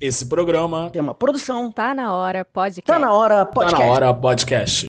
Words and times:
Esse 0.00 0.24
programa 0.26 0.90
é 0.94 1.00
uma 1.00 1.12
produção. 1.12 1.72
Tá 1.72 1.92
na 1.92 2.14
hora, 2.14 2.44
podcast. 2.44 2.82
Tá 2.86 2.98
na 3.00 3.12
hora, 3.12 3.44
podcast. 3.44 3.76
Tá 3.76 3.84
na 3.86 3.92
hora, 3.92 4.14
podcast. 4.14 4.86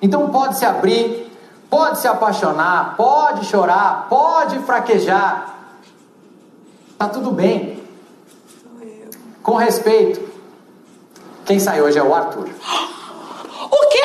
Então 0.00 0.30
pode 0.30 0.56
se 0.56 0.64
abrir, 0.64 1.30
pode 1.68 1.98
se 1.98 2.08
apaixonar, 2.08 2.96
pode 2.96 3.44
chorar, 3.44 4.08
pode 4.08 4.58
fraquejar. 4.60 5.54
Tá 6.96 7.08
tudo 7.10 7.30
bem. 7.30 7.78
Com 9.42 9.56
respeito. 9.56 10.32
Quem 11.44 11.58
sai 11.58 11.82
hoje 11.82 11.98
é 11.98 12.02
o 12.02 12.14
Arthur. 12.14 12.48
O 13.74 13.88
quê? 13.88 14.02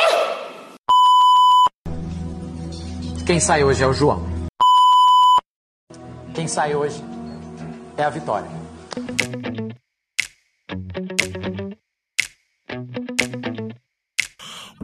Quem 3.25 3.39
sai 3.39 3.63
hoje 3.63 3.83
é 3.83 3.87
o 3.87 3.93
João. 3.93 4.23
Quem 6.33 6.47
sai 6.47 6.73
hoje 6.75 7.03
é 7.97 8.03
a 8.03 8.09
Vitória. 8.09 8.66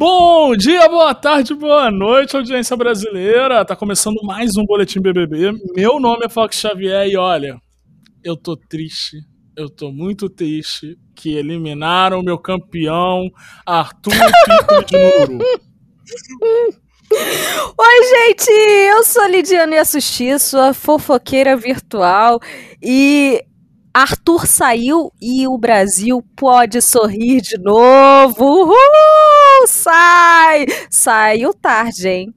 Bom 0.05 0.53
dia, 0.57 0.89
boa 0.89 1.15
tarde, 1.15 1.55
boa 1.55 1.89
noite, 1.89 2.35
audiência 2.35 2.75
brasileira. 2.75 3.63
Tá 3.63 3.73
começando 3.73 4.21
mais 4.21 4.57
um 4.57 4.65
Boletim 4.65 4.99
BBB. 4.99 5.53
Meu 5.73 5.97
nome 5.97 6.25
é 6.25 6.29
Fox 6.29 6.57
Xavier 6.57 7.07
e 7.07 7.15
olha, 7.15 7.55
eu 8.21 8.35
tô 8.35 8.57
triste, 8.57 9.19
eu 9.55 9.69
tô 9.69 9.93
muito 9.93 10.29
triste 10.29 10.97
que 11.15 11.37
eliminaram 11.37 12.19
o 12.19 12.21
meu 12.21 12.37
campeão 12.37 13.29
Arthur 13.65 14.11
Pico 14.11 14.85
de 14.85 14.97
Nuru. 14.97 15.37
Oi, 17.79 18.03
gente! 18.09 18.51
Eu 18.89 19.05
sou 19.05 19.25
Lidiane 19.27 19.77
Assusti, 19.77 20.37
sua 20.37 20.73
fofoqueira 20.73 21.55
virtual 21.55 22.41
e 22.83 23.41
Arthur 23.93 24.47
saiu 24.47 25.13
e 25.21 25.47
o 25.47 25.57
Brasil 25.57 26.21
pode 26.35 26.81
sorrir 26.81 27.39
de 27.39 27.57
novo. 27.57 28.43
Uhul! 28.43 29.32
Sai! 29.67 30.65
Saiu 30.89 31.53
tarde, 31.53 32.07
hein? 32.07 32.33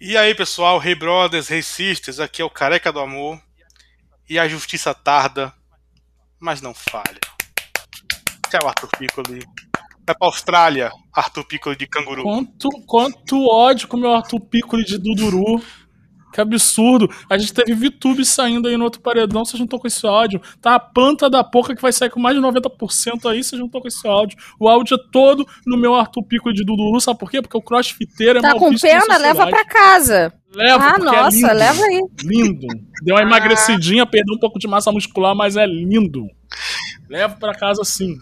E 0.00 0.16
aí, 0.16 0.34
pessoal, 0.34 0.82
Hey 0.82 0.94
Brothers, 0.94 1.50
Hey 1.50 1.62
Sisters, 1.62 2.20
aqui 2.20 2.42
é 2.42 2.44
o 2.44 2.50
Careca 2.50 2.92
do 2.92 3.00
Amor. 3.00 3.40
E 4.28 4.38
a 4.38 4.46
justiça 4.46 4.92
tarda, 4.92 5.52
mas 6.38 6.60
não 6.60 6.74
falha. 6.74 7.20
Que 8.50 8.56
é 8.56 8.60
o 8.62 8.68
Arthur 8.68 8.90
Piccoli. 8.98 9.44
Vai 10.06 10.14
pra 10.14 10.28
Austrália, 10.28 10.90
Arthur 11.12 11.44
Piccoli 11.44 11.76
de 11.76 11.86
canguru. 11.86 12.22
Quanto, 12.22 12.68
quanto 12.86 13.48
ódio 13.48 13.88
com 13.88 13.96
o 13.96 14.00
meu 14.00 14.12
Arthur 14.12 14.40
Piccoli 14.40 14.84
de 14.84 14.98
Duduru. 14.98 15.62
Que 16.36 16.40
absurdo. 16.42 17.08
A 17.30 17.38
gente 17.38 17.54
teve 17.54 17.72
VTube 17.72 18.22
saindo 18.22 18.68
aí 18.68 18.76
no 18.76 18.84
outro 18.84 19.00
paredão, 19.00 19.42
você 19.42 19.56
juntou 19.56 19.80
com 19.80 19.86
esse 19.86 20.06
áudio. 20.06 20.38
Tá 20.60 20.74
a 20.74 20.78
planta 20.78 21.30
da 21.30 21.42
porca 21.42 21.74
que 21.74 21.80
vai 21.80 21.90
sair 21.90 22.10
com 22.10 22.20
mais 22.20 22.36
de 22.36 22.42
90% 22.42 23.30
aí, 23.30 23.42
você 23.42 23.56
juntou 23.56 23.80
com 23.80 23.88
esse 23.88 24.06
áudio. 24.06 24.36
O 24.60 24.68
áudio 24.68 24.96
é 24.96 25.10
todo 25.10 25.46
no 25.66 25.78
meu 25.78 25.94
Arthur 25.94 26.22
Pico 26.24 26.52
de 26.52 26.62
Duduru, 26.62 27.00
sabe 27.00 27.18
por 27.18 27.30
quê? 27.30 27.40
Porque 27.40 27.56
o 27.56 27.62
crossfiteiro 27.62 28.40
é 28.40 28.42
Tá 28.42 28.52
com 28.52 28.76
pena? 28.76 29.16
Leva 29.16 29.46
pra 29.46 29.64
casa. 29.64 30.30
Leva, 30.54 30.84
ah, 30.84 30.94
é 30.94 30.98
nossa, 31.02 31.36
lindo, 31.36 31.54
leva 31.54 31.82
aí. 31.82 32.02
Lindo. 32.22 32.66
Deu 33.02 33.14
uma 33.14 33.22
emagrecidinha, 33.24 34.04
perdeu 34.04 34.34
um 34.34 34.38
pouco 34.38 34.58
de 34.58 34.68
massa 34.68 34.92
muscular, 34.92 35.34
mas 35.34 35.56
é 35.56 35.64
lindo. 35.64 36.26
Leva 37.08 37.34
pra 37.34 37.54
casa 37.54 37.82
sim. 37.82 38.14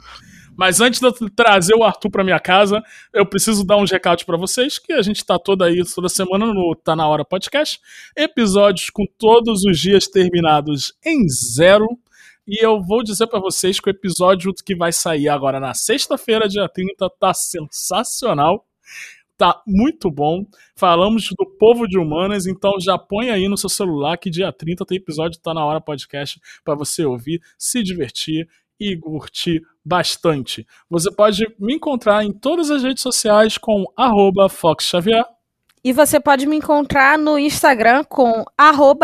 Mas 0.57 0.81
antes 0.81 1.01
de 1.01 1.07
eu 1.07 1.13
trazer 1.31 1.75
o 1.75 1.83
Arthur 1.83 2.11
para 2.11 2.25
minha 2.25 2.39
casa, 2.39 2.83
eu 3.13 3.27
preciso 3.27 3.65
dar 3.65 3.77
uns 3.77 3.91
recados 3.91 4.25
para 4.25 4.37
vocês, 4.37 4.79
que 4.79 4.93
a 4.93 5.03
gente 5.03 5.17
está 5.17 5.39
toda 5.39 5.67
aí, 5.67 5.83
toda 5.95 6.09
semana 6.09 6.47
no 6.47 6.75
Tá 6.77 6.95
Na 6.95 7.07
Hora 7.09 7.25
Podcast. 7.25 7.81
Episódios 8.17 8.91
com 8.91 9.05
todos 9.19 9.65
os 9.65 9.79
dias 9.79 10.07
terminados 10.07 10.93
em 11.05 11.29
zero. 11.29 11.87
E 12.47 12.65
eu 12.65 12.81
vou 12.81 13.03
dizer 13.03 13.27
para 13.27 13.41
vocês 13.41 13.81
que 13.81 13.89
o 13.89 13.91
episódio 13.91 14.53
que 14.65 14.77
vai 14.77 14.93
sair 14.93 15.29
agora 15.29 15.59
na 15.59 15.75
sexta-feira, 15.75 16.49
dia 16.49 16.69
30, 16.69 17.09
tá 17.19 17.33
sensacional. 17.33 18.67
Tá 19.37 19.61
muito 19.67 20.11
bom. 20.11 20.47
Falamos 20.77 21.29
do 21.37 21.45
povo 21.59 21.89
de 21.89 21.99
humanas, 21.99 22.47
então 22.47 22.79
já 22.79 22.97
põe 22.97 23.31
aí 23.31 23.49
no 23.49 23.57
seu 23.57 23.69
celular 23.69 24.17
que 24.17 24.31
dia 24.31 24.53
30 24.53 24.85
tem 24.87 24.99
episódio 24.99 25.41
Tá 25.41 25.53
Na 25.53 25.65
Hora 25.65 25.81
Podcast 25.81 26.41
para 26.63 26.77
você 26.77 27.05
ouvir, 27.05 27.41
se 27.59 27.83
divertir 27.83 28.47
e 28.79 28.97
curtir 28.97 29.61
bastante. 29.85 30.67
Você 30.89 31.11
pode 31.11 31.45
me 31.59 31.75
encontrar 31.75 32.25
em 32.25 32.33
todas 32.33 32.71
as 32.71 32.83
redes 32.83 33.03
sociais 33.03 33.59
com 33.59 33.85
@foxxavier. 34.51 35.25
E 35.87 35.93
você 35.93 36.19
pode 36.19 36.47
me 36.47 36.57
encontrar 36.57 37.19
no 37.19 37.39
Instagram 37.39 38.05
com 38.05 38.43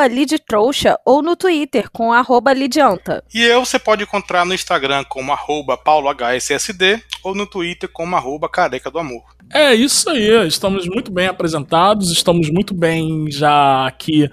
lidtrouxa 0.06 0.98
ou 1.04 1.20
no 1.20 1.36
Twitter 1.36 1.90
com 1.90 2.10
lidianta. 2.54 3.22
E 3.34 3.42
eu 3.42 3.62
você 3.66 3.78
pode 3.78 4.04
encontrar 4.04 4.46
no 4.46 4.54
Instagram 4.54 5.04
como 5.04 5.30
paulohssd 5.76 7.04
ou 7.22 7.34
no 7.34 7.46
Twitter 7.46 7.86
como 7.92 8.16
careca 8.48 8.90
do 8.90 8.98
amor. 8.98 9.22
É 9.52 9.74
isso 9.74 10.08
aí, 10.08 10.46
estamos 10.46 10.86
muito 10.86 11.12
bem 11.12 11.26
apresentados, 11.26 12.10
estamos 12.10 12.48
muito 12.48 12.72
bem 12.72 13.30
já 13.30 13.86
aqui 13.86 14.30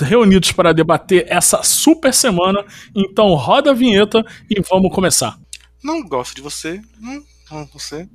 reunidos 0.00 0.52
para 0.52 0.72
debater 0.72 1.26
essa 1.28 1.62
super 1.62 2.12
semana. 2.12 2.64
Então 2.94 3.34
roda 3.34 3.70
a 3.70 3.74
vinheta 3.74 4.24
e 4.50 4.60
vamos 4.60 4.94
começar. 4.94 5.38
Não 5.82 6.02
gosto 6.02 6.34
de 6.34 6.42
você. 6.42 6.80
Não, 7.00 7.22
não 7.50 7.66
você. 7.66 8.08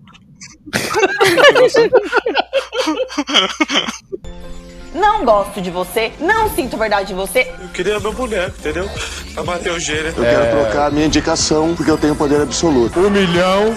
Não 4.94 5.24
gosto 5.24 5.62
de 5.62 5.72
você, 5.72 6.12
não 6.20 6.50
sinto 6.50 6.76
verdade 6.76 7.08
de 7.08 7.14
você. 7.14 7.50
Eu 7.62 7.70
queria 7.70 7.98
meu 8.00 8.12
boneco, 8.12 8.58
entendeu? 8.60 8.90
Pra 9.34 9.44
bater 9.44 9.72
o 9.72 9.80
gênero. 9.80 10.10
Eu 10.10 10.24
quero 10.24 10.52
trocar 10.52 10.88
a 10.88 10.92
minha 10.92 11.06
indicação 11.06 11.74
porque 11.76 11.90
eu 11.90 11.98
tenho 11.98 12.14
poder 12.14 12.42
absoluto. 12.42 13.00
Um 13.00 13.10
milhão 13.10 13.74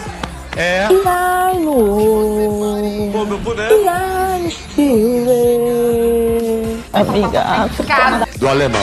é. 0.57 0.87
Pô, 3.13 3.25
meu 3.25 3.39
boneco. 3.39 3.75
Obrigada. 6.93 8.29
Do 8.39 8.49
alemão. 8.49 8.81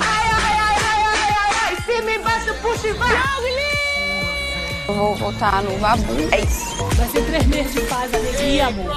Ai, 0.00 0.26
ai, 0.32 0.56
ai, 0.60 0.76
ai, 0.82 1.02
ai, 1.04 1.30
ai, 1.38 1.52
ai. 1.68 1.76
Se 1.84 2.02
me 2.02 2.18
bate, 2.18 2.52
puxa 2.60 2.88
e 2.88 2.92
vai. 2.92 3.12
Eu 4.86 4.94
vou 4.94 5.14
votar 5.14 5.62
no 5.62 5.78
Babu. 5.78 6.12
É 6.30 6.40
isso. 6.40 6.84
Vai 6.96 7.08
ser 7.08 7.24
três 7.24 7.46
meses 7.46 7.72
de 7.72 7.80
paz, 7.82 8.12
alegria, 8.12 8.66
amor. 8.66 8.94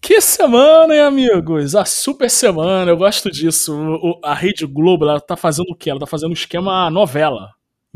Que 0.00 0.20
semana, 0.20 0.94
hein, 0.94 1.02
amigos? 1.02 1.76
A 1.76 1.84
super 1.84 2.28
semana, 2.28 2.90
eu 2.90 2.96
gosto 2.96 3.30
disso. 3.30 3.72
O, 3.72 4.18
a 4.24 4.34
Rede 4.34 4.66
Globo, 4.66 5.04
ela 5.08 5.20
tá 5.20 5.36
fazendo 5.36 5.70
o 5.70 5.76
quê? 5.76 5.90
Ela 5.90 6.00
tá 6.00 6.06
fazendo 6.06 6.30
um 6.30 6.34
esquema 6.34 6.90
novela 6.90 7.50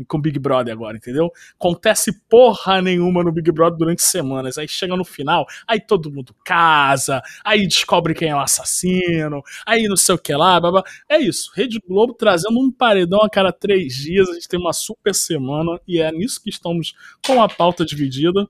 com 0.07 0.19
Big 0.19 0.37
Brother 0.39 0.73
agora, 0.73 0.97
entendeu? 0.97 1.31
Acontece 1.59 2.11
porra 2.27 2.81
nenhuma 2.81 3.23
no 3.23 3.31
Big 3.31 3.51
Brother 3.51 3.77
durante 3.77 4.01
semanas. 4.01 4.57
Aí 4.57 4.67
chega 4.67 4.95
no 4.95 5.05
final, 5.05 5.45
aí 5.67 5.79
todo 5.79 6.11
mundo 6.11 6.35
casa, 6.43 7.21
aí 7.43 7.65
descobre 7.65 8.13
quem 8.13 8.29
é 8.29 8.35
o 8.35 8.39
assassino, 8.39 9.41
aí 9.65 9.87
não 9.87 9.95
sei 9.95 10.15
o 10.15 10.17
que 10.17 10.33
lá, 10.33 10.59
blá. 10.59 10.83
É 11.07 11.17
isso. 11.17 11.51
Rede 11.55 11.79
Globo 11.87 12.13
trazendo 12.13 12.59
um 12.59 12.71
paredão 12.71 13.21
a 13.21 13.29
cada 13.29 13.51
três 13.51 13.93
dias. 13.93 14.29
A 14.29 14.33
gente 14.33 14.47
tem 14.47 14.59
uma 14.59 14.73
super 14.73 15.13
semana 15.13 15.79
e 15.87 16.01
é 16.01 16.11
nisso 16.11 16.41
que 16.41 16.49
estamos 16.49 16.93
com 17.25 17.41
a 17.41 17.47
pauta 17.47 17.85
dividida. 17.85 18.47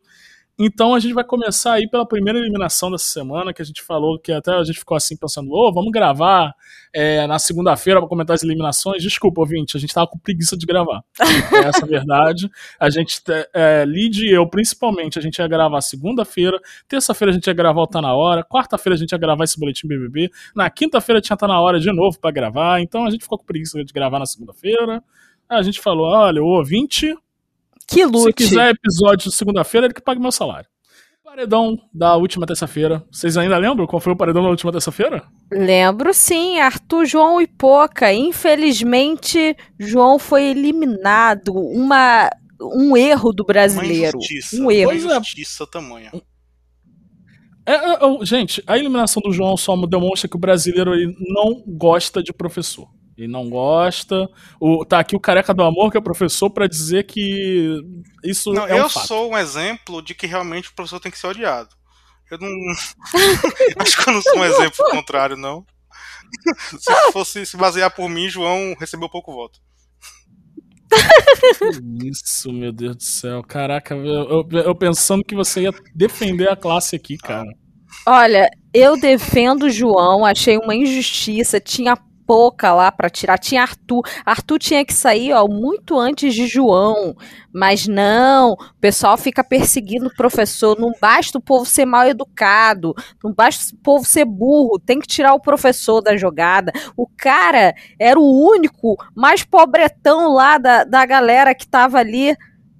Então 0.57 0.95
a 0.95 0.99
gente 0.99 1.13
vai 1.13 1.23
começar 1.23 1.73
aí 1.73 1.89
pela 1.89 2.07
primeira 2.07 2.39
eliminação 2.39 2.89
dessa 2.89 3.05
semana, 3.05 3.53
que 3.53 3.61
a 3.61 3.65
gente 3.65 3.81
falou 3.81 4.17
que 4.17 4.31
até 4.31 4.51
a 4.51 4.63
gente 4.63 4.79
ficou 4.79 4.95
assim 4.95 5.17
pensando, 5.17 5.51
ô, 5.51 5.67
oh, 5.67 5.73
vamos 5.73 5.91
gravar 5.91 6.53
é, 6.93 7.27
na 7.27 7.37
segunda-feira 7.37 7.99
para 7.99 8.07
comentar 8.07 8.35
as 8.35 8.43
eliminações. 8.43 9.03
Desculpa, 9.03 9.41
ouvinte, 9.41 9.75
a 9.75 9.79
gente 9.79 9.93
tava 9.93 10.07
com 10.07 10.17
preguiça 10.17 10.55
de 10.55 10.65
gravar. 10.65 11.03
É 11.65 11.67
essa 11.67 11.83
a 11.83 11.87
verdade. 11.87 12.49
A 12.79 12.89
gente, 12.89 13.21
é, 13.53 13.83
Lid 13.85 14.25
e 14.25 14.31
eu, 14.31 14.47
principalmente, 14.47 15.19
a 15.19 15.21
gente 15.21 15.39
ia 15.39 15.47
gravar 15.47 15.81
segunda-feira, 15.81 16.57
terça-feira 16.87 17.31
a 17.31 17.33
gente 17.33 17.47
ia 17.47 17.53
gravar 17.53 17.81
o 17.81 17.87
Tá 17.87 18.01
Na 18.01 18.15
Hora, 18.15 18.43
quarta-feira 18.43 18.95
a 18.95 18.97
gente 18.97 19.11
ia 19.11 19.17
gravar 19.17 19.43
esse 19.43 19.59
boletim 19.59 19.87
BBB, 19.87 20.31
na 20.55 20.69
quinta-feira 20.69 21.19
tinha 21.19 21.35
Tá 21.35 21.47
Na 21.47 21.59
Hora 21.59 21.79
de 21.79 21.91
novo 21.91 22.17
para 22.19 22.31
gravar, 22.31 22.81
então 22.81 23.05
a 23.05 23.09
gente 23.09 23.23
ficou 23.23 23.37
com 23.37 23.45
preguiça 23.45 23.83
de 23.83 23.93
gravar 23.93 24.19
na 24.19 24.25
segunda-feira. 24.25 25.03
A 25.49 25.61
gente 25.61 25.79
falou, 25.79 26.07
olha, 26.07 26.41
o 26.41 26.47
ouvinte 26.47 27.15
que 27.87 28.05
lute. 28.05 28.43
Se 28.43 28.49
quiser 28.49 28.71
episódio 28.71 29.29
de 29.29 29.35
segunda-feira, 29.35 29.87
ele 29.87 29.93
que 29.93 30.01
pague 30.01 30.19
meu 30.19 30.31
salário. 30.31 30.67
Paredão 31.23 31.77
da 31.93 32.15
última 32.15 32.45
terça-feira. 32.45 33.03
Vocês 33.11 33.35
ainda 33.35 33.57
lembram 33.57 33.85
qual 33.85 33.99
foi 33.99 34.13
o 34.13 34.15
paredão 34.15 34.41
da 34.41 34.49
última 34.49 34.71
terça-feira? 34.71 35.23
Lembro 35.51 36.13
sim, 36.13 36.59
Arthur, 36.59 37.05
João 37.05 37.41
e 37.41 37.47
Poca. 37.47 38.13
Infelizmente, 38.13 39.55
João 39.77 40.17
foi 40.17 40.43
eliminado. 40.43 41.53
Uma, 41.53 42.29
um 42.61 42.95
erro 42.95 43.33
do 43.33 43.43
brasileiro. 43.43 44.17
Um 44.53 44.71
erro. 44.71 44.91
Uma 44.91 44.95
injustiça 45.17 45.67
tamanha. 45.67 46.11
É, 47.67 47.73
é, 47.73 48.25
gente, 48.25 48.63
a 48.67 48.77
eliminação 48.77 49.21
do 49.21 49.33
João 49.33 49.57
só 49.57 49.75
demonstra 49.87 50.29
que 50.29 50.35
o 50.35 50.39
brasileiro 50.39 50.93
ele 50.93 51.13
não 51.19 51.63
gosta 51.67 52.21
de 52.21 52.31
professor. 52.31 52.87
Ele 53.17 53.27
não 53.29 53.49
gosta. 53.49 54.27
O, 54.59 54.83
tá 54.85 54.99
aqui 54.99 55.15
o 55.15 55.19
careca 55.19 55.53
do 55.53 55.63
amor, 55.63 55.89
que 55.91 55.97
é 55.97 56.01
professor, 56.01 56.49
para 56.49 56.67
dizer 56.67 57.05
que 57.05 57.79
isso 58.23 58.51
não, 58.51 58.67
é 58.67 58.73
um 58.75 58.77
eu 58.79 58.89
fato. 58.89 59.07
sou 59.07 59.31
um 59.31 59.37
exemplo 59.37 60.01
de 60.01 60.13
que 60.13 60.27
realmente 60.27 60.69
o 60.69 60.73
professor 60.73 60.99
tem 60.99 61.11
que 61.11 61.17
ser 61.17 61.27
odiado. 61.27 61.69
Eu 62.29 62.37
não. 62.39 62.49
Acho 63.79 64.03
que 64.03 64.09
eu 64.09 64.13
não 64.13 64.21
sou 64.21 64.37
um 64.37 64.43
exemplo 64.45 64.85
contrário, 64.91 65.37
não. 65.37 65.65
Se 66.77 67.11
fosse 67.13 67.45
se 67.45 67.55
basear 67.55 67.89
por 67.91 68.09
mim, 68.09 68.27
João 68.27 68.75
recebeu 68.79 69.07
pouco 69.09 69.31
voto. 69.33 69.59
Isso, 72.03 72.51
meu 72.51 72.71
Deus 72.71 72.95
do 72.97 73.03
céu. 73.03 73.43
Caraca, 73.43 73.95
eu, 73.95 74.45
eu- 74.51 74.59
eu 74.59 74.75
pensando 74.75 75.23
que 75.23 75.35
você 75.35 75.61
ia 75.61 75.73
defender 75.93 76.49
a 76.49 76.55
classe 76.55 76.95
aqui, 76.95 77.17
cara. 77.17 77.47
Olha, 78.05 78.49
eu 78.73 78.99
defendo 78.99 79.63
o 79.63 79.69
João, 79.69 80.25
achei 80.25 80.57
uma 80.57 80.75
injustiça, 80.75 81.59
tinha 81.59 81.95
pouca 82.25 82.73
lá 82.73 82.91
pra 82.91 83.09
tirar, 83.09 83.37
tinha 83.37 83.61
Arthur. 83.61 84.01
Arthur 84.25 84.59
tinha 84.59 84.85
que 84.85 84.93
sair, 84.93 85.33
ó, 85.33 85.47
muito 85.47 85.97
antes 85.99 86.33
de 86.33 86.47
João. 86.47 87.15
Mas 87.53 87.87
não, 87.87 88.53
o 88.53 88.57
pessoal 88.81 89.17
fica 89.17 89.43
perseguindo 89.43 90.07
o 90.07 90.15
professor, 90.15 90.77
não 90.79 90.91
basta 90.99 91.37
o 91.37 91.41
povo 91.41 91.65
ser 91.65 91.85
mal 91.85 92.05
educado, 92.07 92.93
não 93.23 93.31
basta 93.31 93.73
o 93.73 93.77
povo 93.77 94.05
ser 94.05 94.25
burro, 94.25 94.79
tem 94.79 94.99
que 94.99 95.07
tirar 95.07 95.33
o 95.33 95.39
professor 95.39 96.01
da 96.01 96.17
jogada. 96.17 96.73
O 96.97 97.07
cara 97.07 97.73
era 97.99 98.19
o 98.19 98.49
único 98.49 98.97
mais 99.15 99.43
pobretão 99.43 100.33
lá 100.33 100.57
da, 100.57 100.83
da 100.83 101.05
galera 101.05 101.55
que 101.55 101.67
tava 101.67 101.97
ali. 101.99 102.35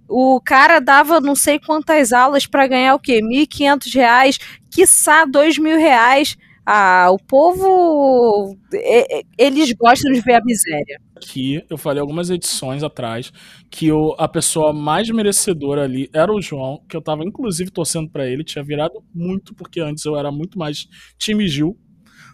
O 0.08 0.40
cara 0.40 0.80
dava 0.80 1.20
não 1.20 1.36
sei 1.36 1.58
quantas 1.58 2.14
aulas 2.14 2.46
pra 2.46 2.68
ganhar 2.68 2.94
o 2.94 3.00
quê? 3.00 3.22
1.500 3.22 3.96
reais, 3.96 4.40
quiçá 4.70 5.26
mil 5.60 5.80
reais. 5.80 6.38
Ah, 6.68 7.10
o 7.12 7.18
povo. 7.20 8.58
e- 8.74 9.20
e- 9.20 9.26
Eles 9.38 9.72
gostam 9.74 10.12
de 10.12 10.20
ver 10.22 10.34
a 10.36 10.44
miséria. 10.44 11.00
Aqui, 11.16 11.64
eu 11.70 11.78
falei 11.78 12.02
algumas 12.02 12.30
edições 12.30 12.84
atrás 12.84 13.32
que 13.70 13.92
o, 13.92 14.16
a 14.18 14.28
pessoa 14.28 14.74
mais 14.74 15.10
merecedora 15.10 15.84
ali 15.84 16.10
era 16.14 16.34
o 16.34 16.42
João, 16.42 16.82
que 16.90 16.98
eu 16.98 17.02
tava 17.02 17.24
inclusive 17.24 17.70
torcendo 17.72 18.10
pra 18.10 18.28
ele, 18.28 18.44
tinha 18.44 18.64
virado 18.64 19.04
muito, 19.14 19.54
porque 19.54 19.80
antes 19.80 20.04
eu 20.06 20.18
era 20.18 20.32
muito 20.32 20.58
mais 20.58 20.88
time 21.18 21.48
Gil. 21.48 21.78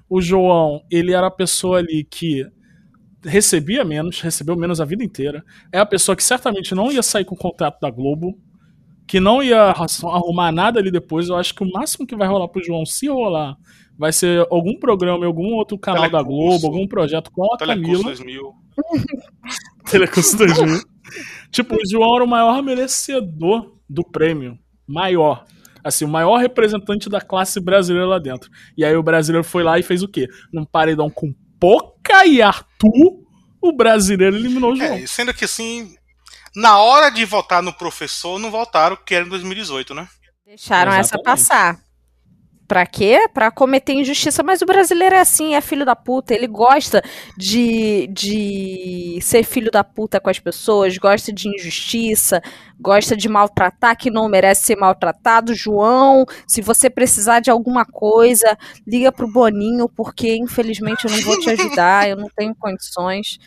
O 0.10 0.22
João, 0.22 0.81
ele 0.92 1.13
era 1.13 1.28
a 1.28 1.31
pessoa 1.31 1.80
ali 1.80 2.04
que 2.06 2.45
recebia 3.24 3.86
menos, 3.86 4.22
recebeu 4.22 4.56
menos 4.56 4.81
a 4.81 4.86
vida 4.86 5.04
inteira. 5.04 5.44
É 5.72 5.80
a 5.80 5.86
pessoa 5.86 6.16
que 6.16 6.24
certamente 6.24 6.74
não 6.75 6.92
ia 6.92 7.04
sair 7.04 7.25
com 7.25 7.36
o 7.36 7.38
contrato 7.38 7.80
da 7.80 7.89
Globo, 7.92 8.38
que 9.07 9.19
não 9.19 9.44
ia 9.44 9.71
arrumar 9.71 10.51
nada 10.51 10.80
ali 10.80 10.92
depois. 10.92 11.30
Eu 11.30 11.36
acho 11.36 11.53
que 11.53 11.63
o 11.63 11.71
máximo 11.71 12.06
que 12.06 12.15
vai 12.15 12.27
rolar 12.27 12.48
pro 12.48 12.63
João, 12.63 12.86
se 12.86 13.07
rolar, 13.07 13.56
vai 13.98 14.12
ser 14.12 14.48
algum 14.50 14.77
programa 14.80 15.24
em 15.24 15.27
algum 15.27 15.53
outro 15.53 15.77
canal 15.77 16.09
da 16.09 16.24
Telecurso. 16.24 16.59
Globo, 16.59 16.68
algum 16.68 16.88
projeto 16.88 17.31
com 17.31 17.53
a 17.53 17.57
Telecurso 17.57 18.03
Camila. 18.03 18.15
2000. 18.15 18.53
Telecurso 19.92 20.38
2000. 20.38 20.81
tipo, 21.51 21.75
o 21.75 21.89
João 21.89 22.15
era 22.15 22.24
o 22.24 22.27
maior 22.27 22.62
merecedor 22.63 23.75
do 23.89 24.03
prêmio. 24.03 24.57
Maior. 24.88 25.45
Assim, 25.83 26.06
o 26.06 26.07
maior 26.07 26.38
representante 26.38 27.09
da 27.09 27.19
classe 27.19 27.59
brasileira 27.59 28.07
lá 28.07 28.19
dentro. 28.19 28.50
E 28.77 28.86
aí 28.86 28.95
o 28.95 29.04
brasileiro 29.04 29.44
foi 29.44 29.63
lá 29.63 29.80
e 29.80 29.83
fez 29.83 30.04
o 30.04 30.07
quê? 30.07 30.27
Num 30.54 30.65
paredão 30.65 31.09
com 31.09 31.33
Poca 31.59 32.25
e 32.25 32.42
Arthur, 32.42 33.19
o 33.62 33.71
brasileiro 33.71 34.36
eliminou 34.36 34.74
o 34.74 34.75
João. 34.75 34.95
É, 34.95 35.06
sendo 35.06 35.33
que 35.33 35.45
assim, 35.45 35.95
na 36.56 36.80
hora 36.80 37.09
de 37.09 37.25
votar 37.25 37.62
no 37.62 37.74
professor, 37.74 38.39
não 38.39 38.51
votaram, 38.51 38.98
que 38.98 39.15
era 39.15 39.25
em 39.25 39.30
2018, 39.30 39.94
né? 39.94 40.07
Deixaram 40.45 40.92
essa 40.92 41.15
Exatamente. 41.15 41.24
passar. 41.24 41.80
Pra 42.71 42.86
quê? 42.86 43.27
Pra 43.33 43.51
cometer 43.51 43.92
injustiça. 43.92 44.42
Mas 44.44 44.62
o 44.62 44.65
brasileiro 44.65 45.13
é 45.13 45.19
assim, 45.19 45.56
é 45.56 45.59
filho 45.59 45.86
da 45.86 45.94
puta. 45.94 46.33
Ele 46.33 46.48
gosta 46.48 47.03
de, 47.38 48.07
de 48.07 49.19
ser 49.21 49.44
filho 49.44 49.69
da 49.69 49.83
puta 49.83 50.21
com 50.21 50.30
as 50.30 50.39
pessoas, 50.39 50.98
gosta 50.98 51.33
de 51.33 51.50
injustiça, 51.50 52.42
gosta 52.80 53.13
de 53.13 53.27
maltratar 53.27 53.97
quem 53.97 54.09
não 54.09 54.30
merece 54.30 54.63
ser 54.63 54.77
maltratado. 54.77 55.54
João, 55.54 56.25
se 56.47 56.62
você 56.62 56.89
precisar 56.89 57.42
de 57.42 57.51
alguma 57.51 57.86
coisa, 57.86 58.57
liga 58.88 59.12
pro 59.12 59.30
Boninho, 59.30 59.89
porque 59.89 60.33
infelizmente 60.38 61.04
eu 61.04 61.12
não 61.12 61.21
vou 61.24 61.38
te 61.39 61.50
ajudar, 61.51 62.09
eu 62.09 62.15
não 62.15 62.30
tenho 62.33 62.56
condições. 62.56 63.38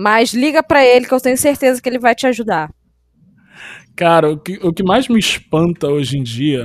Mas 0.00 0.32
liga 0.32 0.62
pra 0.62 0.84
ele, 0.86 1.08
que 1.08 1.12
eu 1.12 1.20
tenho 1.20 1.36
certeza 1.36 1.82
que 1.82 1.88
ele 1.88 1.98
vai 1.98 2.14
te 2.14 2.24
ajudar. 2.24 2.70
Cara, 3.96 4.30
o 4.30 4.38
que, 4.38 4.56
o 4.62 4.72
que 4.72 4.84
mais 4.84 5.08
me 5.08 5.18
espanta 5.18 5.88
hoje 5.88 6.16
em 6.16 6.22
dia 6.22 6.64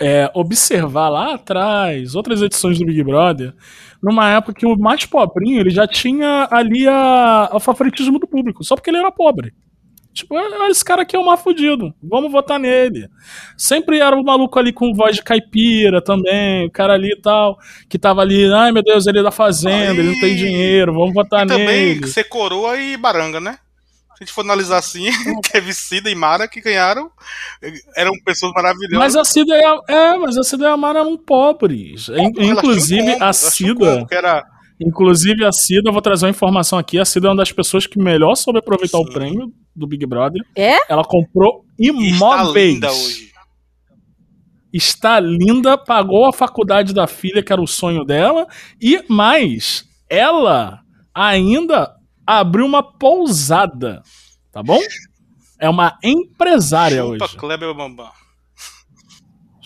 é 0.00 0.30
observar 0.32 1.08
lá 1.08 1.34
atrás, 1.34 2.14
outras 2.14 2.40
edições 2.40 2.78
do 2.78 2.86
Big 2.86 3.02
Brother, 3.02 3.52
numa 4.00 4.30
época 4.30 4.54
que 4.54 4.64
o 4.64 4.78
mais 4.78 5.04
pobrinho 5.04 5.58
ele 5.58 5.70
já 5.70 5.88
tinha 5.88 6.46
ali 6.52 6.86
a, 6.86 7.50
o 7.52 7.58
favoritismo 7.58 8.16
do 8.20 8.28
público, 8.28 8.62
só 8.62 8.76
porque 8.76 8.90
ele 8.90 8.98
era 8.98 9.10
pobre. 9.10 9.52
Tipo, 10.18 10.36
"Ah, 10.36 10.68
esse 10.70 10.84
cara 10.84 11.02
aqui 11.02 11.14
é 11.16 11.18
o 11.18 11.24
mais 11.26 11.40
fudido, 11.40 11.92
vamos 12.02 12.30
votar 12.30 12.58
nele. 12.58 13.08
Sempre 13.56 13.98
era 14.00 14.16
o 14.16 14.22
maluco 14.24 14.58
ali 14.58 14.72
com 14.72 14.92
voz 14.94 15.16
de 15.16 15.22
caipira 15.22 16.00
também, 16.02 16.66
o 16.66 16.70
cara 16.70 16.94
ali 16.94 17.10
e 17.12 17.20
tal, 17.20 17.58
que 17.88 17.98
tava 17.98 18.20
ali, 18.20 18.52
ai 18.52 18.72
meu 18.72 18.82
Deus, 18.82 19.06
ele 19.06 19.20
é 19.20 19.22
da 19.22 19.30
fazenda, 19.30 20.00
ele 20.00 20.10
não 20.12 20.20
tem 20.20 20.30
Aí- 20.32 20.36
dinheiro, 20.36 20.92
vamos 20.94 21.14
votar 21.14 21.44
E 21.44 21.48
também 21.48 21.66
nele. 21.94 22.06
ser 22.06 22.24
coroa 22.24 22.76
e 22.80 22.96
baranga, 22.96 23.40
né? 23.40 23.58
Se 24.16 24.24
a 24.24 24.26
gente 24.26 24.34
for 24.34 24.40
analisar 24.40 24.78
assim, 24.78 25.04
Kevin 25.44 25.72
Cida 25.72 26.10
e 26.10 26.14
Mara 26.16 26.48
que 26.48 26.60
ganharam, 26.60 27.08
eram 27.96 28.10
pessoas 28.24 28.52
maravilhosas. 28.52 28.98
Mas 28.98 29.14
a 29.16 29.24
Cida 29.24 29.54
e 29.56 29.64
a, 29.64 29.78
é, 29.88 30.16
mas 30.18 30.36
a 30.36 30.42
Cida 30.42 30.64
e 30.64 30.66
a 30.66 30.76
Mara 30.76 30.98
eram 31.00 31.16
pobres. 31.16 32.08
Inclusive, 32.36 33.12
combo, 33.12 33.24
a 33.24 33.32
Cida. 33.32 33.74
combo, 33.74 34.06
que 34.08 34.14
era 34.16 34.44
Inclusive, 34.80 35.44
a 35.44 35.52
Cida, 35.52 35.88
eu 35.88 35.92
vou 35.92 36.02
trazer 36.02 36.26
uma 36.26 36.30
informação 36.30 36.78
aqui. 36.78 36.98
A 36.98 37.04
Cida 37.04 37.28
é 37.28 37.30
uma 37.30 37.36
das 37.36 37.50
pessoas 37.50 37.86
que 37.86 37.98
melhor 37.98 38.34
soube 38.36 38.60
aproveitar 38.60 38.98
o 38.98 39.06
Sim. 39.06 39.12
prêmio 39.12 39.52
do 39.74 39.86
Big 39.86 40.04
Brother. 40.06 40.42
É? 40.54 40.76
Ela 40.92 41.04
comprou 41.04 41.64
e 41.78 41.88
está 41.88 42.16
imóveis. 42.16 42.74
linda 42.74 42.92
hoje. 42.92 43.28
Está 44.72 45.18
linda, 45.18 45.78
pagou 45.78 46.26
a 46.26 46.32
faculdade 46.32 46.92
da 46.92 47.06
filha, 47.06 47.42
que 47.42 47.52
era 47.52 47.60
o 47.60 47.66
sonho 47.66 48.04
dela. 48.04 48.46
E 48.80 49.02
mais, 49.08 49.84
ela 50.08 50.80
ainda 51.14 51.94
abriu 52.26 52.66
uma 52.66 52.82
pousada. 52.82 54.02
Tá 54.52 54.62
bom? 54.62 54.78
É 55.58 55.68
uma 55.68 55.98
empresária 56.04 57.02
Chupa 57.02 57.24
hoje. 57.24 57.36
Kleber 57.36 57.74
Bambam. 57.74 58.10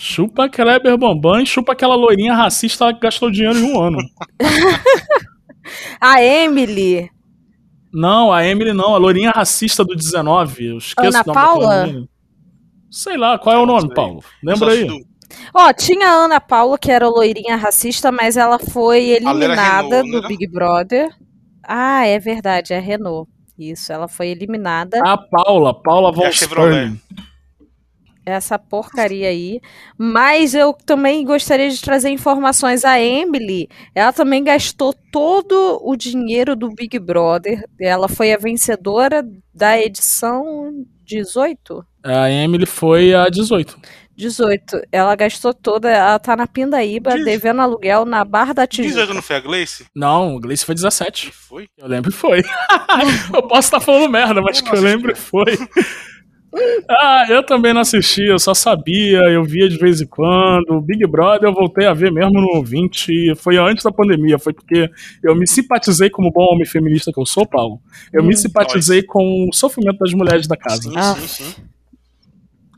Chupa 0.04 0.49
Kleber 0.49 0.99
Bambam 0.99 1.40
e 1.40 1.46
chupa 1.46 1.75
aquela 1.75 1.94
loirinha 1.94 2.34
racista 2.34 2.93
que 2.93 2.99
gastou 2.99 3.31
dinheiro 3.31 3.56
em 3.56 3.62
um 3.62 3.81
ano. 3.81 3.99
A 6.00 6.20
Emily, 6.20 7.08
Não, 7.94 8.32
a 8.32 8.44
Emily 8.44 8.72
não, 8.72 8.96
a 8.96 8.99
loirinha 8.99 9.31
racista 9.31 9.84
do 9.84 9.94
19. 9.94 10.66
Eu 10.66 10.78
esqueço 10.78 11.08
Ana 11.08 11.22
o 11.22 11.26
nome 11.28 11.34
daquela 11.34 11.46
Paula? 11.46 12.08
Sei 12.90 13.16
lá, 13.16 13.38
qual 13.38 13.54
é 13.56 13.58
o 13.60 13.64
nome. 13.64 13.94
Paulo? 13.94 14.25
Lembra 14.43 14.72
aí? 14.72 14.88
Ó, 15.54 15.72
tinha 15.72 16.08
a 16.08 16.25
Ana 16.25 16.40
Paula, 16.40 16.76
que 16.76 16.90
era 16.90 17.08
loirinha 17.08 17.54
racista, 17.54 18.10
mas 18.10 18.37
ela 18.37 18.58
foi 18.58 19.10
eliminada 19.10 20.02
Renault, 20.02 20.10
do 20.10 20.22
né? 20.22 20.28
Big 20.28 20.49
Brother. 20.49 21.14
Ah, 21.62 22.04
é 22.04 22.19
verdade, 22.19 22.73
é 22.73 22.78
a 22.78 22.80
Renault. 22.80 23.30
Isso, 23.56 23.92
ela 23.92 24.09
foi 24.09 24.30
eliminada. 24.30 25.00
A 25.06 25.16
Paula, 25.16 25.73
Paula. 25.73 26.11
Volkswagen. 26.11 27.00
Essa 28.25 28.59
porcaria 28.59 29.29
aí. 29.29 29.61
Mas 29.99 30.55
eu 30.55 30.73
também 30.87 31.25
gostaria 31.25 31.69
de 31.69 31.81
trazer 31.81 32.11
informações. 32.11 32.85
A 32.85 33.00
Emily, 33.00 33.69
ela 33.95 34.12
também 34.12 34.45
gastou 34.45 34.95
todo 35.12 35.81
o 35.83 35.97
dinheiro 35.97 36.55
do 36.55 36.69
Big 36.71 36.99
Brother. 36.99 37.64
Ela 37.81 38.09
foi 38.09 38.33
a 38.33 38.38
vencedora 38.38 39.25
da 39.55 39.79
edição 39.81 40.73
18? 41.05 41.85
A 42.05 42.31
Emily 42.31 42.67
foi 42.67 43.12
a 43.14 43.29
18. 43.29 43.76
18. 44.14 44.83
Ela 44.93 45.14
gastou 45.17 45.52
toda. 45.55 45.91
Ela 45.91 46.19
tá 46.19 46.37
na 46.37 46.47
Pindaíba, 46.47 47.14
Diz- 47.17 47.25
devendo 47.25 47.61
aluguel 47.62 48.05
na 48.05 48.25
Barra 48.25 48.52
da 48.52 48.67
Tijuca. 48.67 48.88
18 48.95 49.14
não 49.14 49.23
foi 49.23 49.37
a 49.37 49.41
Gleice? 49.41 49.87
Não, 49.97 50.37
o 50.37 50.41
Gleice 50.41 50.64
foi 50.64 50.75
Que 50.75 50.83
17. 50.83 51.31
foi? 51.33 51.67
Eu 51.76 51.88
lembro 51.88 52.12
que 52.12 52.17
foi. 52.19 52.43
eu 53.35 53.43
posso 53.49 53.67
estar 53.69 53.81
falando 53.81 54.09
merda, 54.11 54.41
mas 54.41 54.59
Eu 54.59 54.64
que 54.64 54.76
eu 54.76 54.81
lembro 54.81 55.12
que 55.12 55.19
foi. 55.21 55.57
Ah, 56.88 57.25
eu 57.28 57.42
também 57.44 57.73
não 57.73 57.80
assisti, 57.80 58.23
eu 58.25 58.38
só 58.38 58.52
sabia, 58.52 59.21
eu 59.30 59.42
via 59.44 59.68
de 59.68 59.76
vez 59.78 60.00
em 60.00 60.06
quando. 60.06 60.71
O 60.71 60.80
Big 60.80 61.06
Brother 61.06 61.49
eu 61.49 61.54
voltei 61.54 61.87
a 61.87 61.94
ver 61.94 62.12
mesmo 62.12 62.40
no 62.40 62.62
20, 62.62 63.35
foi 63.37 63.56
antes 63.56 63.82
da 63.85 63.90
pandemia, 63.92 64.38
foi 64.38 64.52
porque 64.52 64.90
eu 65.23 65.35
me 65.35 65.47
simpatizei 65.47 66.11
como 66.11 66.30
bom 66.30 66.52
homem 66.52 66.66
feminista 66.66 67.11
que 67.12 67.18
eu 67.21 67.25
sou, 67.26 67.47
Paulo. 67.47 67.80
Eu 68.12 68.23
me 68.23 68.35
Hum, 68.35 68.37
simpatizei 68.37 69.02
com 69.02 69.49
o 69.49 69.52
sofrimento 69.52 69.99
das 69.99 70.12
mulheres 70.12 70.47
da 70.47 70.56
casa. 70.56 70.82
Sim, 70.90 70.94
Ah. 70.97 71.14
sim, 71.14 71.26
sim. 71.26 71.54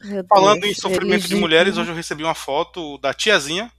Deus, 0.09 0.27
Falando 0.29 0.65
em 0.65 0.75
sofrimento 0.75 1.27
de 1.27 1.35
mulheres, 1.35 1.79
hoje 1.79 1.91
eu 1.91 1.95
recebi 1.97 2.23
uma 2.23 2.35
foto 2.35 2.99
da 2.99 3.15
tiazinha 3.15 3.71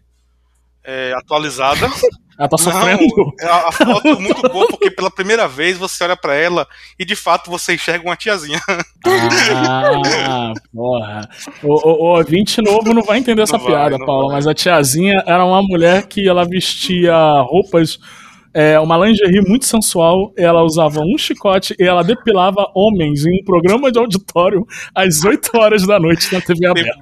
é, 0.83 1.13
atualizada. 1.15 1.87
Ela 2.37 2.49
tá 2.49 2.57
sofrendo. 2.57 3.03
Não, 3.15 3.31
é 3.39 3.45
a 3.49 3.67
a 3.67 3.71
foto 3.71 4.07
é 4.07 4.15
muito 4.15 4.41
boa, 4.49 4.67
porque 4.67 4.91
pela 4.91 5.09
primeira 5.09 5.47
vez 5.47 5.77
você 5.77 6.03
olha 6.03 6.17
pra 6.17 6.35
ela 6.35 6.67
e 6.99 7.05
de 7.05 7.15
fato 7.15 7.49
você 7.49 7.75
enxerga 7.75 8.05
uma 8.05 8.15
tiazinha. 8.15 8.59
Ah, 9.05 10.53
porra. 10.73 11.29
O, 11.63 11.73
o, 11.73 12.17
ouvinte 12.17 12.61
novo 12.61 12.93
não 12.93 13.01
vai 13.03 13.19
entender 13.19 13.41
essa 13.41 13.57
Não 13.57 13.63
vai, 13.63 13.73
piada, 13.73 13.97
não 13.97 14.05
Paulo, 14.05 14.27
vai. 14.27 14.35
mas 14.37 14.47
a 14.47 14.53
tiazinha 14.53 15.23
era 15.25 15.45
uma 15.45 15.61
mulher 15.61 16.07
que 16.07 16.27
ela 16.27 16.45
vestia 16.45 17.15
roupas 17.41 17.97
é, 18.55 18.79
uma 18.79 18.97
lingerie 18.97 19.41
muito 19.41 19.65
sensual. 19.65 20.31
Ela 20.37 20.63
usava 20.63 21.01
um 21.01 21.17
chicote 21.17 21.75
e 21.77 21.83
ela 21.83 22.03
depilava 22.03 22.71
homens 22.73 23.25
em 23.25 23.41
um 23.41 23.43
programa 23.43 23.91
de 23.91 23.99
auditório 23.99 24.65
às 24.95 25.25
8 25.25 25.57
horas 25.57 25.85
da 25.85 25.99
noite 25.99 26.33
na 26.33 26.39
TV 26.39 26.65
aberta. 26.65 26.95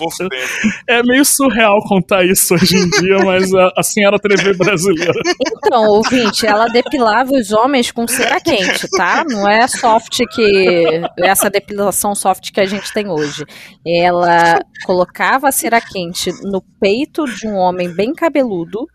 É 0.88 1.04
meio 1.04 1.24
surreal 1.24 1.78
contar 1.88 2.26
isso 2.26 2.56
hoje 2.56 2.76
em 2.76 2.90
dia, 2.90 3.20
mas 3.24 3.54
a, 3.54 3.72
assim 3.78 4.04
era 4.04 4.16
a 4.16 4.20
TV 4.20 4.56
brasileira. 4.56 5.14
Então, 5.40 5.88
ouvinte, 5.90 6.48
ela 6.48 6.68
depilava 6.70 7.32
os 7.34 7.52
homens 7.52 7.92
com 7.92 8.08
cera 8.08 8.42
quente, 8.42 8.90
tá? 8.90 9.24
Não 9.30 9.48
é 9.48 9.68
soft 9.68 10.24
que. 10.34 11.02
essa 11.20 11.52
depilação 11.52 12.16
soft 12.16 12.52
que 12.52 12.62
a 12.62 12.66
gente 12.66 12.92
tem 12.92 13.08
hoje. 13.08 13.46
Ela 13.86 14.60
colocava 14.88 15.50
a 15.50 15.52
cera 15.52 15.80
quente 15.80 16.32
no 16.42 16.64
peito 16.80 17.26
de 17.26 17.48
um 17.48 17.56
homem 17.56 17.94
bem 17.94 18.12
cabeludo 18.12 18.88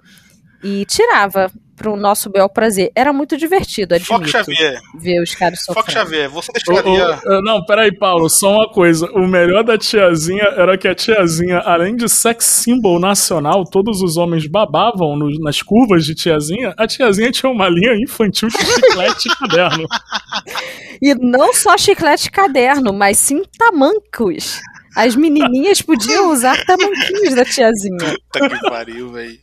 e 0.65 0.85
tirava 0.87 1.53
pro 1.79 1.97
nosso 1.97 2.29
bel 2.29 2.49
prazer. 2.49 2.91
Era 2.95 3.13
muito 3.13 3.37
divertido, 3.37 3.95
admito. 3.95 4.13
Foco 4.13 4.27
Xavier. 4.29 4.79
Ver 5.01 5.23
os 5.23 5.35
caras 5.35 5.61
sofrendo. 5.61 5.87
Foco 5.87 5.91
Xavier, 5.93 6.29
você 6.29 6.51
O- 6.51 6.53
deixaria. 6.53 7.19
o- 7.25 7.43
não, 7.43 7.65
peraí, 7.65 7.97
Paulo, 7.97 8.29
só 8.29 8.57
uma 8.57 8.69
coisa. 8.69 9.07
O 9.13 9.27
melhor 9.27 9.63
da 9.65 9.79
tiazinha 9.79 10.45
era 10.57 10.77
que 10.77 10.89
a 10.89 10.95
tiazinha, 10.95 11.61
além 11.61 11.97
de 11.97 12.09
sex 12.09 12.45
symbol 12.45 12.99
nacional, 13.01 13.65
todos 13.65 14.03
os 14.03 14.17
homens 14.17 14.47
babavam 14.47 15.17
no- 15.17 15.31
nas 15.41 15.63
curvas 15.63 16.05
de 16.05 16.15
tiazinha. 16.15 16.75
A 16.77 16.87
tiazinha 16.87 17.31
tinha 17.31 17.51
uma 17.51 17.69
linha 17.69 17.95
infantil 17.95 18.49
de 18.49 18.59
chiclete 18.59 19.29
e 19.29 19.37
caderno. 19.37 19.87
E 21.01 21.15
não 21.15 21.55
só 21.55 21.79
chiclete 21.79 22.27
e 22.27 22.31
caderno, 22.33 22.93
mas 22.93 23.19
sim 23.19 23.43
tamancos. 23.57 24.61
As 24.97 25.15
menininhas 25.15 25.81
podiam 25.81 26.33
usar 26.33 26.65
tamanquinhos 26.65 27.37
da 27.37 27.45
tiazinha. 27.45 28.17
Puta 28.33 28.49
que 28.49 28.61
pariu, 28.69 29.13
velho. 29.13 29.39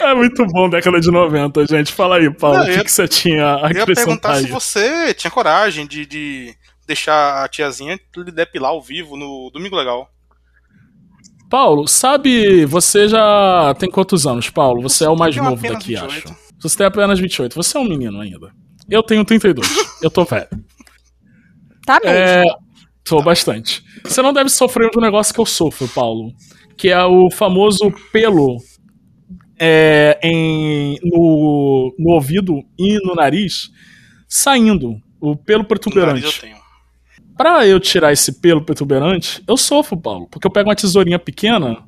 É 0.00 0.14
muito 0.14 0.44
bom, 0.46 0.68
década 0.68 1.00
de 1.00 1.10
90, 1.10 1.66
gente. 1.66 1.92
Fala 1.92 2.16
aí, 2.16 2.32
Paulo, 2.32 2.58
Não, 2.58 2.64
o 2.64 2.68
eu 2.68 2.72
que, 2.72 2.78
ia- 2.78 2.84
que 2.84 2.92
você 2.92 3.08
tinha 3.08 3.44
a 3.56 3.70
Eu 3.70 3.76
ia 3.76 3.82
acrescentar 3.82 3.94
perguntar 4.06 4.32
aí? 4.34 4.42
se 4.44 4.48
você 4.50 5.14
tinha 5.14 5.30
coragem 5.30 5.86
de, 5.86 6.04
de 6.06 6.54
deixar 6.86 7.44
a 7.44 7.48
tiazinha 7.48 7.98
lhe 8.16 8.30
depilar 8.32 8.70
ao 8.70 8.82
vivo 8.82 9.16
no 9.16 9.50
Domingo 9.52 9.76
Legal. 9.76 10.08
Paulo, 11.48 11.86
sabe, 11.86 12.64
você 12.64 13.06
já 13.08 13.74
tem 13.78 13.88
quantos 13.90 14.26
anos, 14.26 14.50
Paulo? 14.50 14.82
Você 14.82 15.04
é 15.04 15.08
o 15.08 15.16
mais 15.16 15.34
novo 15.36 15.62
daqui, 15.62 15.94
28. 15.94 16.04
acho. 16.06 16.36
Você 16.60 16.76
tem 16.76 16.86
apenas 16.86 17.18
28. 17.20 17.54
Você 17.54 17.76
é 17.76 17.80
um 17.80 17.84
menino 17.88 18.20
ainda. 18.20 18.50
Eu 18.90 19.02
tenho 19.02 19.24
32. 19.24 19.66
Eu 20.02 20.10
tô 20.10 20.24
velho. 20.24 20.48
Tá 21.86 22.00
mesmo. 22.02 22.16
É, 22.16 22.44
tô 23.04 23.22
bastante. 23.22 23.82
Você 24.04 24.20
não 24.22 24.32
deve 24.32 24.50
sofrer 24.50 24.90
de 24.90 24.98
um 24.98 25.02
negócio 25.02 25.32
que 25.32 25.40
eu 25.40 25.46
sofro, 25.46 25.86
Paulo. 25.88 26.32
Que 26.76 26.88
é 26.90 27.04
o 27.04 27.30
famoso 27.30 27.92
pelo 28.12 28.56
é, 29.58 30.18
em, 30.22 30.98
no, 31.02 31.94
no 31.98 32.10
ouvido 32.10 32.62
e 32.78 32.98
no 33.06 33.14
nariz 33.14 33.70
saindo. 34.28 35.00
O 35.20 35.34
pelo 35.34 35.64
protuberante. 35.64 36.54
Pra 37.36 37.66
eu 37.66 37.80
tirar 37.80 38.12
esse 38.12 38.40
pelo 38.40 38.64
protuberante, 38.64 39.42
eu 39.46 39.56
sofro, 39.56 39.96
Paulo. 39.96 40.26
Porque 40.30 40.46
eu 40.46 40.50
pego 40.50 40.68
uma 40.68 40.76
tesourinha 40.76 41.18
pequena 41.18 41.82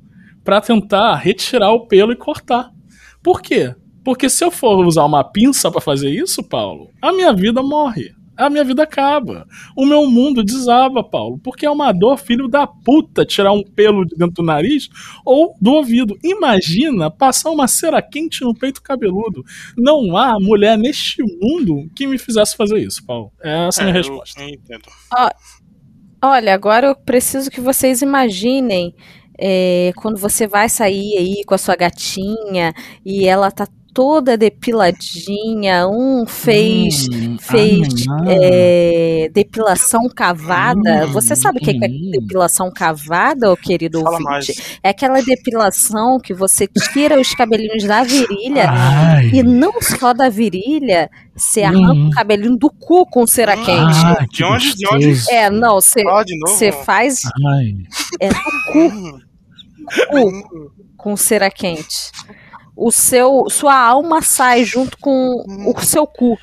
pra 0.45 0.61
tentar 0.61 1.15
retirar 1.17 1.73
o 1.73 1.87
pelo 1.87 2.13
e 2.13 2.17
cortar. 2.17 2.71
Por 3.23 3.43
quê? 3.43 3.75
Porque 4.05 4.31
se 4.31 4.43
eu 4.43 4.51
for 4.51 4.85
usar 4.87 5.05
uma 5.05 5.23
pinça 5.23 5.71
pra 5.71 5.81
fazer 5.81 6.11
isso, 6.11 6.43
Paulo, 6.43 6.91
a 7.03 7.13
minha 7.13 7.33
vida 7.33 7.63
morre. 7.63 8.15
A 8.39 8.49
minha 8.49 8.63
vida 8.65 8.85
acaba. 8.85 9.47
O 9.77 9.85
meu 9.85 10.07
mundo 10.09 10.45
desaba, 10.45 11.03
Paulo. 11.03 11.39
Porque 11.43 11.67
é 11.67 11.71
uma 11.71 11.91
dor, 11.93 12.17
filho 12.19 12.47
da 12.49 12.67
puta, 12.67 13.25
tirar 13.27 13.53
um 13.53 13.63
pelo 13.65 14.05
de 14.07 14.15
dentro 14.17 14.35
do 14.37 14.43
nariz 14.45 14.89
ou 15.25 15.55
do 15.61 15.73
ouvido. 15.73 16.17
Imagina 16.23 17.11
passar 17.11 17.51
uma 17.51 17.67
cera 17.67 18.01
quente 18.01 18.43
no 18.43 18.55
peito 18.55 18.81
cabeludo. 18.83 19.43
Não 19.77 20.17
há 20.17 20.39
mulher 20.41 20.79
neste 20.79 21.23
mundo 21.23 21.91
que 21.97 22.07
me 22.07 22.17
fizesse 22.19 22.57
fazer 22.57 22.79
isso, 22.79 23.05
Paulo. 23.05 23.33
Essa 23.43 23.81
é 23.81 23.83
a 23.83 23.87
minha 23.87 23.97
É, 23.97 23.99
eu- 23.99 24.03
resposta. 24.03 24.41
eu 24.43 24.49
entendo. 24.49 24.85
Olha, 26.23 26.53
agora 26.55 26.89
eu 26.89 26.97
preciso 26.97 27.51
que 27.51 27.61
vocês 27.61 28.03
imaginem 28.03 28.93
é, 29.41 29.93
quando 29.97 30.19
você 30.19 30.49
vai 30.49 30.69
sair 30.69 31.17
aí 31.17 31.45
com 31.47 31.55
a 31.55 31.59
sua 31.59 31.77
gatinha 31.77 32.75
e 33.07 33.25
ela 33.25 33.53
tá 33.53 33.69
toda 33.99 34.37
depiladinha, 34.37 35.89
um 35.89 36.25
fez 36.25 37.09
Hum, 37.09 37.37
fez 37.41 37.89
ah, 38.09 38.25
é, 38.29 39.29
depilação 39.35 40.09
cavada. 40.09 41.05
Hum, 41.07 41.11
Você 41.11 41.35
sabe 41.35 41.59
o 41.59 41.61
que 41.61 41.75
que 41.75 41.85
é 41.85 41.89
hum. 41.89 42.11
depilação 42.13 42.71
cavada, 42.71 43.51
ô 43.51 43.57
querido 43.57 43.99
Fala 44.01 44.11
ouvinte? 44.13 44.25
mais. 44.31 44.79
É 44.85 44.91
aquela 44.91 45.21
depilação 45.21 46.21
que 46.21 46.33
você 46.33 46.69
tira 46.93 47.21
os 47.21 47.35
cabelinhos 47.35 47.83
da 47.83 48.05
virilha 48.05 48.67
Ai, 48.71 49.31
e 49.35 49.43
não 49.43 49.83
só 49.83 50.13
da 50.15 50.29
virilha, 50.29 51.11
você 51.35 51.65
arranca 51.65 51.93
Hum. 51.93 52.07
o 52.07 52.11
cabelinho 52.11 52.57
do 52.57 52.71
cu 52.71 53.05
com 53.05 53.27
cera 53.27 53.57
quente. 53.57 53.99
ai, 54.05 54.27
De 54.33 54.45
onde? 54.45 54.77
De 54.77 54.95
onde? 54.95 55.29
É, 55.29 55.51
não, 55.51 55.81
você 55.81 56.05
você 56.47 56.71
faz 56.71 57.19
Ai. 57.49 57.75
é 58.21 58.29
no 58.29 58.35
cu 58.73 59.21
com 60.97 61.17
cera 61.17 61.51
quente. 61.51 62.13
O 62.81 62.93
seu, 62.93 63.47
sua 63.51 63.75
alma 63.77 64.23
sai 64.23 64.65
junto 64.65 64.97
com 64.99 65.43
o 65.67 65.81
seu 65.81 66.07
cu 66.07 66.39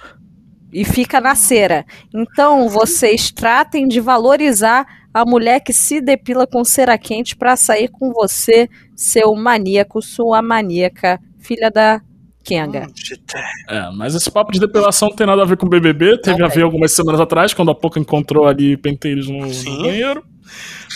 e 0.74 0.84
fica 0.84 1.22
na 1.22 1.34
cera. 1.34 1.86
Então, 2.14 2.68
vocês 2.68 3.32
tratem 3.32 3.88
de 3.88 4.02
valorizar 4.02 4.86
a 5.14 5.24
mulher 5.26 5.62
que 5.62 5.72
se 5.72 6.02
depila 6.02 6.46
com 6.46 6.66
cera 6.66 6.98
quente 6.98 7.38
para 7.38 7.56
sair 7.56 7.88
com 7.88 8.12
você, 8.12 8.68
seu 8.94 9.34
maníaco, 9.34 10.02
sua 10.02 10.42
maníaca, 10.42 11.22
filha 11.40 11.72
da 11.72 12.02
Kenga. 12.44 12.88
Hum. 12.88 13.34
É, 13.70 13.90
mas 13.96 14.14
esse 14.14 14.30
papo 14.30 14.52
de 14.52 14.60
depilação 14.60 15.08
não 15.08 15.16
tem 15.16 15.26
nada 15.26 15.42
a 15.42 15.46
ver 15.46 15.56
com 15.56 15.70
BBB. 15.70 16.18
Teve 16.22 16.40
Não 16.40 16.48
a 16.48 16.50
ver 16.50 16.64
algumas 16.64 16.92
semanas 16.92 17.22
atrás, 17.22 17.54
quando 17.54 17.72
a 17.72 17.76
Poca 17.76 17.98
encontrou 17.98 18.46
ali 18.46 18.76
penteiros 18.76 19.30
no, 19.30 19.40
no 19.40 19.84
banheiro. 19.84 20.22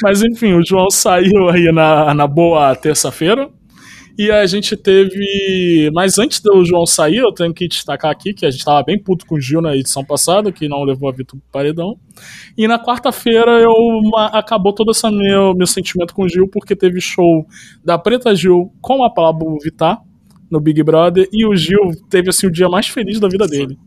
Mas 0.04 0.22
enfim, 0.22 0.52
o 0.52 0.66
João 0.66 0.90
saiu 0.90 1.48
aí 1.50 1.72
na, 1.72 2.14
na 2.14 2.28
boa 2.28 2.76
terça-feira. 2.76 3.50
E 4.20 4.30
a 4.30 4.46
gente 4.46 4.76
teve. 4.76 5.90
Mas 5.94 6.20
antes 6.20 6.42
do 6.42 6.66
João 6.66 6.86
sair, 6.86 7.20
eu 7.20 7.32
tenho 7.32 7.54
que 7.54 7.70
destacar 7.70 8.12
aqui 8.12 8.34
que 8.34 8.46
a 8.46 8.52
gente 8.52 8.66
tava 8.66 8.84
bem 8.84 9.02
puto 9.02 9.26
com 9.26 9.36
o 9.36 9.40
Gil 9.40 9.62
na 9.62 9.74
edição 9.74 10.04
passada, 10.04 10.52
que 10.52 10.68
não 10.68 10.84
levou 10.84 11.08
a 11.08 11.14
Vitor 11.14 11.40
pro 11.40 11.50
paredão. 11.50 11.98
E 12.58 12.68
na 12.68 12.78
quarta-feira 12.78 13.62
eu 13.62 13.74
acabou 14.34 14.74
todo 14.74 14.92
esse 14.92 15.10
meu, 15.10 15.56
meu 15.56 15.66
sentimento 15.66 16.14
com 16.14 16.24
o 16.24 16.28
Gil, 16.28 16.50
porque 16.50 16.76
teve 16.76 17.00
show 17.00 17.48
da 17.82 17.98
Preta 17.98 18.36
Gil 18.36 18.74
com 18.82 19.06
a 19.06 19.10
Pablo 19.10 19.58
Vittar 19.64 20.02
no 20.52 20.60
Big 20.60 20.84
Brother 20.84 21.26
e 21.32 21.48
o 21.48 21.56
Gil 21.56 21.92
teve 22.10 22.30
assim 22.30 22.48
o 22.48 22.52
dia 22.52 22.68
mais 22.68 22.90
feliz 22.90 23.22
da 23.22 23.30
vida 23.30 23.48
dele. 23.48 23.78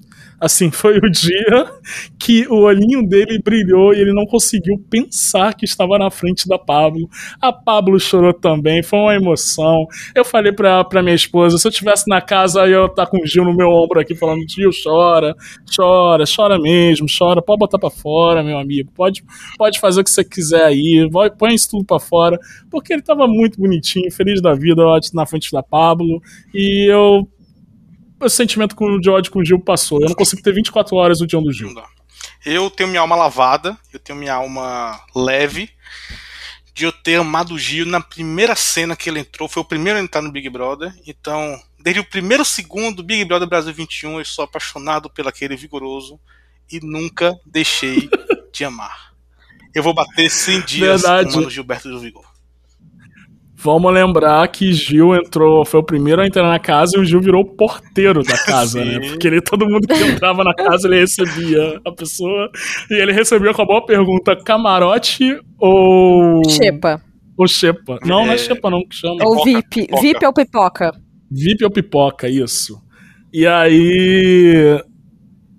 Assim, 0.42 0.72
foi 0.72 0.98
o 0.98 1.08
dia 1.08 1.70
que 2.18 2.48
o 2.48 2.62
olhinho 2.62 3.06
dele 3.06 3.38
brilhou 3.40 3.94
e 3.94 4.00
ele 4.00 4.12
não 4.12 4.26
conseguiu 4.26 4.76
pensar 4.90 5.54
que 5.54 5.64
estava 5.64 5.96
na 5.98 6.10
frente 6.10 6.48
da 6.48 6.58
Pablo. 6.58 7.08
A 7.40 7.52
Pablo 7.52 8.00
chorou 8.00 8.34
também, 8.34 8.82
foi 8.82 8.98
uma 8.98 9.14
emoção. 9.14 9.86
Eu 10.16 10.24
falei 10.24 10.50
pra, 10.50 10.82
pra 10.84 11.00
minha 11.00 11.14
esposa, 11.14 11.58
se 11.58 11.66
eu 11.66 11.70
estivesse 11.70 12.08
na 12.08 12.20
casa, 12.20 12.66
eu 12.66 12.80
ia 12.82 12.86
estar 12.86 13.06
com 13.06 13.18
o 13.22 13.26
Gil 13.26 13.44
no 13.44 13.54
meu 13.56 13.68
ombro 13.68 14.00
aqui 14.00 14.16
falando, 14.16 14.42
Gil, 14.48 14.70
chora, 14.82 15.32
chora, 15.74 16.24
chora 16.26 16.58
mesmo, 16.58 17.06
chora, 17.06 17.40
pode 17.40 17.60
botar 17.60 17.78
pra 17.78 17.88
fora, 17.90 18.42
meu 18.42 18.58
amigo, 18.58 18.90
pode, 18.92 19.22
pode 19.56 19.78
fazer 19.78 20.00
o 20.00 20.04
que 20.04 20.10
você 20.10 20.24
quiser 20.24 20.64
aí, 20.64 21.08
vai- 21.08 21.30
põe 21.30 21.54
isso 21.54 21.70
tudo 21.70 21.84
pra 21.84 22.00
fora, 22.00 22.36
porque 22.68 22.92
ele 22.92 23.02
tava 23.02 23.28
muito 23.28 23.60
bonitinho, 23.60 24.10
feliz 24.10 24.42
da 24.42 24.54
vida 24.54 24.82
na 25.14 25.24
frente 25.24 25.52
da 25.52 25.62
Pablo, 25.62 26.20
e 26.52 26.90
eu 26.90 27.28
o 28.26 28.30
sentimento 28.30 28.74
com 28.74 28.86
o 28.86 29.10
ódio 29.10 29.30
com 29.32 29.40
o 29.40 29.44
Gil 29.44 29.58
passou. 29.58 30.00
Eu 30.00 30.08
não 30.08 30.14
consigo 30.14 30.42
ter 30.42 30.52
24 30.52 30.96
horas 30.96 31.20
o 31.20 31.26
dia 31.26 31.40
do 31.40 31.52
Gil. 31.52 31.74
Eu 32.44 32.70
tenho 32.70 32.88
minha 32.88 33.00
alma 33.00 33.16
lavada, 33.16 33.76
eu 33.92 33.98
tenho 33.98 34.18
minha 34.18 34.34
alma 34.34 35.00
leve 35.14 35.70
de 36.74 36.84
eu 36.84 36.92
ter 36.92 37.16
amado 37.16 37.54
o 37.54 37.58
Gil 37.58 37.84
na 37.84 38.00
primeira 38.00 38.56
cena 38.56 38.96
que 38.96 39.10
ele 39.10 39.20
entrou. 39.20 39.48
Foi 39.48 39.62
o 39.62 39.66
primeiro 39.66 39.98
a 39.98 40.02
entrar 40.02 40.22
no 40.22 40.32
Big 40.32 40.48
Brother. 40.48 40.92
Então, 41.06 41.60
desde 41.78 42.00
o 42.00 42.04
primeiro 42.04 42.44
segundo 42.44 42.96
do 42.96 43.02
Big 43.02 43.24
Brother 43.24 43.48
Brasil 43.48 43.72
21, 43.72 44.18
eu 44.18 44.24
sou 44.24 44.44
apaixonado 44.44 45.10
pelo 45.10 45.28
aquele 45.28 45.56
vigoroso 45.56 46.18
e 46.70 46.80
nunca 46.80 47.38
deixei 47.44 48.08
de 48.52 48.64
amar. 48.64 49.12
Eu 49.74 49.82
vou 49.82 49.94
bater 49.94 50.30
100 50.30 50.60
dias 50.62 51.02
Verdade. 51.02 51.34
amando 51.34 51.50
Gilberto 51.50 51.88
do 51.88 52.00
Vigor. 52.00 52.31
Vamos 53.62 53.92
lembrar 53.92 54.46
que 54.48 54.72
Gil 54.72 55.14
entrou, 55.14 55.64
foi 55.64 55.78
o 55.78 55.84
primeiro 55.84 56.20
a 56.20 56.26
entrar 56.26 56.48
na 56.48 56.58
casa 56.58 56.96
e 56.96 57.00
o 57.00 57.04
Gil 57.04 57.20
virou 57.20 57.42
o 57.42 57.56
porteiro 57.56 58.22
da 58.24 58.36
casa, 58.44 58.82
Sim. 58.82 58.84
né? 58.84 59.08
Porque 59.10 59.28
ele, 59.28 59.40
todo 59.40 59.68
mundo 59.68 59.86
que 59.86 59.94
entrava 59.94 60.42
na 60.42 60.52
casa, 60.52 60.88
ele 60.88 60.98
recebia 60.98 61.80
a 61.86 61.92
pessoa. 61.92 62.50
E 62.90 62.94
ele 62.94 63.12
recebia 63.12 63.54
com 63.54 63.62
a 63.62 63.66
boa 63.66 63.86
pergunta: 63.86 64.34
camarote 64.34 65.38
ou. 65.60 66.42
Xepa. 66.50 67.00
Ou 67.38 67.46
Xepa? 67.46 67.98
Não, 68.04 68.24
não 68.26 68.32
é 68.32 68.34
É. 68.34 68.38
Xepa, 68.38 68.68
não 68.68 68.80
que 68.80 68.96
chama. 68.96 69.16
Ou 69.22 69.44
VIP. 69.44 69.86
pipoca. 69.86 70.02
VIP 70.02 70.26
ou 70.26 70.32
pipoca? 70.32 70.92
VIP 71.30 71.64
ou 71.64 71.70
pipoca, 71.70 72.28
isso. 72.28 72.82
E 73.32 73.46
aí. 73.46 74.80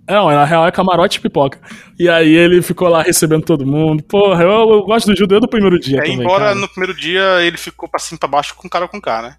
Não, 0.07 0.27
na 0.29 0.43
real 0.43 0.67
é 0.67 0.71
camarote 0.71 1.17
e 1.17 1.21
pipoca. 1.21 1.59
E 1.97 2.09
aí 2.09 2.33
ele 2.33 2.61
ficou 2.61 2.89
lá 2.89 3.01
recebendo 3.01 3.43
todo 3.45 3.65
mundo. 3.65 4.03
Porra, 4.03 4.43
eu, 4.43 4.49
eu 4.73 4.83
gosto 4.83 5.07
do 5.07 5.15
Gil 5.15 5.25
desde 5.27 5.45
o 5.45 5.49
primeiro 5.49 5.79
dia 5.79 5.99
É, 5.99 6.01
também. 6.01 6.19
embora 6.19 6.45
cara. 6.45 6.55
no 6.55 6.67
primeiro 6.67 6.93
dia 6.93 7.41
ele 7.41 7.57
ficou 7.57 7.87
pra 7.87 7.99
cima 7.99 8.17
e 8.17 8.19
pra 8.19 8.27
baixo 8.27 8.53
com 8.55 8.67
cara 8.67 8.87
com 8.87 8.99
cara, 8.99 9.29
né? 9.29 9.35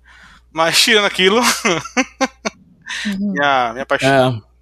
Mas 0.52 0.80
tirando 0.82 1.04
aquilo, 1.04 1.40
Minha, 3.20 3.72
minha 3.74 3.84
paixão. 3.86 4.08
É. 4.40 4.54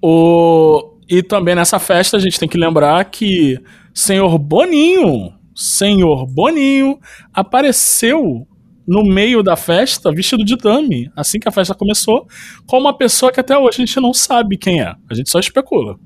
O... 0.00 0.94
E 1.10 1.22
também 1.22 1.54
nessa 1.54 1.78
festa 1.78 2.16
a 2.16 2.20
gente 2.20 2.38
tem 2.38 2.48
que 2.48 2.56
lembrar 2.56 3.04
que 3.06 3.58
Senhor 3.92 4.38
Boninho, 4.38 5.32
Senhor 5.54 6.26
Boninho, 6.26 6.98
apareceu 7.34 8.46
no 8.88 9.04
meio 9.04 9.42
da 9.42 9.54
festa 9.54 10.10
vestido 10.10 10.42
de 10.42 10.56
dummy, 10.56 11.12
assim 11.14 11.38
que 11.38 11.46
a 11.46 11.52
festa 11.52 11.74
começou, 11.74 12.26
com 12.66 12.78
uma 12.78 12.96
pessoa 12.96 13.30
que 13.30 13.38
até 13.38 13.56
hoje 13.56 13.82
a 13.82 13.84
gente 13.84 14.00
não 14.00 14.14
sabe 14.14 14.56
quem 14.56 14.80
é. 14.80 14.94
A 15.10 15.14
gente 15.14 15.28
só 15.28 15.38
especula. 15.38 15.98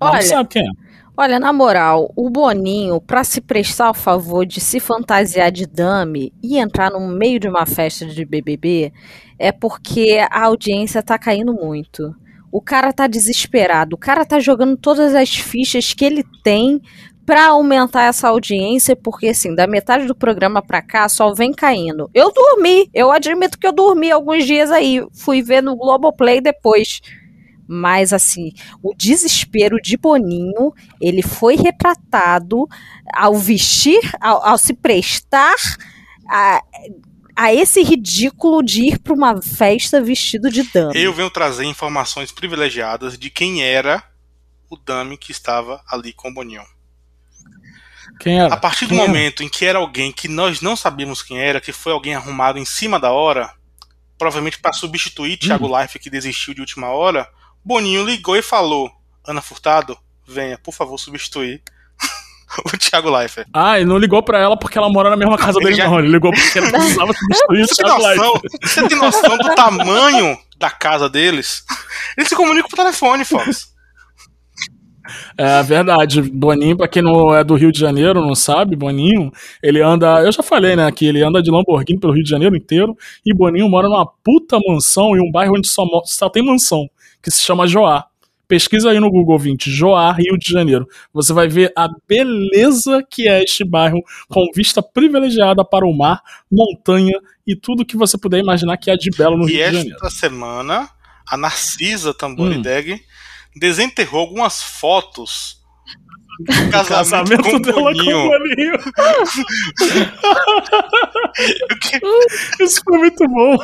Olha, 0.00 0.14
não 0.14 0.22
sabe 0.22 0.48
quem 0.48 0.62
é. 0.62 0.84
Olha, 1.16 1.38
na 1.38 1.52
moral, 1.52 2.12
o 2.16 2.28
Boninho, 2.28 3.00
pra 3.00 3.22
se 3.22 3.40
prestar 3.40 3.86
ao 3.86 3.94
favor 3.94 4.44
de 4.44 4.60
se 4.60 4.80
fantasiar 4.80 5.52
de 5.52 5.64
dame 5.64 6.32
e 6.42 6.58
entrar 6.58 6.90
no 6.90 7.06
meio 7.06 7.38
de 7.38 7.48
uma 7.48 7.64
festa 7.64 8.04
de 8.04 8.24
BBB, 8.24 8.92
é 9.38 9.52
porque 9.52 10.18
a 10.28 10.46
audiência 10.46 11.00
tá 11.04 11.16
caindo 11.16 11.54
muito. 11.54 12.12
O 12.50 12.60
cara 12.60 12.92
tá 12.92 13.06
desesperado, 13.06 13.94
o 13.94 13.98
cara 13.98 14.24
tá 14.24 14.40
jogando 14.40 14.76
todas 14.76 15.14
as 15.14 15.36
fichas 15.36 15.94
que 15.94 16.04
ele 16.04 16.24
tem 16.42 16.80
pra 17.24 17.48
aumentar 17.48 18.04
essa 18.04 18.28
audiência, 18.28 18.94
porque 18.94 19.28
assim, 19.28 19.54
da 19.54 19.66
metade 19.66 20.06
do 20.06 20.14
programa 20.14 20.62
pra 20.62 20.82
cá 20.82 21.08
só 21.08 21.32
vem 21.32 21.52
caindo. 21.52 22.10
Eu 22.12 22.32
dormi, 22.32 22.88
eu 22.92 23.10
admito 23.10 23.58
que 23.58 23.66
eu 23.66 23.72
dormi 23.72 24.10
alguns 24.10 24.44
dias 24.44 24.70
aí, 24.70 25.04
fui 25.12 25.42
ver 25.42 25.62
no 25.62 25.76
Globoplay 25.76 26.40
depois. 26.40 27.00
Mas 27.66 28.12
assim, 28.12 28.52
o 28.82 28.94
desespero 28.94 29.78
de 29.80 29.96
Boninho, 29.96 30.72
ele 31.00 31.22
foi 31.22 31.56
retratado 31.56 32.66
ao 33.12 33.34
vestir, 33.36 34.00
ao, 34.20 34.46
ao 34.46 34.58
se 34.58 34.74
prestar 34.74 35.54
a, 36.28 36.62
a 37.34 37.54
esse 37.54 37.82
ridículo 37.82 38.62
de 38.62 38.88
ir 38.88 38.98
para 38.98 39.14
uma 39.14 39.40
festa 39.40 40.02
vestido 40.02 40.50
de 40.50 40.62
dama. 40.64 40.92
Eu 40.94 41.14
venho 41.14 41.30
trazer 41.30 41.64
informações 41.64 42.30
privilegiadas 42.30 43.18
de 43.18 43.30
quem 43.30 43.62
era 43.62 44.02
o 44.70 44.76
dame 44.76 45.16
que 45.16 45.32
estava 45.32 45.82
ali 45.88 46.12
com 46.12 46.28
o 46.28 46.34
Boninho. 46.34 46.73
Quem 48.20 48.40
era? 48.40 48.52
A 48.54 48.56
partir 48.56 48.86
do 48.86 48.90
Quem 48.90 48.98
era? 49.00 49.08
momento 49.08 49.42
em 49.42 49.48
que 49.48 49.64
era 49.64 49.78
alguém 49.78 50.12
que 50.12 50.28
nós 50.28 50.60
não 50.60 50.76
sabíamos 50.76 51.22
quem 51.22 51.38
era, 51.40 51.60
que 51.60 51.72
foi 51.72 51.92
alguém 51.92 52.14
arrumado 52.14 52.58
em 52.58 52.64
cima 52.64 52.98
da 53.00 53.10
hora, 53.10 53.50
provavelmente 54.16 54.58
para 54.58 54.72
substituir 54.72 55.36
Thiago 55.36 55.66
Life 55.80 55.98
que 55.98 56.08
desistiu 56.10 56.54
de 56.54 56.60
última 56.60 56.88
hora, 56.88 57.28
Boninho 57.64 58.04
ligou 58.04 58.36
e 58.36 58.42
falou: 58.42 58.90
Ana 59.26 59.40
Furtado, 59.42 59.98
venha, 60.26 60.56
por 60.58 60.72
favor, 60.72 60.96
substituir 60.98 61.62
o 62.72 62.76
Thiago 62.78 63.10
Leifert. 63.10 63.48
Ah, 63.52 63.78
ele 63.78 63.88
não 63.88 63.98
ligou 63.98 64.22
pra 64.22 64.38
ela 64.38 64.56
porque 64.56 64.78
ela 64.78 64.88
mora 64.88 65.10
na 65.10 65.16
mesma 65.16 65.36
casa 65.36 65.58
dele, 65.58 65.74
Já- 65.74 65.86
não. 65.88 65.98
Ele 65.98 66.08
ligou 66.08 66.30
porque 66.32 66.58
ele 66.58 66.70
precisava 66.72 67.12
substituir 67.12 67.62
o 67.62 67.66
Você 67.66 67.74
tem, 67.74 67.84
Thiago 67.84 68.02
noção, 68.02 68.32
Leifert. 68.32 68.52
você 68.62 68.88
tem 68.88 68.98
noção 68.98 69.38
do 69.38 69.54
tamanho 69.54 70.38
da 70.56 70.70
casa 70.70 71.08
deles? 71.10 71.64
Eles 72.16 72.28
se 72.28 72.36
comunicam 72.36 72.68
por 72.70 72.76
telefone, 72.76 73.24
Fox. 73.24 73.73
É 75.36 75.62
verdade. 75.62 76.22
Boninho, 76.22 76.76
pra 76.76 76.88
quem 76.88 77.02
não 77.02 77.34
é 77.34 77.42
do 77.42 77.54
Rio 77.54 77.72
de 77.72 77.78
Janeiro, 77.78 78.20
não 78.20 78.34
sabe, 78.34 78.76
Boninho, 78.76 79.30
ele 79.62 79.80
anda. 79.80 80.22
Eu 80.22 80.32
já 80.32 80.42
falei, 80.42 80.76
né, 80.76 80.90
que 80.92 81.06
ele 81.06 81.22
anda 81.22 81.42
de 81.42 81.50
Lamborghini 81.50 81.98
pelo 81.98 82.12
Rio 82.12 82.24
de 82.24 82.30
Janeiro 82.30 82.56
inteiro. 82.56 82.96
E 83.24 83.34
Boninho 83.34 83.68
mora 83.68 83.88
numa 83.88 84.06
puta 84.06 84.58
mansão 84.66 85.16
em 85.16 85.20
um 85.20 85.30
bairro 85.30 85.54
onde 85.56 85.68
só, 85.68 85.84
só 86.04 86.28
tem 86.28 86.44
mansão, 86.44 86.88
que 87.22 87.30
se 87.30 87.42
chama 87.42 87.66
Joá. 87.66 88.06
Pesquisa 88.46 88.90
aí 88.90 89.00
no 89.00 89.10
Google 89.10 89.38
20, 89.38 89.70
Joá, 89.70 90.12
Rio 90.12 90.38
de 90.38 90.50
Janeiro. 90.50 90.86
Você 91.14 91.32
vai 91.32 91.48
ver 91.48 91.72
a 91.74 91.88
beleza 92.06 93.02
que 93.10 93.26
é 93.26 93.42
este 93.42 93.64
bairro, 93.64 94.02
com 94.28 94.46
vista 94.54 94.82
privilegiada 94.82 95.64
para 95.64 95.86
o 95.86 95.96
mar, 95.96 96.20
montanha 96.52 97.18
e 97.46 97.56
tudo 97.56 97.86
que 97.86 97.96
você 97.96 98.18
puder 98.18 98.38
imaginar 98.38 98.76
que 98.76 98.90
há 98.90 98.96
de 98.96 99.10
belo 99.16 99.38
no 99.38 99.48
E 99.48 99.52
Rio 99.54 99.64
de 99.64 99.72
Janeiro. 99.72 99.96
esta 99.96 100.10
semana, 100.10 100.88
a 101.26 101.36
Narcisa 101.38 102.12
Tamborideg 102.12 103.00
desenterrou 103.56 104.20
algumas 104.20 104.62
fotos 104.62 105.58
do 106.40 106.52
casamento, 106.70 106.88
Casamento 106.88 107.42
com 107.42 107.60
dela 107.60 107.74
com 107.74 107.80
o 107.80 107.92
Boninho. 107.92 108.28
Boninho. 108.28 108.74
Isso 112.60 112.80
foi 112.84 112.98
muito 112.98 113.26
bom. 113.28 113.56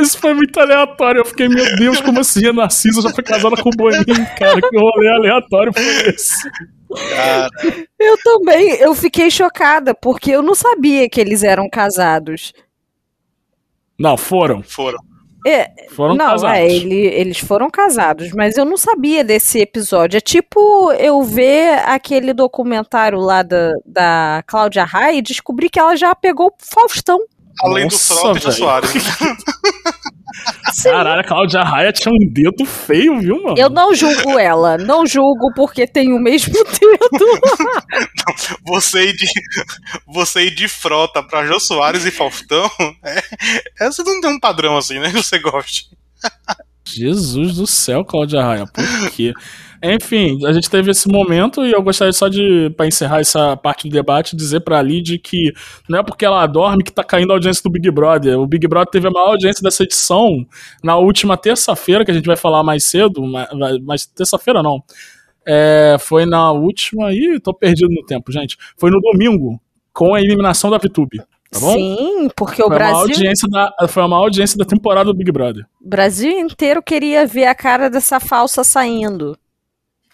Isso 0.00 0.18
foi 0.18 0.34
muito 0.34 0.58
aleatório. 0.58 1.20
Eu 1.20 1.24
fiquei, 1.24 1.48
meu 1.48 1.76
Deus, 1.76 2.00
como 2.00 2.20
assim 2.20 2.46
a 2.46 2.52
Narcisa 2.52 3.02
já 3.02 3.10
foi 3.10 3.24
casada 3.24 3.56
com 3.56 3.68
o 3.68 3.76
Boninho, 3.76 4.26
cara? 4.38 4.60
Que 4.60 4.78
rolê 4.78 5.08
aleatório 5.08 5.72
foi 5.72 6.08
esse? 6.08 6.48
Cara, 7.10 7.50
Eu 7.98 8.16
também, 8.22 8.74
eu 8.76 8.94
fiquei 8.94 9.30
chocada, 9.30 9.94
porque 9.94 10.30
eu 10.30 10.42
não 10.42 10.54
sabia 10.54 11.08
que 11.08 11.20
eles 11.20 11.42
eram 11.42 11.68
casados. 11.68 12.52
Não, 13.98 14.16
foram. 14.16 14.62
foram. 14.62 14.98
É, 15.48 15.70
Foram 15.90 16.14
não, 16.16 16.30
casados. 16.30 16.58
é, 16.58 16.66
ele- 16.66 17.06
eles 17.06 17.38
foram 17.38 17.70
casados, 17.70 18.32
mas 18.32 18.56
eu 18.56 18.64
não 18.64 18.76
sabia 18.76 19.22
desse 19.22 19.60
episódio. 19.60 20.16
É 20.18 20.20
tipo 20.20 20.90
eu 20.94 21.22
ver 21.22 21.78
aquele 21.86 22.32
documentário 22.32 23.18
lá 23.20 23.42
da, 23.42 23.70
da 23.84 24.42
Cláudia 24.46 24.84
Raia 24.84 25.18
e 25.18 25.22
descobrir 25.22 25.68
que 25.70 25.78
ela 25.78 25.94
já 25.94 26.14
pegou 26.14 26.48
o 26.48 26.52
Faustão. 26.58 27.18
Além 27.62 27.84
Nossa, 27.84 28.14
do 28.14 28.20
Frota 28.20 28.38
e 28.38 28.42
do. 28.42 28.52
Soares. 28.52 28.90
Sim. 30.72 30.90
Caralho, 30.90 31.20
a 31.20 31.24
Cláudia 31.24 31.62
Raia 31.62 31.92
tinha 31.92 32.12
um 32.12 32.28
dedo 32.28 32.64
feio, 32.64 33.18
viu, 33.18 33.42
mano? 33.42 33.56
Eu 33.56 33.70
não 33.70 33.94
julgo 33.94 34.38
ela, 34.38 34.76
não 34.76 35.06
julgo 35.06 35.52
porque 35.54 35.86
tem 35.86 36.12
o 36.12 36.18
mesmo 36.18 36.52
dedo. 36.64 37.40
Você 38.66 39.10
ir 39.10 39.16
de, 39.16 39.26
você 40.06 40.46
ir 40.46 40.54
de 40.54 40.68
Frota 40.68 41.22
pra 41.22 41.46
Jô 41.46 41.58
Soares 41.58 42.04
e 42.04 42.10
Faustão, 42.10 42.70
é, 43.02 43.22
é, 43.80 43.90
você 43.90 44.02
não 44.02 44.20
tem 44.20 44.30
um 44.30 44.40
padrão 44.40 44.76
assim, 44.76 44.98
né? 44.98 45.10
Que 45.10 45.22
você 45.22 45.38
goste. 45.38 45.88
Jesus 46.84 47.56
do 47.56 47.66
céu, 47.66 48.04
Cláudia 48.04 48.42
Raia, 48.42 48.66
por 48.66 49.10
quê? 49.10 49.32
Enfim, 49.82 50.44
a 50.46 50.52
gente 50.52 50.70
teve 50.70 50.90
esse 50.90 51.08
momento 51.08 51.64
e 51.64 51.72
eu 51.72 51.82
gostaria 51.82 52.12
só 52.12 52.28
de, 52.28 52.70
pra 52.76 52.86
encerrar 52.86 53.20
essa 53.20 53.56
parte 53.56 53.88
do 53.88 53.92
debate, 53.92 54.36
dizer 54.36 54.60
pra 54.60 54.82
Lid 54.82 55.18
que 55.18 55.52
não 55.88 55.98
é 55.98 56.02
porque 56.02 56.24
ela 56.24 56.46
dorme 56.46 56.82
que 56.82 56.92
tá 56.92 57.04
caindo 57.04 57.30
a 57.30 57.34
audiência 57.34 57.62
do 57.62 57.70
Big 57.70 57.90
Brother. 57.90 58.38
O 58.38 58.46
Big 58.46 58.66
Brother 58.66 58.90
teve 58.90 59.06
a 59.08 59.10
maior 59.10 59.30
audiência 59.30 59.62
dessa 59.62 59.82
edição 59.82 60.46
na 60.82 60.96
última 60.96 61.36
terça-feira, 61.36 62.04
que 62.04 62.10
a 62.10 62.14
gente 62.14 62.26
vai 62.26 62.36
falar 62.36 62.62
mais 62.62 62.84
cedo, 62.84 63.22
mas, 63.22 63.48
mas 63.82 64.06
terça-feira 64.06 64.62
não. 64.62 64.82
É, 65.46 65.96
foi 66.00 66.26
na 66.26 66.50
última. 66.50 67.12
Ih, 67.12 67.38
tô 67.38 67.54
perdido 67.54 67.92
no 67.92 68.04
tempo, 68.04 68.32
gente. 68.32 68.56
Foi 68.76 68.90
no 68.90 69.00
domingo, 69.00 69.60
com 69.92 70.14
a 70.14 70.20
eliminação 70.20 70.70
da 70.70 70.78
VTube. 70.78 71.22
Tá 71.50 71.60
bom? 71.60 71.74
Sim, 71.74 72.28
porque 72.36 72.62
o 72.62 72.66
Foi 72.66 72.76
a, 72.76 72.78
maior 72.78 72.92
Brasil, 72.92 73.14
audiência 73.14 73.48
da, 73.48 73.88
foi 73.88 74.02
a 74.02 74.08
maior 74.08 74.22
audiência 74.22 74.58
da 74.58 74.64
temporada 74.64 75.12
do 75.12 75.16
Big 75.16 75.30
Brother. 75.30 75.64
Brasil 75.80 76.32
inteiro 76.32 76.82
queria 76.82 77.26
ver 77.26 77.46
a 77.46 77.54
cara 77.54 77.88
dessa 77.88 78.18
falsa 78.18 78.64
saindo. 78.64 79.38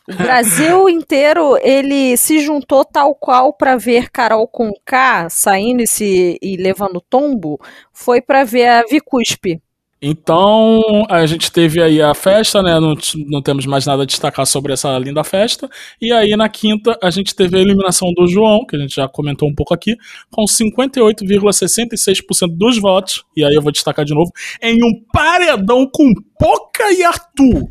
O 0.08 0.14
Brasil 0.14 0.88
inteiro 0.88 1.56
ele 1.62 2.16
se 2.16 2.40
juntou 2.40 2.84
tal 2.84 3.14
qual 3.14 3.52
para 3.52 3.76
ver 3.76 4.10
Carol 4.10 4.46
com 4.46 4.72
K 4.84 5.28
saindo 5.30 5.82
e, 5.82 5.86
se, 5.86 6.38
e 6.42 6.56
levando 6.56 7.00
tombo, 7.00 7.60
foi 7.92 8.20
para 8.20 8.44
ver 8.44 8.68
a 8.68 8.82
Vicuspe. 8.82 9.60
Então, 10.04 11.06
a 11.08 11.24
gente 11.26 11.52
teve 11.52 11.80
aí 11.80 12.02
a 12.02 12.12
festa, 12.12 12.60
né? 12.60 12.80
Não, 12.80 12.96
não 13.28 13.40
temos 13.40 13.66
mais 13.66 13.86
nada 13.86 14.02
a 14.02 14.06
destacar 14.06 14.44
sobre 14.44 14.72
essa 14.72 14.98
linda 14.98 15.22
festa. 15.22 15.70
E 16.00 16.12
aí, 16.12 16.34
na 16.34 16.48
quinta, 16.48 16.98
a 17.00 17.08
gente 17.08 17.36
teve 17.36 17.56
a 17.56 17.60
eliminação 17.60 18.12
do 18.12 18.26
João, 18.26 18.66
que 18.66 18.74
a 18.74 18.80
gente 18.80 18.96
já 18.96 19.06
comentou 19.06 19.48
um 19.48 19.54
pouco 19.54 19.72
aqui, 19.72 19.96
com 20.28 20.44
58,66% 20.44 22.48
dos 22.48 22.78
votos. 22.78 23.22
E 23.36 23.44
aí 23.44 23.54
eu 23.54 23.62
vou 23.62 23.70
destacar 23.70 24.04
de 24.04 24.12
novo, 24.12 24.32
em 24.60 24.82
um 24.82 25.04
paredão 25.12 25.86
com 25.86 26.12
Poca 26.36 26.90
e 26.90 27.04
Arthur. 27.04 27.70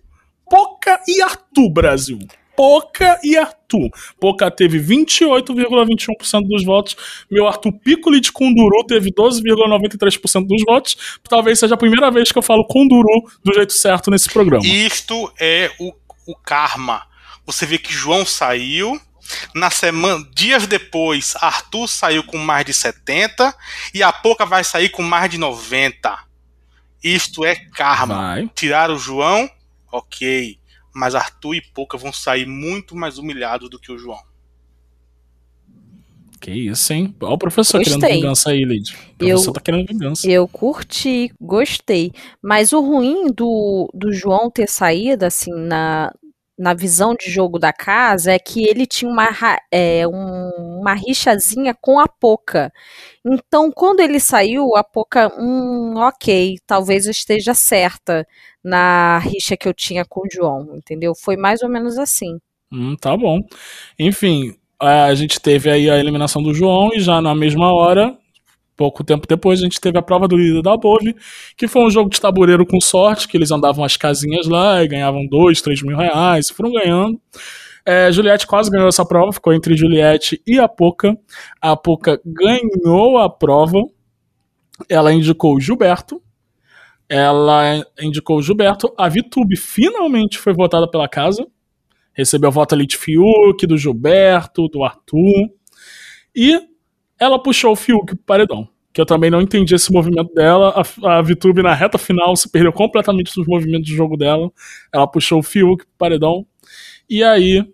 Poca 0.52 1.00
e 1.08 1.22
Arthur, 1.22 1.70
Brasil. 1.70 2.20
Poca 2.58 3.18
e 3.24 3.38
Arthur. 3.38 3.90
Poca 4.20 4.52
teve 4.52 4.80
28,21% 4.80 6.42
dos 6.46 6.66
votos. 6.66 6.98
Meu 7.32 7.48
Arthur 7.48 7.72
Piccoli 7.72 8.20
de 8.20 8.34
Kunduru 8.34 8.86
teve 8.86 9.14
12,93% 9.14 10.46
dos 10.46 10.62
votos. 10.68 11.20
Talvez 11.30 11.58
seja 11.58 11.76
a 11.76 11.78
primeira 11.78 12.12
vez 12.12 12.34
que 12.34 12.38
eu 12.38 12.42
falo 12.42 12.68
Kunduru 12.68 13.24
do 13.42 13.54
jeito 13.54 13.72
certo 13.72 14.12
nesse 14.12 14.30
programa. 14.30 14.66
Isto 14.66 15.32
é 15.40 15.72
o, 15.80 15.94
o 16.28 16.36
karma. 16.36 17.04
Você 17.46 17.66
vê 17.66 17.78
que 17.78 17.94
João 17.94 18.26
saiu. 18.26 19.00
Na 19.56 19.70
semana, 19.70 20.28
dias 20.36 20.68
depois, 20.68 21.36
Arthur 21.40 21.88
saiu 21.88 22.24
com 22.24 22.38
mais 22.38 22.66
de 22.66 22.74
70 22.74 23.56
e 23.94 24.04
a 24.04 24.12
Poca 24.12 24.46
vai 24.46 24.66
sair 24.66 24.90
com 24.90 25.02
mais 25.02 25.32
de 25.32 25.38
90. 25.38 26.18
Isto 27.02 27.46
é 27.46 27.56
karma. 27.56 28.16
Vai. 28.16 28.50
Tirar 28.54 28.92
o 28.92 28.98
João, 28.98 29.50
ok. 29.91 30.58
Mas 30.93 31.15
Arthur 31.15 31.56
e 31.56 31.62
Poca 31.62 31.97
vão 31.97 32.12
sair 32.12 32.45
muito 32.45 32.95
mais 32.95 33.17
humilhados 33.17 33.69
do 33.69 33.80
que 33.80 33.91
o 33.91 33.97
João. 33.97 34.19
Que 36.39 36.51
isso, 36.51 36.91
hein? 36.91 37.15
Olha 37.21 37.34
o 37.34 37.38
professor 37.38 37.77
Gostei. 37.77 37.99
querendo 37.99 38.15
vingança 38.15 38.49
aí, 38.49 38.65
Lid. 38.65 38.93
O 39.13 39.17
professor 39.19 39.49
Eu- 39.49 39.54
tá 39.54 39.62
querendo 39.62 39.88
vingança. 39.88 40.27
Eu 40.30 40.47
curti, 40.47 41.32
gostei. 41.39 42.12
Mas 42.41 42.73
o 42.73 42.82
ruim 42.82 43.27
do, 43.32 43.88
do 43.93 44.12
João 44.12 44.49
ter 44.49 44.67
saído, 44.67 45.23
assim, 45.23 45.51
na, 45.54 46.12
na 46.58 46.74
visão 46.74 47.16
de 47.16 47.30
jogo 47.30 47.58
da 47.58 47.74
casa 47.74 48.32
é 48.34 48.40
que 48.40 48.64
ele 48.64 48.86
tinha 48.86 49.10
uma, 49.10 49.28
é, 49.72 50.08
um, 50.08 50.80
uma 50.80 50.94
rixazinha 50.94 51.76
com 51.80 52.00
a 52.00 52.08
Poca. 52.08 52.72
Então, 53.26 53.72
quando 53.72 54.00
ele 54.00 54.20
saiu, 54.20 54.76
a 54.76 54.84
Poca, 54.84 55.32
hum, 55.40 55.96
ok, 55.98 56.58
talvez 56.68 57.06
eu 57.06 57.12
esteja 57.12 57.54
certa 57.54 58.28
na 58.64 59.18
rixa 59.20 59.58
que 59.58 59.68
eu 59.68 59.74
tinha 59.74 60.06
com 60.06 60.22
o 60.22 60.30
João, 60.32 60.76
entendeu? 60.76 61.14
Foi 61.16 61.36
mais 61.36 61.62
ou 61.64 61.70
menos 61.70 61.98
assim. 61.98 62.38
Hum, 62.72 62.96
tá 62.96 63.18
bom. 63.18 63.40
Enfim, 63.98 64.56
a 64.80 65.14
gente 65.14 65.40
teve 65.40 65.70
aí 65.70 65.90
a 65.90 65.98
eliminação 65.98 66.42
do 66.42 66.54
João 66.54 66.92
e 66.94 67.00
já 67.00 67.22
na 67.22 67.36
mesma 67.36 67.74
hora 67.74 68.18
pouco 68.82 69.04
tempo 69.04 69.28
depois 69.28 69.60
a 69.60 69.63
gente 69.63 69.80
teve 69.80 70.00
a 70.00 70.02
prova 70.02 70.28
do 70.28 70.36
líder 70.36 70.63
da 70.63 70.76
Bove, 70.76 71.15
que 71.56 71.67
foi 71.67 71.86
um 71.86 71.89
jogo 71.91 72.10
de 72.10 72.20
tabuleiro 72.20 72.65
com 72.65 72.82
sorte, 72.82 73.28
que 73.28 73.38
eles 73.38 73.52
andavam 73.52 73.86
as 73.86 73.96
casinhas 73.96 74.48
lá 74.48 74.84
e 74.84 74.88
ganhavam 74.88 75.28
dois, 75.28 75.62
três 75.62 75.84
mil 75.84 75.96
reais, 75.96 76.50
foram 76.50 76.72
ganhando. 76.72 77.22
É, 77.86 78.12
Juliette 78.12 78.48
quase 78.48 78.72
ganhou 78.72 78.88
essa 78.88 79.06
prova, 79.06 79.32
ficou 79.32 79.54
entre 79.54 79.78
Juliette 79.78 80.41
e 80.48 80.58
a 80.58 80.67
Poca. 80.67 81.15
A 81.62 81.78
Poca 81.78 82.20
ganhou 82.26 83.20
a 83.20 83.30
prova, 83.30 83.78
ela 84.89 85.13
indicou 85.13 85.60
Gilberto, 85.62 86.20
ela 87.08 87.86
indicou 88.02 88.41
Gilberto, 88.41 88.91
a 88.98 89.08
Vitube 89.08 89.56
finalmente 89.56 90.39
foi 90.39 90.54
votada 90.54 90.89
pela 90.89 91.08
casa, 91.08 91.46
recebeu 92.13 92.48
a 92.50 92.52
voto 92.52 92.74
ali 92.74 92.88
de 92.88 92.98
Fiuk, 92.98 93.67
do 93.67 93.78
Gilberto, 93.78 94.67
do 94.70 94.84
Arthur, 94.84 95.52
e 96.36 96.60
ela 97.20 97.38
puxou 97.38 97.74
o 97.74 97.76
Fiuk 97.76 98.15
pro 98.15 98.26
paredão. 98.26 98.71
Que 98.93 98.99
eu 98.99 99.06
também 99.06 99.30
não 99.30 99.41
entendi 99.41 99.73
esse 99.73 99.91
movimento 99.91 100.34
dela. 100.34 100.84
A, 101.04 101.17
a 101.17 101.21
Vitube 101.21 101.63
na 101.63 101.73
reta 101.73 101.97
final 101.97 102.36
se 102.36 102.49
perdeu 102.49 102.73
completamente 102.73 103.34
dos 103.34 103.47
movimentos 103.47 103.88
de 103.88 103.95
jogo 103.95 104.17
dela. 104.17 104.51
Ela 104.93 105.08
puxou 105.08 105.39
o 105.39 105.43
Fiuk 105.43 105.86
pro 105.86 105.95
paredão. 105.97 106.45
E 107.10 107.23
aí, 107.23 107.65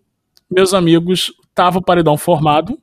meus 0.50 0.74
amigos, 0.74 1.32
tava 1.54 1.80
o 1.80 1.84
paredão 1.84 2.18
formado. 2.18 2.78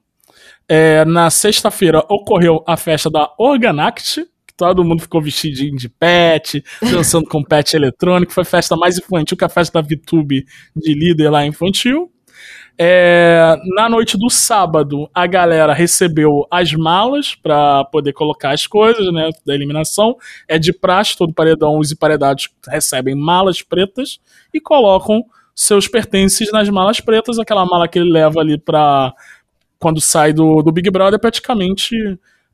É, 0.68 1.04
na 1.04 1.30
sexta-feira 1.30 2.04
ocorreu 2.08 2.64
a 2.66 2.76
festa 2.76 3.10
da 3.10 3.30
Organact, 3.38 4.24
que 4.46 4.54
todo 4.56 4.84
mundo 4.84 5.02
ficou 5.02 5.20
vestidinho 5.20 5.76
de 5.76 5.88
pet, 5.88 6.64
dançando 6.80 7.28
com 7.28 7.42
pet 7.42 7.74
eletrônico. 7.76 8.32
Foi 8.32 8.42
a 8.42 8.46
festa 8.46 8.76
mais 8.76 8.98
infantil 8.98 9.36
que 9.36 9.44
a 9.44 9.48
festa 9.48 9.80
da 9.80 9.86
VTube 9.86 10.44
de 10.74 10.94
líder 10.94 11.30
lá 11.30 11.44
infantil. 11.44 12.10
É, 12.76 13.56
na 13.76 13.88
noite 13.88 14.18
do 14.18 14.28
sábado, 14.28 15.08
a 15.14 15.26
galera 15.26 15.72
recebeu 15.72 16.46
as 16.50 16.72
malas 16.72 17.34
para 17.34 17.84
poder 17.84 18.12
colocar 18.12 18.50
as 18.50 18.66
coisas, 18.66 19.12
né, 19.12 19.30
da 19.46 19.54
eliminação. 19.54 20.16
É 20.48 20.58
de 20.58 20.72
praxe, 20.72 21.16
todo 21.16 21.32
paredão, 21.32 21.78
os 21.78 21.92
emparedados 21.92 22.48
recebem 22.68 23.14
malas 23.14 23.62
pretas 23.62 24.18
e 24.52 24.60
colocam 24.60 25.24
seus 25.54 25.86
pertences 25.86 26.50
nas 26.50 26.68
malas 26.68 26.98
pretas, 27.00 27.38
aquela 27.38 27.64
mala 27.64 27.86
que 27.86 27.98
ele 27.98 28.10
leva 28.10 28.40
ali 28.40 28.58
para 28.58 29.14
quando 29.78 30.00
sai 30.00 30.32
do, 30.32 30.62
do 30.62 30.72
Big 30.72 30.90
Brother, 30.90 31.20
praticamente 31.20 31.94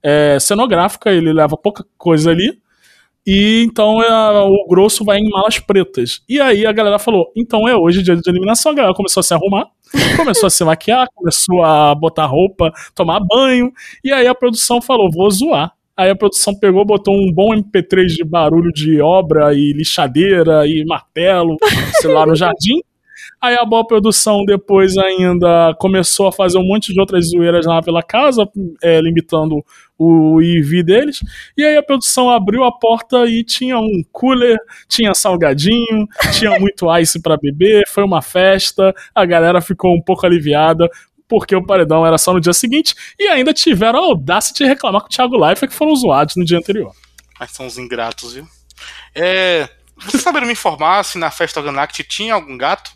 é, 0.03 0.39
cenográfica, 0.39 1.11
ele 1.11 1.33
leva 1.33 1.57
pouca 1.57 1.85
coisa 1.97 2.31
ali. 2.31 2.61
E 3.27 3.63
então 3.63 4.03
é, 4.03 4.41
o 4.41 4.67
grosso 4.69 5.05
vai 5.05 5.19
em 5.19 5.29
malas 5.29 5.59
pretas. 5.59 6.23
E 6.29 6.41
aí 6.41 6.67
a 6.67 6.73
galera 6.73 6.99
falou: 6.99 7.31
então 7.37 7.69
é 7.69 7.77
hoje 7.77 8.03
dia 8.03 8.17
de 8.17 8.29
eliminação. 8.29 8.73
A 8.73 8.75
galera 8.75 8.95
começou 8.95 9.21
a 9.21 9.25
se 9.25 9.35
arrumar, 9.35 9.67
começou 10.17 10.47
a 10.47 10.51
se 10.51 10.65
maquiar, 10.65 11.09
começou 11.15 11.65
a 11.65 11.95
botar 11.95 12.27
roupa, 12.27 12.73
tomar 12.95 13.21
banho. 13.21 13.73
E 14.05 14.13
aí 14.13 14.27
a 14.27 14.35
produção 14.35 14.81
falou: 14.81 15.11
vou 15.11 15.31
zoar. 15.31 15.73
Aí 15.97 16.09
a 16.09 16.17
produção 16.17 16.55
pegou, 16.59 16.83
botou 16.85 17.15
um 17.15 17.31
bom 17.31 17.55
MP3 17.55 18.07
de 18.07 18.25
barulho 18.25 18.73
de 18.73 19.03
obra 19.03 19.53
e 19.53 19.73
lixadeira 19.75 20.67
e 20.67 20.83
martelo, 20.87 21.59
sei 22.01 22.11
lá, 22.11 22.25
no 22.25 22.35
jardim. 22.35 22.81
Aí 23.43 23.57
a 23.57 23.65
boa 23.65 23.87
produção 23.87 24.45
depois 24.45 24.99
ainda 24.99 25.75
começou 25.79 26.29
a 26.29 26.33
fazer 26.33 26.59
um 26.59 26.67
monte 26.67 26.93
de 26.93 27.01
outras 27.01 27.31
zoeiras 27.31 27.65
lá 27.65 27.81
pela 27.81 28.03
casa, 28.03 28.47
é, 28.83 29.01
limitando 29.01 29.65
o 29.99 30.43
IV 30.43 30.83
deles. 30.83 31.21
E 31.57 31.65
aí 31.65 31.77
a 31.77 31.83
produção 31.83 32.29
abriu 32.29 32.65
a 32.65 32.73
porta 32.73 33.25
e 33.27 33.43
tinha 33.43 33.79
um 33.79 34.03
cooler, 34.13 34.59
tinha 34.87 35.15
salgadinho, 35.15 36.07
tinha 36.39 36.59
muito 36.59 36.87
ice 37.01 37.21
para 37.21 37.39
beber, 37.39 37.85
foi 37.89 38.05
uma 38.05 38.21
festa, 38.21 38.95
a 39.15 39.25
galera 39.25 39.63
ficou 39.63 39.95
um 39.95 40.03
pouco 40.03 40.27
aliviada. 40.27 40.89
Porque 41.27 41.55
o 41.55 41.65
paredão 41.65 42.05
era 42.05 42.19
só 42.19 42.33
no 42.33 42.41
dia 42.41 42.53
seguinte, 42.53 42.93
e 43.17 43.29
ainda 43.29 43.55
tiveram 43.55 44.01
a 44.01 44.07
audácia 44.07 44.53
de 44.53 44.65
reclamar 44.65 45.01
com 45.03 45.07
o 45.07 45.11
Thiago 45.11 45.39
Leifert 45.39 45.71
que 45.71 45.77
foram 45.77 45.95
zoados 45.95 46.35
no 46.35 46.45
dia 46.45 46.59
anterior. 46.59 46.93
Mas 47.39 47.53
são 47.53 47.67
os 47.67 47.79
ingratos, 47.79 48.35
viu? 48.35 48.49
É, 49.15 49.69
vocês 49.97 50.23
saberam 50.23 50.47
me 50.47 50.53
informar 50.55 51.05
se 51.05 51.19
na 51.19 51.31
festa 51.31 51.61
Organact 51.61 52.03
tinha 52.03 52.35
algum 52.35 52.59
gato? 52.59 52.91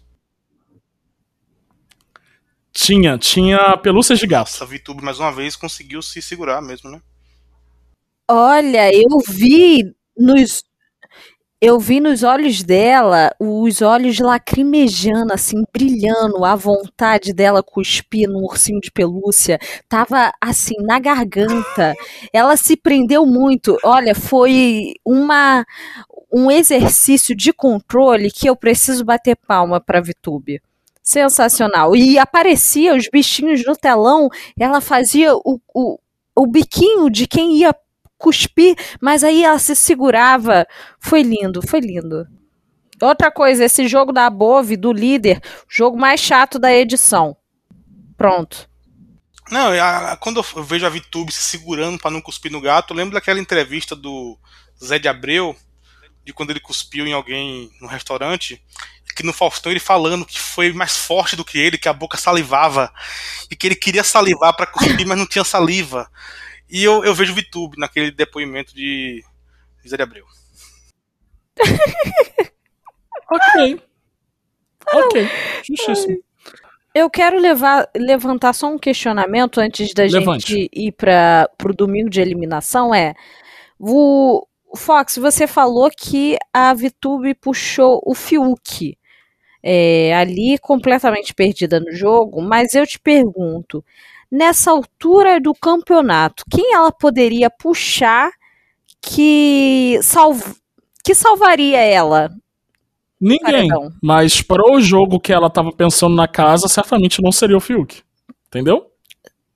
Tinha, 2.85 3.17
tinha 3.17 3.79
pelúcias 3.79 4.19
de 4.19 4.27
gato. 4.27 4.49
Essa 4.49 4.67
VTube, 4.67 5.03
mais 5.03 5.19
uma 5.19 5.33
vez, 5.33 5.57
conseguiu 5.57 6.03
se 6.03 6.21
segurar 6.21 6.61
mesmo, 6.61 6.91
né? 6.91 7.01
Olha, 8.31 8.95
eu 8.95 9.21
vi 9.27 9.91
nos. 10.15 10.63
Eu 11.59 11.81
vi 11.81 11.99
nos 11.99 12.23
olhos 12.23 12.63
dela 12.63 13.35
os 13.41 13.81
olhos 13.81 14.19
lacrimejando, 14.19 15.33
assim, 15.33 15.65
brilhando, 15.73 16.45
a 16.45 16.55
vontade 16.55 17.33
dela 17.33 17.63
cuspir 17.63 18.29
no 18.29 18.41
ursinho 18.41 18.83
de 18.83 18.91
pelúcia. 18.91 19.59
Tava, 19.89 20.31
assim, 20.39 20.75
na 20.83 20.99
garganta. 20.99 21.95
Ela 22.35 22.55
se 22.55 22.77
prendeu 22.77 23.25
muito. 23.25 23.79
Olha, 23.83 24.15
foi 24.15 24.93
uma 25.03 25.65
um 26.31 26.51
exercício 26.51 27.35
de 27.35 27.51
controle 27.51 28.31
que 28.31 28.47
eu 28.47 28.55
preciso 28.55 29.07
bater 29.07 29.37
palma 29.37 29.81
pra 29.81 30.03
VTube 30.03 30.61
sensacional. 31.05 31.95
E 31.95 32.19
aparecia 32.19 32.97
os 32.97 33.09
bichinhos 33.09 33.63
no 33.65 33.77
telão, 33.77 34.31
ela 34.59 34.81
fazia 34.81 35.37
o, 35.37 35.61
o, 35.75 35.99
o 36.35 36.47
biquinho 36.47 37.11
de 37.11 37.27
quem 37.29 37.59
ia 37.59 37.77
cuspir, 38.17 38.75
mas 39.01 39.23
aí 39.23 39.45
ela 39.45 39.59
se 39.59 39.77
segurava. 39.77 40.67
Foi 40.99 41.23
lindo, 41.23 41.61
foi 41.65 41.81
lindo. 41.81 42.27
Outra 43.03 43.31
coisa, 43.31 43.65
esse 43.67 43.87
jogo 43.87 44.13
da 44.13 44.31
Bove, 44.31 44.77
do 44.77 44.93
líder, 44.93 45.43
jogo 45.69 45.99
mais 45.99 46.21
chato 46.21 46.59
da 46.59 46.73
edição. 46.73 47.37
Pronto. 48.17 48.69
Não, 49.51 49.73
a, 49.73 50.17
quando 50.17 50.43
eu 50.57 50.65
vejo 50.65 50.87
a 50.87 50.89
VTube 50.89 51.31
se 51.31 51.43
segurando 51.43 51.99
para 51.99 52.11
não 52.11 52.23
cuspir 52.23 52.51
no 52.51 52.63
gato, 52.63 52.93
eu 52.93 52.97
lembro 52.97 53.13
daquela 53.13 53.39
entrevista 53.39 53.95
do 53.95 54.39
Zé 54.83 54.99
de 54.99 55.07
Abreu, 55.07 55.55
de 56.25 56.33
quando 56.33 56.51
ele 56.51 56.61
cuspiu 56.61 57.07
em 57.07 57.13
alguém 57.13 57.71
no 57.79 57.87
restaurante, 57.87 58.63
que 59.15 59.23
no 59.23 59.33
Faustão 59.33 59.71
ele 59.73 59.81
falando 59.81 60.27
que 60.27 60.39
foi 60.39 60.73
mais 60.73 60.97
forte 60.97 61.37
do 61.37 61.45
que 61.45 61.59
ele, 61.59 61.79
que 61.79 61.89
a 61.89 61.93
boca 61.93 62.17
salivava, 62.17 62.93
e 63.51 63.57
que 63.57 63.67
ele 63.67 63.77
queria 63.77 64.05
salivar 64.05 64.55
para 64.57 64.67
cuspir, 64.67 65.07
mas 65.07 65.19
não 65.19 65.27
tinha 65.27 65.45
saliva. 65.45 66.11
E 66.69 66.83
eu, 66.83 67.05
eu 67.05 67.15
vejo 67.15 67.33
o 67.33 67.37
VTube 67.37 67.79
naquele 67.79 68.11
depoimento 68.11 68.75
de 68.75 69.23
Zé 69.87 69.97
de 69.97 70.03
Abreu. 70.03 70.25
ok. 73.31 73.83
Ok. 74.93 75.29
Justíssimo. 75.69 76.19
Eu 76.95 77.11
quero 77.11 77.41
levar, 77.41 77.89
levantar 77.95 78.53
só 78.53 78.69
um 78.69 78.79
questionamento 78.79 79.61
antes 79.61 79.93
da 79.93 80.05
Levante. 80.05 80.53
gente 80.53 80.71
ir 80.73 80.93
para 80.93 81.49
o 81.65 81.73
domingo 81.73 82.09
de 82.09 82.21
eliminação. 82.21 82.95
É 82.95 83.15
o 83.79 84.47
Fox, 84.77 85.19
você 85.19 85.47
falou 85.47 85.91
que 85.91 86.39
a 86.53 86.73
VTube 86.73 87.35
puxou 87.35 88.01
o 88.05 88.15
Fiuk 88.15 88.97
é, 89.67 90.15
ali 90.15 90.59
completamente 90.59 91.33
perdida 91.33 91.81
no 91.81 91.91
jogo, 91.91 92.43
mas 92.43 92.75
eu 92.75 92.87
te 92.87 93.01
pergunto, 93.01 93.83
nessa 94.31 94.71
altura 94.71 95.41
do 95.41 95.55
campeonato, 95.55 96.45
quem 96.51 96.75
ela 96.75 96.93
poderia 96.93 97.49
puxar 97.49 98.31
que, 99.01 99.99
salv 100.03 100.43
que 101.03 101.15
salvaria 101.15 101.81
ela? 101.81 102.31
Ninguém. 103.19 103.69
Mas 104.03 104.43
para 104.43 104.71
o 104.71 104.81
jogo 104.81 105.19
que 105.19 105.33
ela 105.33 105.47
estava 105.47 105.73
pensando 105.73 106.15
na 106.15 106.29
casa, 106.29 106.69
certamente 106.69 107.23
não 107.23 107.33
seria 107.33 107.57
o 107.57 107.61
Fiuk. 107.61 108.03
Entendeu? 108.49 108.91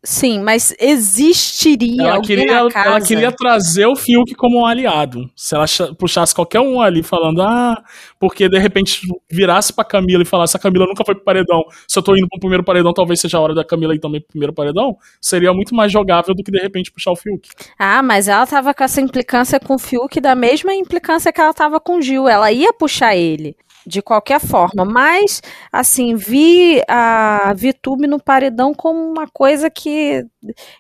Sim, 0.09 0.41
mas 0.41 0.75
existiria 0.81 2.01
ela 2.01 2.17
alguém 2.17 2.39
queria, 2.39 2.65
na 2.65 2.71
casa. 2.71 2.89
Ela 2.89 3.01
queria 3.03 3.31
trazer 3.31 3.85
o 3.85 3.95
Fiuk 3.95 4.35
como 4.37 4.61
um 4.61 4.65
aliado. 4.65 5.31
Se 5.37 5.55
ela 5.55 5.67
puxasse 5.99 6.35
qualquer 6.35 6.61
um 6.61 6.81
ali 6.81 7.03
falando, 7.03 7.43
ah, 7.43 7.85
porque 8.19 8.49
de 8.49 8.59
repente 8.59 9.03
virasse 9.31 9.71
pra 9.71 9.85
Camila 9.85 10.23
e 10.23 10.25
falasse, 10.25 10.57
a 10.57 10.61
Camila 10.61 10.87
nunca 10.87 11.05
foi 11.05 11.15
pro 11.15 11.23
paredão, 11.23 11.63
se 11.87 11.99
eu 11.99 12.03
tô 12.03 12.17
indo 12.17 12.27
pro 12.27 12.41
primeiro 12.41 12.65
paredão, 12.65 12.95
talvez 12.95 13.21
seja 13.21 13.37
a 13.37 13.41
hora 13.43 13.55
da 13.55 13.63
Camila 13.63 13.95
ir 13.95 13.99
também 13.99 14.19
pro 14.19 14.31
primeiro 14.31 14.55
paredão, 14.55 14.97
seria 15.21 15.53
muito 15.53 15.75
mais 15.75 15.93
jogável 15.93 16.35
do 16.35 16.43
que 16.43 16.51
de 16.51 16.59
repente 16.59 16.91
puxar 16.91 17.11
o 17.11 17.17
Fiuk. 17.17 17.47
Ah, 17.79 18.03
mas 18.03 18.29
ela 18.29 18.47
tava 18.47 18.73
com 18.73 18.85
essa 18.85 19.03
implicância 19.03 19.61
com 19.61 19.75
o 19.75 19.79
Fiuk 19.79 20.23
da 20.23 20.35
mesma 20.35 20.73
implicância 20.73 21.31
que 21.31 21.41
ela 21.41 21.53
tava 21.53 21.79
com 21.79 21.99
o 21.99 22.01
Gil. 22.01 22.27
Ela 22.27 22.51
ia 22.51 22.73
puxar 22.73 23.15
ele. 23.15 23.55
De 23.89 24.03
qualquer 24.03 24.39
forma. 24.41 24.85
Mas, 24.85 25.43
assim, 25.73 26.15
vi 26.15 26.81
a 26.87 27.55
VTube 27.55 28.07
no 28.07 28.23
paredão 28.23 28.75
como 28.75 29.01
uma 29.01 29.27
coisa 29.27 29.71
que, 29.71 30.25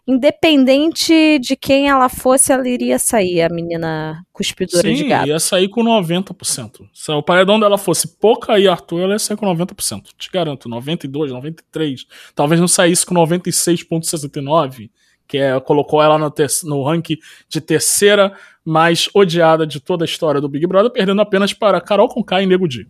independente 0.07 1.39
de 1.39 1.57
quem 1.57 1.89
ela 1.89 2.09
fosse, 2.09 2.53
ela 2.53 2.69
iria 2.69 2.99
sair, 2.99 3.43
a 3.43 3.49
menina 3.49 4.23
cuspidora 4.33 4.89
de 4.89 4.99
Sim, 4.99 5.09
gato. 5.09 5.27
ia 5.27 5.41
sair 5.41 5.69
com 5.69 5.83
90%. 5.83 6.89
Se 6.93 7.11
o 7.11 7.23
paredão 7.23 7.59
dela 7.59 7.79
fosse 7.79 8.07
Poca 8.19 8.59
e 8.59 8.69
Arthur, 8.69 9.01
ela 9.01 9.13
ia 9.15 9.19
sair 9.19 9.37
com 9.37 9.47
90%. 9.47 10.03
Te 10.17 10.31
garanto, 10.31 10.69
92, 10.69 11.33
93. 11.33 12.07
Talvez 12.35 12.61
não 12.61 12.69
saísse 12.69 13.07
com 13.07 13.15
96,69, 13.15 14.91
que 15.27 15.39
é, 15.39 15.59
colocou 15.61 16.03
ela 16.03 16.19
no, 16.19 16.33
no 16.65 16.83
ranking 16.85 17.17
de 17.49 17.61
terceira 17.61 18.35
mais 18.65 19.09
odiada 19.15 19.67
de 19.67 19.81
toda 19.81 20.05
a 20.05 20.07
história 20.07 20.41
do 20.41 20.49
Big 20.49 20.67
Brother, 20.67 20.91
perdendo 20.91 21.23
apenas 21.23 21.55
para 21.55 21.81
Carol 21.81 22.09
Conká 22.09 22.43
e 22.43 22.47
Nego 22.47 22.69
Di. 22.69 22.87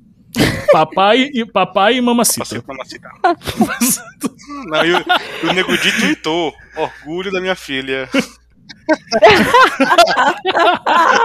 Papai 0.73 1.31
e, 1.33 1.45
papai 1.45 1.97
e 1.97 2.01
Mamacita. 2.01 2.63
Macitar. 2.67 3.13
Não, 4.67 4.85
e 4.85 4.93
o, 4.95 5.05
o 5.49 5.53
Nego 5.53 5.77
Di 5.79 5.93
tweetou: 5.93 6.53
orgulho 6.77 7.31
da 7.33 7.41
minha 7.41 7.55
filha. 7.55 8.09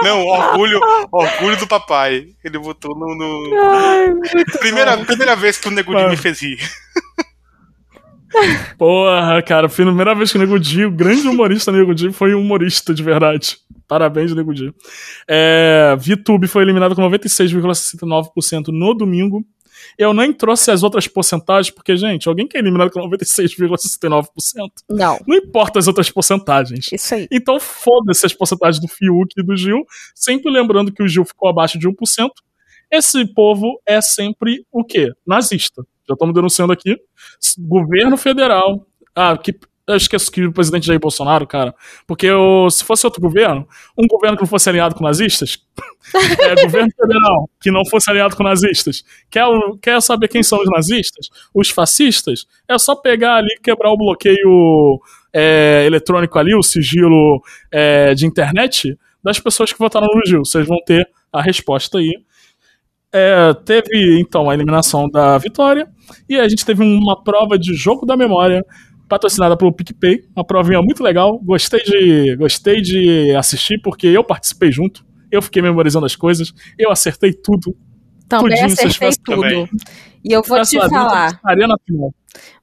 Não, 0.02 0.24
orgulho, 0.26 0.80
orgulho 1.10 1.56
do 1.56 1.66
papai. 1.66 2.28
Ele 2.44 2.58
botou 2.58 2.94
no. 2.96 3.14
no- 3.14 4.20
primeira, 4.58 4.96
primeira 5.04 5.36
vez 5.36 5.58
que 5.58 5.68
o 5.68 5.70
Nego 5.70 5.90
Di 5.92 5.96
Mano. 5.98 6.10
me 6.10 6.16
fez 6.16 6.40
rir. 6.40 6.58
Porra, 8.78 9.42
cara, 9.42 9.68
foi 9.68 9.84
a 9.84 9.88
primeira 9.88 10.14
vez 10.14 10.30
que 10.30 10.38
o 10.38 10.40
Nego 10.40 10.58
Di, 10.58 10.84
o 10.84 10.90
grande 10.90 11.26
humorista 11.28 11.72
Nego 11.72 11.94
Di, 11.94 12.12
foi 12.12 12.34
um 12.34 12.40
humorista 12.40 12.92
de 12.94 13.02
verdade. 13.02 13.56
Parabéns, 13.86 14.34
Nego 14.34 14.54
Di. 14.54 14.72
É, 15.28 15.96
VTube 15.98 16.46
foi 16.46 16.62
eliminado 16.62 16.94
com 16.94 17.02
96,69% 17.02 18.68
no 18.68 18.94
domingo. 18.94 19.44
Eu 19.98 20.14
nem 20.14 20.32
trouxe 20.32 20.70
as 20.70 20.82
outras 20.82 21.06
porcentagens, 21.06 21.72
porque, 21.74 21.96
gente, 21.96 22.28
alguém 22.28 22.46
que 22.46 22.56
é 22.56 22.60
eliminado 22.60 22.90
com 22.90 23.00
96,69%, 23.08 24.26
Não, 24.88 25.18
não 25.26 25.36
importa 25.36 25.78
as 25.78 25.86
outras 25.86 26.10
porcentagens. 26.10 26.90
isso 26.92 27.14
aí. 27.14 27.28
Então 27.30 27.60
foda-se 27.60 28.24
as 28.24 28.32
porcentagens 28.32 28.80
do 28.80 28.88
Fiuk 28.88 29.28
e 29.36 29.42
do 29.42 29.56
Gil, 29.56 29.84
sempre 30.14 30.50
lembrando 30.50 30.92
que 30.92 31.02
o 31.02 31.08
Gil 31.08 31.24
ficou 31.24 31.48
abaixo 31.48 31.78
de 31.78 31.88
1%. 31.88 32.30
Esse 32.90 33.26
povo 33.34 33.80
é 33.86 34.00
sempre 34.00 34.64
o 34.72 34.84
quê? 34.84 35.10
Nazista. 35.26 35.84
Já 36.08 36.14
estamos 36.14 36.34
denunciando 36.34 36.72
aqui. 36.72 36.96
Governo 37.58 38.16
federal. 38.16 38.86
Ah, 39.14 39.36
que 39.36 39.54
eu 39.86 39.96
esqueço 39.96 40.30
que 40.32 40.44
o 40.46 40.52
presidente 40.52 40.86
Jair 40.86 40.98
Bolsonaro, 40.98 41.46
cara. 41.46 41.74
Porque 42.06 42.30
o- 42.30 42.70
se 42.70 42.82
fosse 42.82 43.06
outro 43.06 43.20
governo, 43.20 43.68
um 43.98 44.06
governo 44.06 44.36
que 44.36 44.42
não 44.42 44.48
fosse 44.48 44.68
alinhado 44.68 44.94
com 44.94 45.04
nazistas, 45.04 45.58
é, 46.40 46.62
governo 46.62 46.90
federal 46.98 47.50
que 47.60 47.70
não 47.70 47.84
fosse 47.84 48.10
alinhado 48.10 48.34
com 48.34 48.42
nazistas, 48.42 49.04
quer, 49.30 49.44
quer 49.82 50.00
saber 50.00 50.28
quem 50.28 50.42
são 50.42 50.58
os 50.60 50.70
nazistas? 50.70 51.28
Os 51.52 51.68
fascistas? 51.68 52.46
É 52.66 52.78
só 52.78 52.94
pegar 52.96 53.36
ali 53.36 53.58
quebrar 53.62 53.90
o 53.90 53.96
bloqueio 53.96 55.00
é, 55.32 55.84
eletrônico 55.86 56.38
ali, 56.38 56.54
o 56.54 56.62
sigilo 56.62 57.42
é, 57.70 58.14
de 58.14 58.26
internet 58.26 58.98
das 59.22 59.38
pessoas 59.38 59.70
que 59.72 59.78
votaram 59.78 60.06
no 60.14 60.24
Gil. 60.26 60.44
Vocês 60.44 60.66
vão 60.66 60.78
ter 60.84 61.06
a 61.32 61.42
resposta 61.42 61.98
aí. 61.98 62.10
É, 63.12 63.52
teve 63.64 64.18
então 64.18 64.48
a 64.50 64.54
eliminação 64.54 65.08
da 65.08 65.36
Vitória 65.38 65.88
e 66.28 66.38
a 66.38 66.48
gente 66.48 66.64
teve 66.64 66.82
uma 66.82 67.22
prova 67.22 67.58
de 67.58 67.74
jogo 67.74 68.06
da 68.06 68.16
memória 68.16 68.64
patrocinada 69.08 69.56
pelo 69.56 69.72
PicPay, 69.72 70.24
uma 70.34 70.44
provinha 70.44 70.80
muito 70.80 71.02
legal. 71.02 71.38
Gostei 71.42 71.82
de, 71.82 72.36
gostei 72.36 72.80
de 72.80 73.34
assistir 73.36 73.80
porque 73.82 74.06
eu 74.06 74.24
participei 74.24 74.72
junto. 74.72 75.04
Eu 75.30 75.42
fiquei 75.42 75.60
memorizando 75.60 76.06
as 76.06 76.16
coisas, 76.16 76.52
eu 76.78 76.90
acertei 76.90 77.32
tudo. 77.32 77.76
Também 78.28 78.50
Tudinho, 78.50 78.66
acertei 78.66 79.10
tudo. 79.24 79.42
também. 79.42 79.68
E 80.24 80.32
eu 80.32 80.42
vou 80.42 80.62
te 80.62 80.78
falar. 80.78 81.38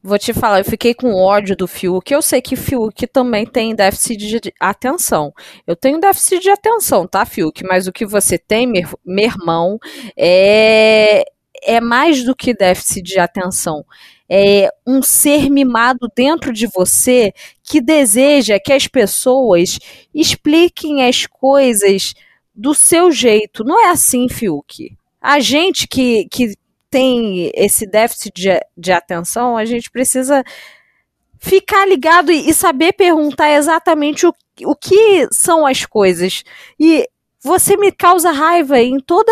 Vou 0.01 0.17
te 0.17 0.33
falar, 0.33 0.59
eu 0.59 0.65
fiquei 0.65 0.93
com 0.93 1.13
ódio 1.13 1.55
do 1.55 1.67
Fiuk. 1.67 2.11
Eu 2.11 2.21
sei 2.21 2.41
que 2.41 2.55
Fiuk 2.55 3.07
também 3.07 3.45
tem 3.45 3.75
déficit 3.75 4.17
de 4.17 4.53
atenção. 4.59 5.31
Eu 5.65 5.75
tenho 5.75 5.99
déficit 5.99 6.41
de 6.41 6.49
atenção, 6.49 7.07
tá, 7.07 7.25
Fiuk? 7.25 7.63
Mas 7.63 7.87
o 7.87 7.91
que 7.91 8.05
você 8.05 8.37
tem, 8.37 8.67
meu, 8.67 8.89
meu 9.05 9.25
irmão, 9.25 9.77
é, 10.17 11.23
é 11.61 11.79
mais 11.79 12.23
do 12.23 12.35
que 12.35 12.53
déficit 12.53 13.01
de 13.01 13.19
atenção. 13.19 13.85
É 14.29 14.69
um 14.87 15.01
ser 15.01 15.49
mimado 15.49 16.09
dentro 16.15 16.53
de 16.53 16.67
você 16.67 17.33
que 17.63 17.81
deseja 17.81 18.59
que 18.59 18.71
as 18.71 18.87
pessoas 18.87 19.77
expliquem 20.13 21.07
as 21.07 21.25
coisas 21.25 22.13
do 22.55 22.73
seu 22.73 23.11
jeito. 23.11 23.63
Não 23.63 23.79
é 23.79 23.89
assim, 23.89 24.29
Fiuk. 24.29 24.95
A 25.21 25.39
gente 25.39 25.87
que, 25.87 26.27
que 26.31 26.55
tem 26.89 27.51
esse 27.55 27.85
déficit 27.85 28.33
de, 28.33 28.49
de 28.77 28.91
atenção, 28.91 29.57
a 29.57 29.65
gente 29.65 29.89
precisa 29.91 30.43
ficar 31.39 31.87
ligado 31.87 32.31
e, 32.31 32.49
e 32.49 32.53
saber 32.53 32.93
perguntar 32.93 33.51
exatamente 33.51 34.27
o, 34.27 34.33
o 34.63 34.75
que 34.75 35.27
são 35.31 35.65
as 35.65 35.85
coisas. 35.85 36.43
E 36.79 37.07
você 37.43 37.75
me 37.75 37.91
causa 37.91 38.31
raiva 38.31 38.79
em 38.79 38.99
toda 38.99 39.31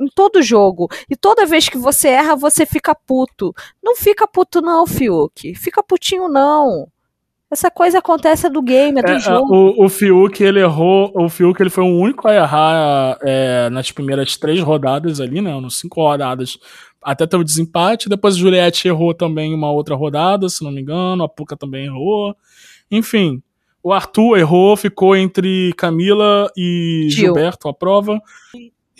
em 0.00 0.08
todo 0.14 0.42
jogo. 0.42 0.88
E 1.08 1.16
toda 1.16 1.46
vez 1.46 1.68
que 1.68 1.76
você 1.78 2.08
erra, 2.08 2.34
você 2.34 2.64
fica 2.64 2.94
puto. 2.94 3.52
Não 3.82 3.94
fica 3.96 4.26
puto 4.26 4.60
não, 4.60 4.86
Fiuk. 4.86 5.54
Fica 5.54 5.82
putinho 5.82 6.28
não. 6.28 6.88
Essa 7.50 7.68
coisa 7.68 7.98
acontece 7.98 8.46
é 8.46 8.50
do 8.50 8.62
game, 8.62 9.00
é 9.00 9.02
do 9.02 9.10
É, 9.10 9.18
jogo. 9.18 9.52
o, 9.52 9.84
o 9.84 9.88
Fiuk, 9.88 10.40
ele 10.42 10.60
errou. 10.60 11.10
O 11.16 11.28
Fiuk, 11.28 11.60
ele 11.60 11.68
foi 11.68 11.82
o 11.82 11.98
único 11.98 12.28
a 12.28 12.34
errar 12.34 13.18
é, 13.22 13.68
nas 13.70 13.90
primeiras 13.90 14.36
três 14.36 14.60
rodadas 14.60 15.20
ali, 15.20 15.40
né? 15.40 15.60
Nas 15.60 15.74
cinco 15.74 16.00
rodadas. 16.00 16.56
Até 17.02 17.26
teve 17.26 17.42
desempate. 17.42 18.08
Depois 18.08 18.36
o 18.36 18.38
Juliette 18.38 18.86
errou 18.86 19.12
também 19.12 19.52
uma 19.52 19.70
outra 19.72 19.96
rodada, 19.96 20.48
se 20.48 20.62
não 20.62 20.70
me 20.70 20.80
engano. 20.80 21.24
A 21.24 21.28
Puca 21.28 21.56
também 21.56 21.86
errou. 21.86 22.36
Enfim, 22.88 23.42
o 23.82 23.92
Arthur 23.92 24.36
errou, 24.38 24.76
ficou 24.76 25.16
entre 25.16 25.72
Camila 25.76 26.48
e 26.56 27.08
Gil. 27.10 27.26
Gilberto 27.26 27.68
a 27.68 27.74
prova. 27.74 28.20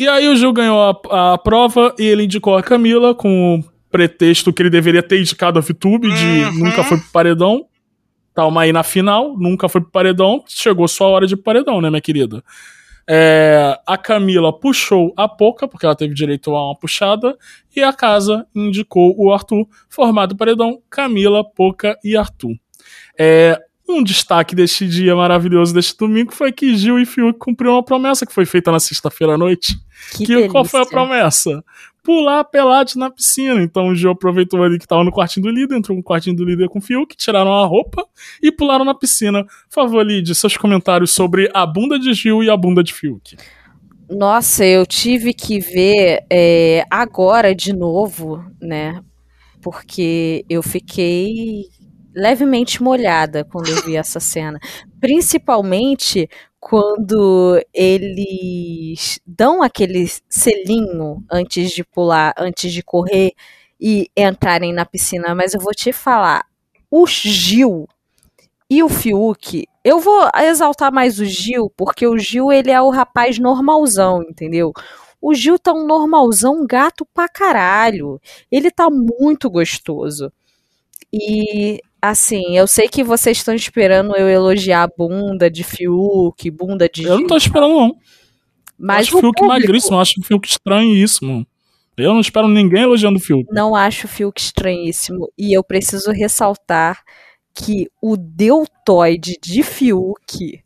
E 0.01 0.09
aí 0.09 0.27
o 0.29 0.35
Gil 0.35 0.51
ganhou 0.51 0.81
a, 1.11 1.35
a 1.35 1.37
prova 1.37 1.95
e 1.99 2.07
ele 2.07 2.25
indicou 2.25 2.57
a 2.57 2.63
Camila 2.63 3.15
com 3.15 3.57
o 3.59 3.65
pretexto 3.91 4.51
que 4.51 4.63
ele 4.63 4.71
deveria 4.71 5.03
ter 5.03 5.21
indicado 5.21 5.59
a 5.59 5.61
VTube 5.61 6.11
de 6.11 6.25
Uhum. 6.25 6.65
nunca 6.65 6.83
foi 6.83 6.97
pro 6.97 7.11
paredão. 7.13 7.67
Tava 8.35 8.63
aí 8.63 8.73
na 8.73 8.83
final, 8.83 9.37
nunca 9.37 9.69
foi 9.69 9.83
pro 9.83 9.91
paredão. 9.91 10.43
Chegou 10.49 10.89
sua 10.89 11.09
hora 11.09 11.27
de 11.27 11.37
paredão, 11.37 11.83
né, 11.83 11.91
minha 11.91 12.01
querida? 12.01 12.43
É, 13.07 13.79
a 13.87 13.99
Camila 13.99 14.59
puxou 14.59 15.13
a 15.19 15.29
Poca, 15.29 15.69
porque 15.69 15.85
ela 15.85 15.95
teve 15.95 16.15
direito 16.15 16.51
a 16.57 16.69
uma 16.69 16.79
puxada, 16.79 17.37
e 17.77 17.83
a 17.83 17.93
casa 17.93 18.47
indicou 18.55 19.15
o 19.19 19.31
Arthur, 19.31 19.67
formado 19.91 20.35
paredão, 20.35 20.81
Camila, 20.89 21.45
Poca 21.45 21.99
e 22.03 22.17
Arthur. 22.17 22.55
É, 23.19 23.61
um 23.87 24.03
destaque 24.03 24.55
deste 24.55 24.89
dia 24.89 25.15
maravilhoso 25.15 25.75
deste 25.75 25.95
domingo 25.99 26.33
foi 26.33 26.53
que 26.53 26.75
Gil 26.75 26.99
e 26.99 27.05
Fiuk 27.05 27.39
cumpriram 27.39 27.75
uma 27.75 27.83
promessa 27.83 28.25
que 28.25 28.33
foi 28.33 28.47
feita 28.47 28.73
na 28.73 28.81
sexta-feira 28.81 29.35
à 29.35 29.39
noite. 29.39 29.77
Que, 30.13 30.25
Que, 30.25 30.49
qual 30.49 30.65
foi 30.65 30.83
a 30.83 30.87
promessa? 30.87 31.65
Pular 32.03 32.45
pelados 32.45 32.97
na 32.97 33.11
piscina. 33.11 33.63
Então 33.63 33.89
o 33.89 33.95
Gil 33.95 34.11
aproveitou 34.11 34.63
ali 34.63 34.79
que 34.79 34.87
tava 34.87 35.05
no 35.05 35.13
quartinho 35.13 35.47
do 35.47 35.53
líder, 35.53 35.77
entrou 35.77 35.97
no 35.97 36.03
quartinho 36.03 36.37
do 36.37 36.45
líder 36.45 36.69
com 36.69 36.79
o 36.79 36.83
Fiuk, 36.83 37.17
tiraram 37.17 37.53
a 37.53 37.67
roupa 37.67 38.07
e 38.43 38.51
pularam 38.51 38.85
na 38.85 38.95
piscina. 38.95 39.45
Por 39.45 39.75
favor, 39.75 40.05
Lid, 40.05 40.35
seus 40.35 40.57
comentários 40.57 41.11
sobre 41.11 41.51
a 41.53 41.67
bunda 41.67 41.99
de 41.99 42.13
Gil 42.15 42.43
e 42.43 42.51
a 42.51 42.57
bunda 42.57 42.83
de 42.83 42.95
Fiuk. 42.95 43.37
Nossa, 44.09 44.65
eu 44.65 44.85
tive 44.85 45.33
que 45.33 45.61
ver 45.61 46.25
é, 46.29 46.85
agora 46.91 47.55
de 47.55 47.73
novo, 47.73 48.45
né? 48.61 49.01
Porque 49.63 50.45
eu 50.49 50.63
fiquei 50.63 51.67
levemente 52.15 52.83
molhada 52.83 53.45
quando 53.45 53.69
eu 53.69 53.83
vi 53.83 53.97
essa 53.97 54.21
cena. 54.21 54.59
Principalmente 55.01 56.29
quando 56.59 57.59
eles 57.73 59.19
dão 59.27 59.63
aquele 59.63 60.07
selinho 60.29 61.25
antes 61.31 61.71
de 61.71 61.83
pular, 61.83 62.35
antes 62.39 62.73
de 62.73 62.83
correr 62.83 63.33
e 63.81 64.11
entrarem 64.17 64.73
na 64.73 64.85
piscina. 64.85 65.35
Mas 65.35 65.55
eu 65.55 65.61
vou 65.61 65.73
te 65.73 65.93
falar, 65.93 66.45
o 66.91 67.07
Gil 67.07 67.89
e 68.69 68.83
o 68.83 68.89
Fiuk, 68.89 69.67
eu 69.83 69.99
vou 69.99 70.29
exaltar 70.37 70.93
mais 70.93 71.19
o 71.19 71.25
Gil, 71.25 71.73
porque 71.77 72.07
o 72.07 72.19
Gil 72.19 72.53
ele 72.53 72.71
é 72.71 72.81
o 72.81 72.91
rapaz 72.91 73.39
normalzão, 73.39 74.23
entendeu? 74.23 74.73
O 75.21 75.35
Gil 75.35 75.59
tá 75.59 75.73
um 75.73 75.87
normalzão 75.87 76.67
gato 76.67 77.07
pra 77.13 77.29
caralho. 77.29 78.21
Ele 78.51 78.71
tá 78.71 78.89
muito 78.91 79.51
gostoso. 79.51 80.33
E 81.13 81.81
assim, 82.01 82.57
eu 82.57 82.67
sei 82.67 82.89
que 82.89 83.03
vocês 83.05 83.39
estão 83.39 83.55
esperando 83.55 84.17
eu 84.17 84.29
elogiar 84.29 84.85
a 84.85 84.89
bunda 84.89 85.51
de 85.51 85.65
Fiuk, 85.65 86.51
bunda 86.51 86.89
de 86.89 87.05
Eu 87.05 87.21
não 87.21 87.27
tô 87.27 87.37
esperando, 87.37 87.75
não. 87.75 87.97
mas 88.79 89.07
acho 89.07 89.19
o 89.19 89.21
Fiuk 89.21 89.39
público 89.39 89.47
magríssimo, 89.47 89.97
eu 89.97 90.01
acho 90.01 90.21
o 90.21 90.25
Fiuk 90.25 90.49
estranhíssimo. 90.49 91.47
Eu 91.97 92.15
não 92.15 92.21
espero 92.21 92.49
ninguém 92.49 92.83
elogiando 92.83 93.19
o 93.19 93.23
Fiuk. 93.23 93.53
não 93.53 93.75
acho 93.75 94.07
o 94.07 94.09
Fiuk 94.09 94.41
estranhíssimo. 94.41 95.31
E 95.37 95.53
eu 95.57 95.63
preciso 95.63 96.11
ressaltar 96.11 97.03
que 97.55 97.91
o 98.01 98.17
deltoide 98.17 99.37
de 99.43 99.63
Fiuk 99.63 100.63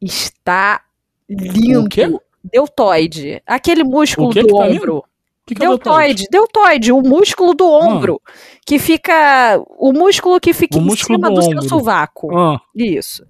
está 0.00 0.82
lindo. 1.28 1.84
O 1.84 1.88
quê? 1.88 2.08
Deltoide. 2.42 3.42
Aquele 3.46 3.84
músculo 3.84 4.32
do 4.32 4.46
tá 4.46 4.54
ombro. 4.54 5.04
Que, 5.48 5.54
que 5.54 5.64
é 5.64 5.68
deltoide? 5.68 6.24
deltoide? 6.24 6.26
Deltoide, 6.30 6.92
o 6.92 7.00
músculo 7.00 7.54
do 7.54 7.66
ombro. 7.70 8.20
Que 8.66 8.78
fica. 8.78 9.60
O 9.78 9.92
músculo 9.92 10.38
que 10.40 10.52
fica 10.52 10.76
O 10.78 10.80
em 10.80 10.84
cima 11.16 11.28
do 11.30 11.34
do, 11.36 11.42
seu 11.42 11.52
ombro. 11.52 11.68
sovaco. 11.68 12.36
Ah, 12.36 12.60
Isso. 12.76 13.24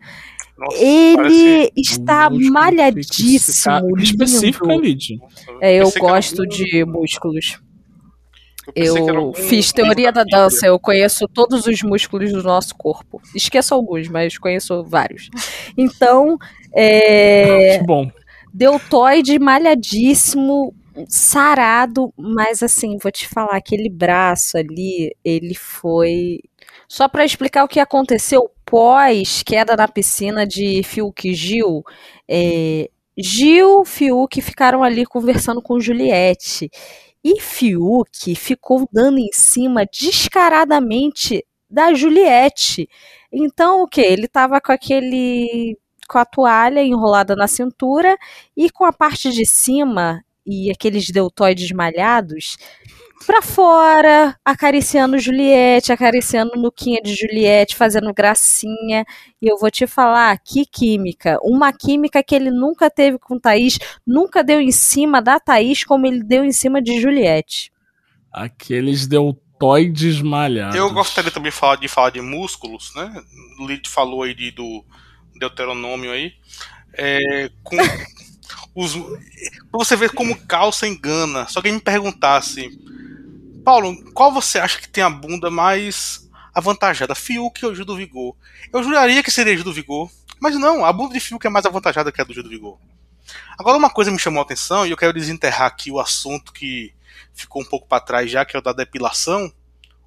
Nossa, 0.59 0.77
Ele 0.85 1.71
está 1.77 2.29
malhadíssimo. 2.31 3.77
fica 3.97 4.03
Específico. 4.03 4.67
Lid. 4.73 5.19
É, 5.61 5.77
eu 5.77 5.91
gosto 6.01 6.43
algum- 6.43 6.49
de 6.49 6.85
músculos. 6.85 7.61
eu 8.75 8.97
Eu 8.97 9.17
algum 9.17 9.33
fiz 9.35 9.73
teoria 9.73 10.11
da 10.13 10.25
dança, 10.25 10.67
eu 10.67 10.79
conheço 10.79 11.27
todos 11.33 11.65
os 11.67 11.81
músculos 11.83 12.33
do 12.33 12.43
nosso 12.43 12.75
corpo. 12.77 13.21
Esqueço 13.35 13.73
alguns, 13.73 14.09
mas 14.09 14.37
conheço 14.37 14.83
vários. 14.85 15.31
Então, 15.77 16.37
é, 16.75 17.79
Que 17.79 17.85
bom. 17.87 18.11
deltoide 18.53 19.39
malhadíssimo, 19.39 20.75
sarado, 21.09 22.13
mas 22.17 22.63
assim, 22.63 22.97
vou 22.99 23.13
te 23.13 23.29
falar, 23.29 23.57
aquele 23.57 23.89
braço 23.89 24.57
ali, 24.57 25.15
ele 25.25 25.55
foi. 25.55 26.41
Só 26.89 27.09
para 27.09 27.25
explicar 27.25 27.65
o 27.65 27.69
que 27.69 27.81
aconteceu 27.81 28.51
pós 28.65 29.43
queda 29.43 29.77
na 29.77 29.89
piscina 29.89 30.47
de 30.47 30.83
Fiuk 30.83 31.29
e 31.29 31.35
Gil, 31.35 31.83
é, 32.29 32.91
Gil, 33.17 33.85
Fiuk 33.85 34.41
ficaram 34.41 34.83
ali 34.83 35.05
conversando 35.05 35.61
com 35.61 35.81
Juliette. 35.81 36.71
E 37.25 37.41
Fiuk 37.41 38.35
ficou 38.37 38.89
dando 38.93 39.19
em 39.19 39.31
cima 39.33 39.85
descaradamente 39.85 41.45
da 41.69 41.93
Juliette. 41.93 42.89
Então, 43.33 43.83
o 43.83 43.89
que? 43.89 44.01
Ele 44.01 44.29
tava 44.29 44.61
com 44.61 44.73
aquele 44.73 45.77
com 46.09 46.19
a 46.19 46.25
toalha 46.25 46.83
enrolada 46.83 47.37
na 47.37 47.47
cintura 47.47 48.17
e 48.57 48.71
com 48.71 48.85
a 48.85 48.93
parte 48.93 49.31
de 49.31 49.45
cima 49.45 50.25
e 50.49 50.71
aqueles 50.71 51.11
deltoides 51.11 51.71
malhados 51.71 52.57
pra 53.27 53.43
fora, 53.43 54.35
acariciando 54.43 55.19
Juliette, 55.19 55.93
acariciando 55.93 56.57
Nuquinha 56.57 57.01
de 57.03 57.15
Juliette, 57.15 57.77
fazendo 57.77 58.13
gracinha. 58.15 59.05
E 59.43 59.47
eu 59.47 59.59
vou 59.59 59.71
te 59.71 59.87
falar, 59.87 60.39
que 60.39 60.65
química. 60.65 61.39
Uma 61.43 61.73
química 61.73 62.23
que 62.23 62.35
ele 62.35 62.51
nunca 62.51 62.89
teve 62.89 63.19
com 63.19 63.39
Thaís, 63.39 63.79
nunca 64.07 64.43
deu 64.43 64.61
em 64.61 64.73
cima 64.73 65.21
da 65.21 65.39
Thaís 65.39 65.85
como 65.85 66.07
ele 66.07 66.23
deu 66.23 66.43
em 66.43 66.53
cima 66.53 66.81
de 66.81 67.01
Juliette. 67.01 67.71
Aqueles 68.33 69.07
deltoides 69.07 70.23
malhados. 70.23 70.77
Eu 70.77 70.91
gostaria 70.93 71.31
também 71.31 71.51
de 71.51 71.57
falar 71.57 71.77
de, 71.77 71.89
falar 71.89 72.11
de 72.11 72.23
músculos, 72.23 72.95
né? 72.95 73.13
O 73.61 73.67
Lid 73.67 73.89
falou 73.89 74.23
aí 74.23 74.35
de, 74.35 74.51
do 74.53 74.85
deuteronômio 75.39 76.13
aí. 76.13 76.33
É, 76.95 77.51
com 77.63 77.77
os, 78.79 78.95
você 79.73 79.97
ver 79.97 80.13
como 80.13 80.39
calça 80.47 80.87
engana. 80.87 81.49
Se 81.49 81.59
alguém 81.59 81.73
me 81.73 81.81
perguntasse, 81.81 82.71
Paulo, 83.65 84.13
qual 84.13 84.33
você 84.33 84.61
acha 84.61 84.79
que 84.79 84.89
tem 84.89 85.03
a 85.03 85.11
bunda 85.11 85.51
mais 85.51 86.31
avantajada? 86.55 87.13
Fiuk 87.13 87.67
ou 87.67 87.75
Gil 87.75 87.85
do 87.85 87.97
Vigor? 87.97 88.37
Eu 88.73 88.85
juraria 88.85 89.21
que 89.21 89.33
seria 89.33 89.57
Gil 89.57 89.65
do 89.65 89.73
Vigor. 89.73 90.09
Mas 90.41 90.55
não, 90.55 90.85
a 90.85 90.93
bunda 90.93 91.15
de 91.15 91.19
Fiuk 91.19 91.45
é 91.45 91.51
mais 91.51 91.67
avantajada 91.67 92.13
que 92.13 92.21
a 92.21 92.25
do 92.25 92.33
Gil 92.33 92.45
do 92.45 92.49
Vigor. 92.49 92.79
Agora, 93.59 93.77
uma 93.77 93.91
coisa 93.91 94.13
me 94.13 94.19
chamou 94.19 94.41
a 94.41 94.45
atenção, 94.45 94.87
e 94.87 94.93
eu 94.93 94.97
quero 94.97 95.13
desenterrar 95.13 95.67
aqui 95.67 95.91
o 95.91 95.99
assunto 95.99 96.53
que 96.53 96.95
ficou 97.35 97.63
um 97.63 97.65
pouco 97.65 97.89
para 97.89 98.01
trás 98.01 98.31
já, 98.31 98.45
que 98.45 98.57
é 98.57 98.61
o 98.61 98.63
da 98.63 98.73
depilação. 98.73 99.53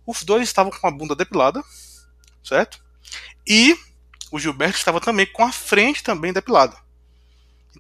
Os 0.08 0.24
dois 0.24 0.44
estavam 0.44 0.72
com 0.72 0.88
a 0.88 0.92
bunda 0.92 1.14
depilada, 1.14 1.62
certo? 2.42 2.82
E 3.46 3.78
o 4.32 4.40
Gilberto 4.40 4.78
estava 4.78 5.02
também 5.02 5.26
com 5.26 5.44
a 5.44 5.52
frente 5.52 6.02
também 6.02 6.32
depilada. 6.32 6.78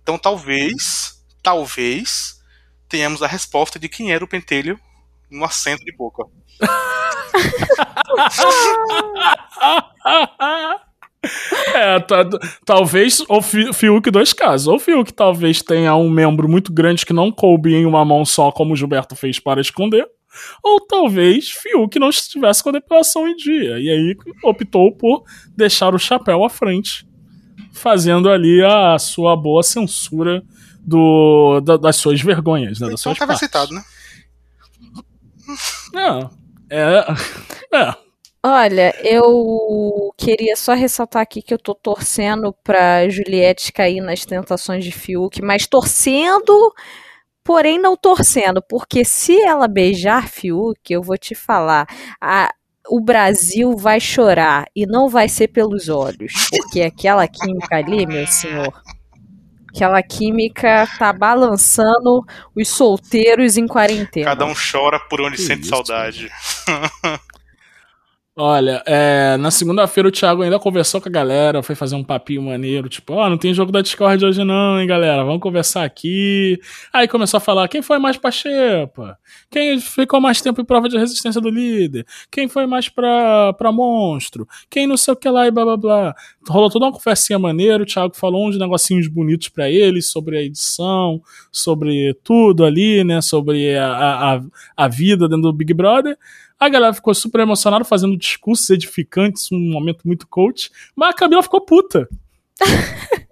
Então 0.03 0.17
talvez, 0.17 1.13
talvez, 1.43 2.39
tenhamos 2.89 3.21
a 3.23 3.27
resposta 3.27 3.79
de 3.79 3.87
quem 3.89 4.11
era 4.11 4.23
o 4.23 4.27
pentelho 4.27 4.79
no 5.29 5.43
assento 5.45 5.83
de 5.83 5.95
boca. 5.95 6.23
É, 11.75 11.99
tá- 11.99 12.27
talvez 12.65 13.23
o 13.29 13.41
Fi- 13.43 13.71
Fiuk 13.73 14.09
dois 14.09 14.33
casos. 14.33 14.67
Ou 14.67 14.79
Fiuk 14.79 15.13
talvez 15.13 15.61
tenha 15.61 15.95
um 15.95 16.09
membro 16.09 16.49
muito 16.49 16.73
grande 16.73 17.05
que 17.05 17.13
não 17.13 17.31
coube 17.31 17.73
em 17.75 17.85
uma 17.85 18.03
mão 18.03 18.25
só, 18.25 18.51
como 18.51 18.73
o 18.73 18.75
Gilberto 18.75 19.15
fez 19.15 19.39
para 19.39 19.61
esconder. 19.61 20.07
Ou 20.63 20.79
talvez 20.87 21.49
Fiuk 21.51 21.99
não 21.99 22.09
estivesse 22.09 22.63
com 22.63 22.69
a 22.69 22.73
depilação 22.73 23.27
em 23.27 23.35
dia. 23.35 23.77
E 23.79 23.87
aí 23.89 24.15
optou 24.43 24.91
por 24.95 25.23
deixar 25.55 25.93
o 25.93 25.99
chapéu 25.99 26.43
à 26.43 26.49
frente, 26.49 27.05
fazendo 27.71 28.29
ali 28.29 28.63
a 28.63 28.97
sua 28.99 29.35
boa 29.35 29.63
censura 29.63 30.43
do, 30.79 31.59
da- 31.61 31.77
das 31.77 31.95
suas 31.97 32.21
vergonhas, 32.21 32.79
né? 32.79 32.87
Das 32.89 32.99
Então 33.01 33.13
suas 33.13 33.13
estava 33.15 33.33
partes. 33.33 33.43
aceitado, 33.49 33.73
né? 33.73 33.83
Não, 35.93 36.29
é. 36.69 37.05
É. 37.73 37.95
Olha, 38.43 38.93
eu 39.07 40.11
queria 40.17 40.57
só 40.57 40.73
ressaltar 40.73 41.21
aqui 41.21 41.41
que 41.41 41.53
eu 41.53 41.57
tô 41.59 41.73
torcendo 41.73 42.51
pra 42.63 43.07
Juliette 43.07 43.71
cair 43.71 44.01
nas 44.01 44.25
tentações 44.25 44.83
de 44.83 44.91
Fiuk, 44.91 45.41
mas 45.41 45.67
torcendo, 45.67 46.73
porém 47.43 47.79
não 47.79 47.95
torcendo, 47.95 48.61
porque 48.61 49.05
se 49.05 49.39
ela 49.41 49.67
beijar 49.69 50.27
Fiuk, 50.27 50.79
eu 50.91 51.01
vou 51.01 51.17
te 51.17 51.33
falar, 51.33 51.87
a- 52.19 52.51
o 52.89 52.99
Brasil 52.99 53.75
vai 53.75 53.99
chorar 53.99 54.65
e 54.75 54.85
não 54.85 55.09
vai 55.09 55.29
ser 55.29 55.47
pelos 55.49 55.89
olhos, 55.89 56.33
porque 56.49 56.81
aquela 56.81 57.27
química 57.27 57.75
ali, 57.75 58.05
meu 58.05 58.25
senhor, 58.27 58.73
aquela 59.73 60.01
química 60.01 60.87
tá 60.97 61.13
balançando 61.13 62.25
os 62.55 62.67
solteiros 62.67 63.57
em 63.57 63.67
quarentena. 63.67 64.25
Cada 64.25 64.45
um 64.45 64.53
chora 64.53 64.99
por 65.09 65.21
onde 65.21 65.37
Que 65.37 65.43
sente 65.43 65.61
isso, 65.61 65.69
saudade. 65.69 66.29
Olha, 68.33 68.81
é, 68.87 69.35
na 69.35 69.51
segunda-feira 69.51 70.07
o 70.07 70.11
Thiago 70.11 70.41
ainda 70.41 70.57
conversou 70.57 71.01
com 71.01 71.09
a 71.09 71.11
galera, 71.11 71.61
foi 71.61 71.75
fazer 71.75 71.95
um 71.97 72.03
papinho 72.03 72.41
maneiro, 72.41 72.87
tipo, 72.87 73.11
ó, 73.13 73.29
não 73.29 73.37
tem 73.37 73.53
jogo 73.53 73.73
da 73.73 73.81
Discord 73.81 74.23
hoje 74.25 74.41
não, 74.45 74.79
hein, 74.79 74.87
galera, 74.87 75.21
vamos 75.25 75.41
conversar 75.41 75.83
aqui. 75.83 76.57
Aí 76.93 77.09
começou 77.09 77.39
a 77.39 77.41
falar, 77.41 77.67
quem 77.67 77.81
foi 77.81 77.99
mais 77.99 78.15
pra 78.15 78.31
Xepa? 78.31 79.17
Quem 79.49 79.81
ficou 79.81 80.21
mais 80.21 80.39
tempo 80.41 80.61
em 80.61 80.65
prova 80.65 80.87
de 80.87 80.97
resistência 80.97 81.41
do 81.41 81.49
líder? 81.49 82.05
Quem 82.31 82.47
foi 82.47 82.65
mais 82.65 82.87
pra, 82.87 83.51
pra 83.51 83.69
monstro? 83.69 84.47
Quem 84.69 84.87
não 84.87 84.95
sei 84.95 85.13
o 85.13 85.17
que 85.17 85.27
lá 85.29 85.45
e 85.47 85.51
blá 85.51 85.65
blá 85.65 85.75
blá. 85.75 86.15
Rolou 86.47 86.69
toda 86.69 86.85
uma 86.85 86.93
conversinha 86.93 87.37
maneira, 87.37 87.83
o 87.83 87.85
Thiago 87.85 88.15
falou 88.15 88.47
uns 88.47 88.57
negocinhos 88.57 89.09
bonitos 89.09 89.49
pra 89.49 89.69
eles, 89.69 90.09
sobre 90.09 90.37
a 90.37 90.41
edição, 90.41 91.21
sobre 91.51 92.13
tudo 92.23 92.63
ali, 92.63 93.03
né, 93.03 93.19
sobre 93.19 93.77
a, 93.77 94.35
a- 94.37 94.41
a 94.77 94.87
vida 94.87 95.27
dentro 95.27 95.43
do 95.43 95.53
Big 95.53 95.73
Brother. 95.73 96.17
A 96.61 96.69
galera 96.69 96.93
ficou 96.93 97.11
super 97.15 97.41
emocionada, 97.41 97.83
fazendo 97.83 98.15
discursos 98.15 98.69
edificantes, 98.69 99.51
um 99.51 99.57
momento 99.57 100.03
muito 100.05 100.27
coach. 100.27 100.69
Mas 100.95 101.09
a 101.09 101.13
Camila 101.13 101.41
ficou 101.41 101.59
puta. 101.59 102.07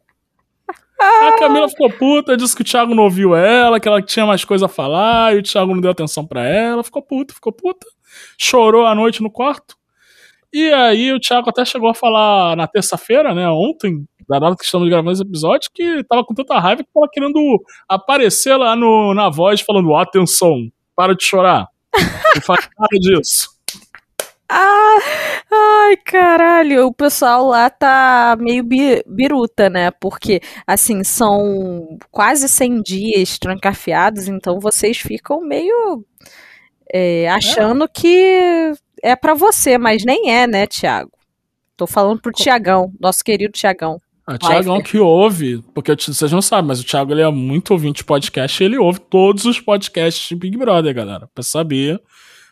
A 0.99 1.37
Camila 1.39 1.69
ficou 1.69 1.89
puta, 1.89 2.35
disse 2.35 2.53
que 2.53 2.61
o 2.61 2.65
Thiago 2.65 2.93
não 2.93 3.03
ouviu 3.03 3.33
ela, 3.33 3.79
que 3.79 3.87
ela 3.87 4.01
tinha 4.01 4.25
mais 4.25 4.43
coisa 4.43 4.65
a 4.65 4.69
falar, 4.69 5.33
e 5.33 5.39
o 5.39 5.43
Thiago 5.43 5.73
não 5.73 5.79
deu 5.79 5.91
atenção 5.91 6.27
pra 6.27 6.43
ela. 6.43 6.83
Ficou 6.83 7.01
puta, 7.01 7.33
ficou 7.33 7.53
puta. 7.53 7.87
Chorou 8.37 8.85
a 8.85 8.93
noite 8.93 9.23
no 9.23 9.31
quarto. 9.31 9.77
E 10.51 10.73
aí 10.73 11.13
o 11.13 11.19
Thiago 11.19 11.49
até 11.49 11.63
chegou 11.63 11.87
a 11.87 11.93
falar 11.93 12.57
na 12.57 12.67
terça-feira, 12.67 13.33
né, 13.33 13.47
ontem, 13.47 14.05
da 14.27 14.39
data 14.39 14.57
que 14.57 14.65
estamos 14.65 14.89
gravando 14.89 15.13
esse 15.13 15.21
episódio, 15.21 15.69
que 15.73 16.03
tava 16.03 16.25
com 16.25 16.33
tanta 16.33 16.59
raiva 16.59 16.83
que 16.83 16.89
tava 16.91 17.07
querendo 17.09 17.63
aparecer 17.87 18.57
lá 18.57 18.75
no, 18.75 19.13
na 19.13 19.29
voz 19.29 19.61
falando, 19.61 19.95
atenção, 19.95 20.69
para 20.95 21.15
de 21.15 21.23
chorar. 21.23 21.67
Não 22.35 22.41
faz 22.41 22.69
nada 22.77 22.99
disso. 22.99 23.49
Ah, 24.51 24.97
ai, 25.51 25.97
caralho, 25.97 26.87
o 26.87 26.93
pessoal 26.93 27.45
lá 27.45 27.69
tá 27.69 28.35
meio 28.39 28.63
bi- 28.63 29.03
biruta, 29.05 29.69
né? 29.69 29.91
Porque, 29.91 30.41
assim, 30.65 31.03
são 31.03 31.99
quase 32.09 32.49
100 32.49 32.81
dias 32.81 33.37
trancafiados, 33.37 34.27
então 34.27 34.59
vocês 34.59 34.97
ficam 34.97 35.39
meio 35.41 36.03
é, 36.91 37.29
achando 37.29 37.87
que 37.87 38.73
é 39.03 39.15
pra 39.15 39.35
você, 39.35 39.77
mas 39.77 40.03
nem 40.03 40.31
é, 40.31 40.47
né, 40.47 40.65
Thiago? 40.65 41.11
Tô 41.77 41.85
falando 41.85 42.19
pro 42.19 42.31
Tiagão, 42.31 42.91
nosso 42.99 43.23
querido 43.23 43.53
Tiagão. 43.53 44.01
O 44.35 44.37
Thiago 44.37 44.69
é 44.69 44.73
um 44.73 44.81
que 44.83 44.99
ouve, 44.99 45.63
porque 45.73 45.93
vocês 45.95 46.31
não 46.31 46.41
sabem, 46.41 46.67
mas 46.67 46.79
o 46.79 46.83
Thiago 46.85 47.11
ele 47.11 47.21
é 47.21 47.29
muito 47.31 47.71
ouvinte 47.71 47.97
de 47.97 48.03
podcast 48.03 48.61
e 48.61 48.65
ele 48.65 48.77
ouve 48.77 48.99
todos 48.99 49.45
os 49.45 49.59
podcasts 49.59 50.27
de 50.29 50.35
Big 50.35 50.57
Brother, 50.57 50.93
galera, 50.93 51.27
pra 51.33 51.43
saber 51.43 51.99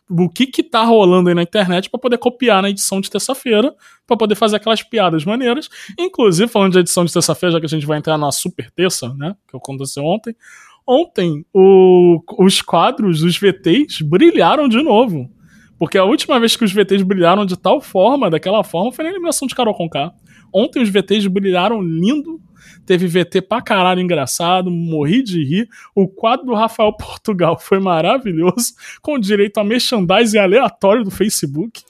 o 0.10 0.30
que 0.30 0.48
que 0.48 0.64
tá 0.64 0.84
rolando 0.84 1.28
aí 1.30 1.36
na 1.36 1.44
internet 1.44 1.90
pra 1.90 2.00
poder 2.00 2.18
copiar 2.18 2.62
na 2.62 2.70
edição 2.70 3.02
de 3.02 3.10
terça-feira, 3.12 3.74
pra 4.08 4.16
poder 4.16 4.36
fazer 4.36 4.56
aquelas 4.56 4.82
piadas 4.82 5.26
maneiras. 5.26 5.70
Inclusive, 6.00 6.50
falando 6.50 6.72
de 6.74 6.80
edição 6.80 7.04
de 7.04 7.12
terça-feira, 7.12 7.54
já 7.54 7.60
que 7.60 7.66
a 7.66 7.70
gente 7.70 7.86
vai 7.86 7.98
entrar 7.98 8.18
na 8.18 8.32
super 8.32 8.72
terça, 8.72 9.14
né, 9.16 9.36
que 9.50 9.56
aconteceu 9.58 10.04
ontem, 10.06 10.34
ontem 10.88 11.46
o- 11.54 12.22
os 12.40 12.62
quadros, 12.62 13.22
os 13.22 13.38
VTs, 13.38 14.02
brilharam 14.02 14.70
de 14.70 14.82
novo. 14.82 15.30
Porque 15.78 15.98
a 15.98 16.06
última 16.06 16.40
vez 16.40 16.56
que 16.56 16.64
os 16.64 16.72
VTs 16.72 17.04
brilharam 17.04 17.46
de 17.46 17.56
tal 17.58 17.80
forma, 17.82 18.30
daquela 18.32 18.64
forma, 18.64 18.92
foi 18.92 19.04
na 19.04 19.12
eliminação 19.12 19.48
de 19.48 19.54
Carol 19.54 19.76
Conká. 19.76 20.12
Ontem 20.54 20.82
os 20.82 20.90
VTs 20.90 21.28
brilharam 21.28 21.82
lindo. 21.82 22.42
Teve 22.86 23.06
VT 23.08 23.42
pra 23.42 23.62
caralho 23.62 24.02
engraçado, 24.02 24.72
morri 24.72 25.22
de 25.22 25.44
rir. 25.44 25.70
O 25.94 26.08
quadro 26.08 26.46
do 26.46 26.54
Rafael 26.54 26.94
Portugal 26.94 27.60
foi 27.62 27.80
maravilhoso, 27.80 28.74
com 29.02 29.20
direito 29.20 29.58
a 29.60 29.64
merchandising 29.64 30.38
aleatório 30.38 31.04
do 31.04 31.12
Facebook. 31.12 31.84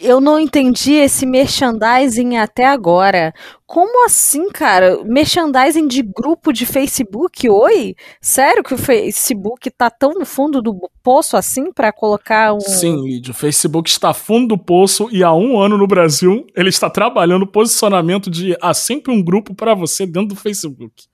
Eu 0.00 0.20
não 0.20 0.38
entendi 0.38 0.92
esse 0.92 1.24
merchandising 1.24 2.36
até 2.36 2.66
agora. 2.66 3.32
Como 3.66 4.04
assim, 4.04 4.50
cara? 4.50 5.02
Merchandising 5.04 5.88
de 5.88 6.02
grupo 6.02 6.52
de 6.52 6.66
Facebook? 6.66 7.48
Oi? 7.48 7.94
Sério 8.20 8.62
que 8.62 8.74
o 8.74 8.78
Facebook 8.78 9.70
tá 9.70 9.88
tão 9.88 10.12
no 10.12 10.26
fundo 10.26 10.60
do 10.60 10.90
poço 11.02 11.34
assim 11.34 11.72
pra 11.72 11.92
colocar 11.92 12.52
um. 12.52 12.60
Sim, 12.60 13.02
Lídio, 13.02 13.32
o 13.32 13.34
Facebook 13.34 13.88
está 13.88 14.12
fundo 14.12 14.48
do 14.48 14.58
poço 14.58 15.08
e 15.10 15.24
há 15.24 15.32
um 15.32 15.58
ano 15.58 15.78
no 15.78 15.86
Brasil 15.86 16.46
ele 16.54 16.68
está 16.68 16.90
trabalhando 16.90 17.46
posicionamento 17.46 18.30
de 18.30 18.54
há 18.60 18.74
sempre 18.74 19.10
um 19.10 19.22
grupo 19.22 19.54
pra 19.54 19.74
você 19.74 20.04
dentro 20.04 20.28
do 20.28 20.36
Facebook. 20.36 21.06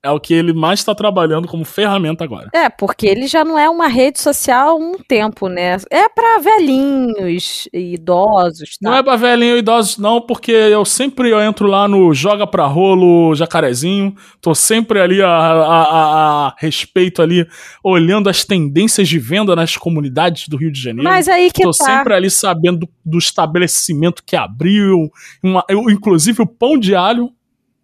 É 0.00 0.10
o 0.12 0.20
que 0.20 0.32
ele 0.32 0.52
mais 0.52 0.78
está 0.78 0.94
trabalhando 0.94 1.48
como 1.48 1.64
ferramenta 1.64 2.22
agora. 2.22 2.48
É, 2.54 2.68
porque 2.68 3.04
ele 3.06 3.26
já 3.26 3.44
não 3.44 3.58
é 3.58 3.68
uma 3.68 3.88
rede 3.88 4.20
social 4.20 4.68
há 4.68 4.74
um 4.76 4.92
tempo, 5.08 5.48
né? 5.48 5.76
É 5.90 6.08
pra 6.08 6.38
velhinhos 6.38 7.68
e 7.72 7.94
idosos. 7.94 8.78
Tá? 8.80 8.90
Não 8.90 8.96
é 8.96 9.02
pra 9.02 9.16
velhinho 9.16 9.56
e 9.56 9.58
idosos, 9.58 9.98
não, 9.98 10.20
porque 10.20 10.52
eu 10.52 10.84
sempre 10.84 11.30
eu 11.30 11.40
entro 11.40 11.66
lá 11.66 11.88
no 11.88 12.14
Joga 12.14 12.46
Pra 12.46 12.66
Rolo 12.66 13.34
Jacarezinho, 13.34 14.14
tô 14.40 14.54
sempre 14.54 15.00
ali 15.00 15.20
a, 15.20 15.28
a, 15.28 15.82
a- 15.82 16.46
a 16.48 16.54
respeito 16.58 17.20
ali, 17.20 17.46
olhando 17.82 18.28
as 18.30 18.44
tendências 18.44 19.08
de 19.08 19.18
venda 19.18 19.54
nas 19.56 19.76
comunidades 19.76 20.46
do 20.48 20.56
Rio 20.56 20.70
de 20.70 20.80
Janeiro. 20.80 21.08
Mas 21.10 21.28
aí 21.28 21.50
que 21.50 21.62
Tô 21.62 21.72
tá. 21.72 21.84
sempre 21.84 22.14
ali 22.14 22.30
sabendo 22.30 22.80
do, 22.80 22.88
do 23.04 23.18
estabelecimento 23.18 24.22
que 24.24 24.36
abriu, 24.36 25.10
uma- 25.42 25.64
eu- 25.68 25.90
inclusive 25.90 26.40
o 26.42 26.46
pão 26.46 26.78
de 26.78 26.94
alho, 26.94 27.30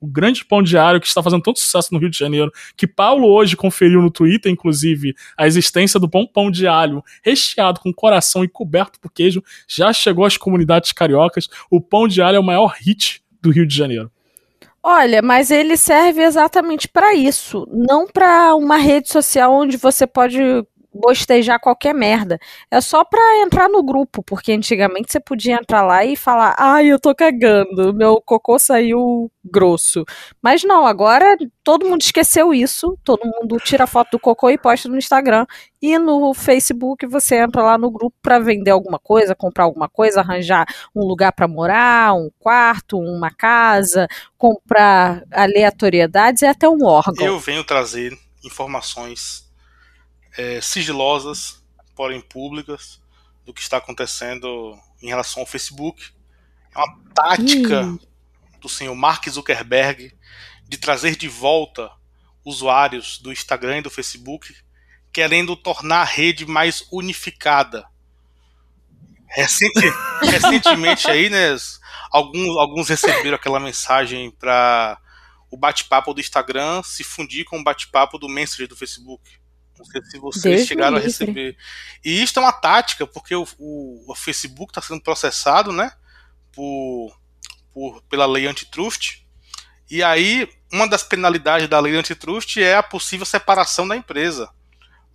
o 0.04 0.06
grande 0.06 0.44
pão 0.44 0.62
alho 0.78 1.00
que 1.00 1.06
está 1.06 1.22
fazendo 1.22 1.42
tanto 1.42 1.60
sucesso 1.60 1.88
no 1.92 1.98
Rio 1.98 2.10
de 2.10 2.18
Janeiro, 2.18 2.52
que 2.76 2.86
Paulo 2.86 3.26
hoje 3.26 3.56
conferiu 3.56 4.02
no 4.02 4.10
Twitter, 4.10 4.52
inclusive, 4.52 5.14
a 5.36 5.46
existência 5.46 5.98
do 5.98 6.08
pão 6.08 6.26
pão 6.26 6.50
de 6.50 6.66
alho 6.66 7.02
recheado 7.22 7.80
com 7.80 7.92
coração 7.92 8.44
e 8.44 8.48
coberto 8.48 9.00
por 9.00 9.10
queijo, 9.10 9.42
já 9.66 9.92
chegou 9.92 10.24
às 10.24 10.36
comunidades 10.36 10.92
cariocas. 10.92 11.48
O 11.70 11.80
pão 11.80 12.06
de 12.06 12.20
alho 12.20 12.36
é 12.36 12.40
o 12.40 12.44
maior 12.44 12.74
hit 12.78 13.22
do 13.40 13.50
Rio 13.50 13.66
de 13.66 13.74
Janeiro. 13.74 14.10
Olha, 14.82 15.22
mas 15.22 15.50
ele 15.50 15.78
serve 15.78 16.22
exatamente 16.22 16.86
para 16.86 17.14
isso, 17.14 17.66
não 17.72 18.06
para 18.06 18.54
uma 18.54 18.76
rede 18.76 19.10
social 19.10 19.54
onde 19.54 19.78
você 19.78 20.06
pode 20.06 20.38
bostejar 20.94 21.60
qualquer 21.60 21.94
merda. 21.94 22.38
É 22.70 22.80
só 22.80 23.04
pra 23.04 23.38
entrar 23.40 23.68
no 23.68 23.82
grupo, 23.82 24.22
porque 24.22 24.52
antigamente 24.52 25.10
você 25.10 25.20
podia 25.20 25.54
entrar 25.54 25.82
lá 25.82 26.04
e 26.04 26.16
falar: 26.16 26.54
"Ai, 26.58 26.86
eu 26.86 27.00
tô 27.00 27.14
cagando, 27.14 27.92
meu 27.92 28.20
cocô 28.24 28.58
saiu 28.58 29.30
grosso". 29.44 30.04
Mas 30.40 30.62
não, 30.62 30.86
agora 30.86 31.36
todo 31.62 31.86
mundo 31.86 32.02
esqueceu 32.02 32.54
isso, 32.54 32.96
todo 33.02 33.22
mundo 33.24 33.58
tira 33.58 33.86
foto 33.86 34.12
do 34.12 34.18
cocô 34.18 34.50
e 34.50 34.58
posta 34.58 34.88
no 34.88 34.96
Instagram. 34.96 35.46
E 35.82 35.98
no 35.98 36.32
Facebook 36.32 37.06
você 37.06 37.36
entra 37.36 37.62
lá 37.62 37.76
no 37.76 37.90
grupo 37.90 38.16
pra 38.22 38.38
vender 38.38 38.70
alguma 38.70 38.98
coisa, 38.98 39.34
comprar 39.34 39.64
alguma 39.64 39.88
coisa, 39.88 40.20
arranjar 40.20 40.66
um 40.94 41.04
lugar 41.04 41.32
pra 41.32 41.46
morar, 41.46 42.14
um 42.14 42.30
quarto, 42.38 42.98
uma 42.98 43.30
casa, 43.30 44.08
comprar 44.38 45.22
aleatoriedades 45.30 46.42
e 46.42 46.46
até 46.46 46.68
um 46.68 46.84
órgão. 46.84 47.26
Eu 47.26 47.38
venho 47.38 47.64
trazer 47.64 48.16
informações 48.42 49.43
é, 50.36 50.60
sigilosas, 50.60 51.62
porém 51.94 52.20
públicas, 52.20 53.00
do 53.44 53.52
que 53.54 53.60
está 53.60 53.76
acontecendo 53.76 54.78
em 55.02 55.08
relação 55.08 55.42
ao 55.42 55.46
Facebook. 55.46 56.10
É 56.74 56.78
uma 56.78 56.98
tática 57.14 57.82
Hum. 57.82 57.98
do 58.60 58.68
senhor 58.68 58.94
Mark 58.94 59.28
Zuckerberg 59.28 60.12
de 60.66 60.78
trazer 60.78 61.14
de 61.16 61.28
volta 61.28 61.90
usuários 62.44 63.18
do 63.18 63.30
Instagram 63.32 63.78
e 63.78 63.82
do 63.82 63.90
Facebook, 63.90 64.54
querendo 65.12 65.54
tornar 65.56 66.00
a 66.00 66.04
rede 66.04 66.44
mais 66.46 66.86
unificada. 66.90 67.86
Recente- 69.28 69.92
recentemente 70.22 71.08
aí, 71.10 71.28
né, 71.30 71.56
alguns, 72.10 72.56
alguns 72.58 72.88
receberam 72.88 73.34
aquela 73.36 73.58
mensagem 73.60 74.30
para 74.30 74.98
o 75.50 75.56
bate-papo 75.56 76.12
do 76.14 76.20
Instagram 76.20 76.82
se 76.82 77.02
fundir 77.04 77.44
com 77.44 77.58
o 77.58 77.64
bate-papo 77.64 78.18
do 78.18 78.28
Messenger 78.28 78.68
do 78.68 78.76
Facebook. 78.76 79.38
Não 79.78 79.84
sei 79.84 80.02
se 80.04 80.18
vocês 80.18 80.56
Deus 80.56 80.68
chegaram 80.68 80.96
a 80.96 81.00
livre. 81.00 81.10
receber. 81.10 81.56
E 82.04 82.22
isso 82.22 82.38
é 82.38 82.42
uma 82.42 82.52
tática, 82.52 83.06
porque 83.06 83.34
o, 83.34 83.46
o, 83.58 84.12
o 84.12 84.14
Facebook 84.14 84.70
está 84.70 84.80
sendo 84.80 85.00
processado, 85.00 85.72
né, 85.72 85.92
por, 86.52 87.16
por, 87.72 88.02
pela 88.02 88.26
lei 88.26 88.46
antitrust. 88.46 89.24
E 89.90 90.02
aí, 90.02 90.48
uma 90.72 90.88
das 90.88 91.02
penalidades 91.02 91.68
da 91.68 91.80
lei 91.80 91.96
antitrust 91.96 92.56
é 92.58 92.76
a 92.76 92.82
possível 92.82 93.26
separação 93.26 93.86
da 93.86 93.96
empresa. 93.96 94.48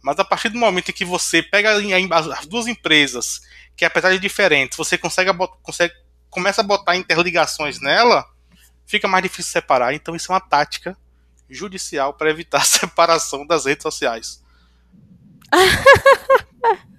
Mas 0.02 0.18
a 0.20 0.24
partir 0.24 0.50
do 0.50 0.58
momento 0.58 0.90
em 0.90 0.94
que 0.94 1.04
você 1.04 1.44
pega 1.44 1.74
as 1.74 2.28
as 2.32 2.46
duas 2.46 2.68
empresas, 2.68 3.42
que 3.76 3.84
apesar 3.84 4.12
de 4.12 4.20
diferentes, 4.20 4.78
você 4.78 4.98
consegue, 4.98 5.32
consegue 5.62 5.94
começa 6.30 6.62
a 6.62 6.64
botar 6.64 6.96
interligações 6.96 7.80
nela, 7.82 8.26
fica 8.86 9.08
mais 9.08 9.24
difícil 9.24 9.52
separar. 9.52 9.94
Então 9.94 10.16
isso 10.16 10.32
é 10.32 10.36
uma 10.36 10.42
tática 10.42 10.98
judicial 11.50 12.14
para 12.14 12.30
evitar 12.30 12.62
a 12.62 12.66
separação 12.66 13.46
das 13.46 13.66
redes 13.66 13.84
sociais. 13.84 14.44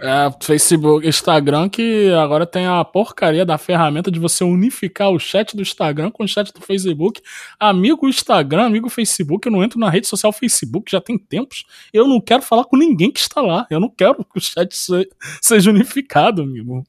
É, 0.00 0.30
Facebook, 0.40 1.06
Instagram, 1.06 1.68
que 1.68 2.12
agora 2.12 2.46
tem 2.46 2.66
a 2.66 2.84
porcaria 2.84 3.44
da 3.44 3.58
ferramenta 3.58 4.10
de 4.10 4.20
você 4.20 4.44
unificar 4.44 5.10
o 5.10 5.18
chat 5.18 5.56
do 5.56 5.62
Instagram 5.62 6.10
com 6.10 6.22
o 6.22 6.28
chat 6.28 6.52
do 6.52 6.60
Facebook. 6.60 7.20
Amigo 7.58 8.08
Instagram, 8.08 8.66
amigo 8.66 8.88
Facebook, 8.88 9.46
eu 9.46 9.52
não 9.52 9.64
entro 9.64 9.80
na 9.80 9.90
rede 9.90 10.06
social 10.06 10.32
Facebook 10.32 10.90
já 10.90 11.00
tem 11.00 11.18
tempos. 11.18 11.64
Eu 11.92 12.06
não 12.06 12.20
quero 12.20 12.42
falar 12.42 12.64
com 12.64 12.76
ninguém 12.76 13.10
que 13.10 13.18
está 13.18 13.40
lá. 13.40 13.66
Eu 13.68 13.80
não 13.80 13.90
quero 13.90 14.24
que 14.24 14.38
o 14.38 14.40
chat 14.40 14.76
se- 14.76 15.08
seja 15.42 15.70
unificado, 15.70 16.42
amigo. 16.42 16.84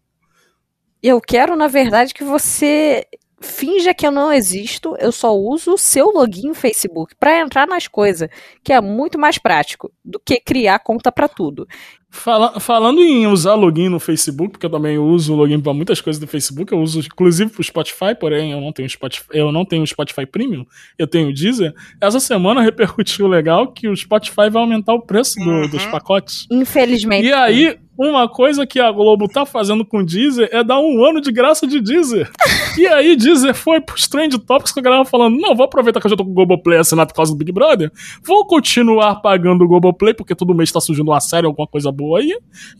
Eu 1.01 1.19
quero, 1.19 1.55
na 1.55 1.67
verdade, 1.67 2.13
que 2.13 2.23
você 2.23 3.05
finja 3.41 3.93
que 3.93 4.05
eu 4.05 4.11
não 4.11 4.31
existo, 4.31 4.95
eu 4.99 5.11
só 5.11 5.35
uso 5.35 5.73
o 5.73 5.77
seu 5.77 6.07
login 6.11 6.47
no 6.49 6.53
Facebook 6.53 7.15
pra 7.19 7.39
entrar 7.39 7.67
nas 7.67 7.87
coisas, 7.87 8.29
que 8.63 8.73
é 8.73 8.81
muito 8.81 9.17
mais 9.17 9.37
prático 9.37 9.91
do 10.03 10.19
que 10.19 10.39
criar 10.39 10.79
conta 10.79 11.11
pra 11.11 11.27
tudo. 11.27 11.67
Fala- 12.11 12.59
falando 12.59 13.01
em 13.01 13.27
usar 13.27 13.53
login 13.53 13.87
no 13.87 13.99
Facebook, 13.99 14.53
porque 14.53 14.65
eu 14.65 14.69
também 14.69 14.97
uso 14.97 15.35
login 15.35 15.59
para 15.61 15.73
muitas 15.75 16.01
coisas 16.01 16.19
do 16.19 16.25
Facebook, 16.25 16.73
eu 16.73 16.79
uso 16.79 16.99
inclusive 17.01 17.51
pro 17.51 17.63
Spotify, 17.63 18.15
porém 18.19 18.51
eu 18.51 18.59
não 18.59 18.73
tenho 18.73 18.89
Spotify, 18.89 19.25
eu 19.31 19.51
não 19.51 19.63
tenho 19.63 19.85
Spotify 19.85 20.25
Premium, 20.25 20.65
eu 20.97 21.05
tenho 21.05 21.29
o 21.29 21.33
Deezer. 21.33 21.71
Essa 22.01 22.19
semana 22.19 22.61
repercutiu 22.63 23.27
legal 23.27 23.71
que 23.71 23.87
o 23.87 23.95
Spotify 23.95 24.49
vai 24.49 24.61
aumentar 24.63 24.93
o 24.95 25.01
preço 25.03 25.35
do- 25.39 25.67
dos 25.67 25.85
pacotes. 25.85 26.47
Infelizmente. 26.49 27.27
E 27.27 27.31
aí, 27.33 27.77
uma 28.07 28.29
coisa 28.29 28.65
que 28.65 28.79
a 28.79 28.89
Globo 28.91 29.27
tá 29.27 29.45
fazendo 29.45 29.85
com 29.85 29.97
o 29.97 30.05
Deezer 30.05 30.47
é 30.53 30.63
dar 30.63 30.79
um 30.79 31.03
ano 31.03 31.19
de 31.19 31.33
graça 31.33 31.67
de 31.67 31.81
Deezer. 31.81 32.31
E 32.77 32.87
aí, 32.87 33.17
Deezer 33.17 33.53
foi 33.53 33.81
pros 33.81 34.07
Trend 34.07 34.37
Topics 34.39 34.71
com 34.71 34.79
a 34.79 34.83
galera 34.83 35.03
falando: 35.03 35.37
não, 35.37 35.53
vou 35.53 35.65
aproveitar 35.65 35.99
que 35.99 36.07
eu 36.07 36.11
já 36.11 36.15
tô 36.15 36.23
com 36.23 36.31
o 36.31 36.33
Globoplay 36.33 36.79
assinado 36.79 37.09
por 37.09 37.15
causa 37.15 37.33
do 37.33 37.37
Big 37.37 37.51
Brother, 37.51 37.91
vou 38.23 38.47
continuar 38.47 39.15
pagando 39.15 39.65
o 39.65 39.67
Globoplay, 39.67 40.13
porque 40.13 40.33
todo 40.33 40.55
mês 40.55 40.71
tá 40.71 40.79
surgindo 40.79 41.11
uma 41.11 41.19
série, 41.19 41.45
alguma 41.45 41.67
coisa 41.67 41.91
boa 41.91 42.19
aí, 42.19 42.33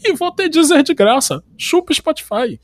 e 0.04 0.14
vou 0.14 0.32
ter 0.32 0.48
Deezer 0.48 0.84
de 0.84 0.94
graça. 0.94 1.44
Chupa 1.58 1.94
Spotify. 1.94 2.58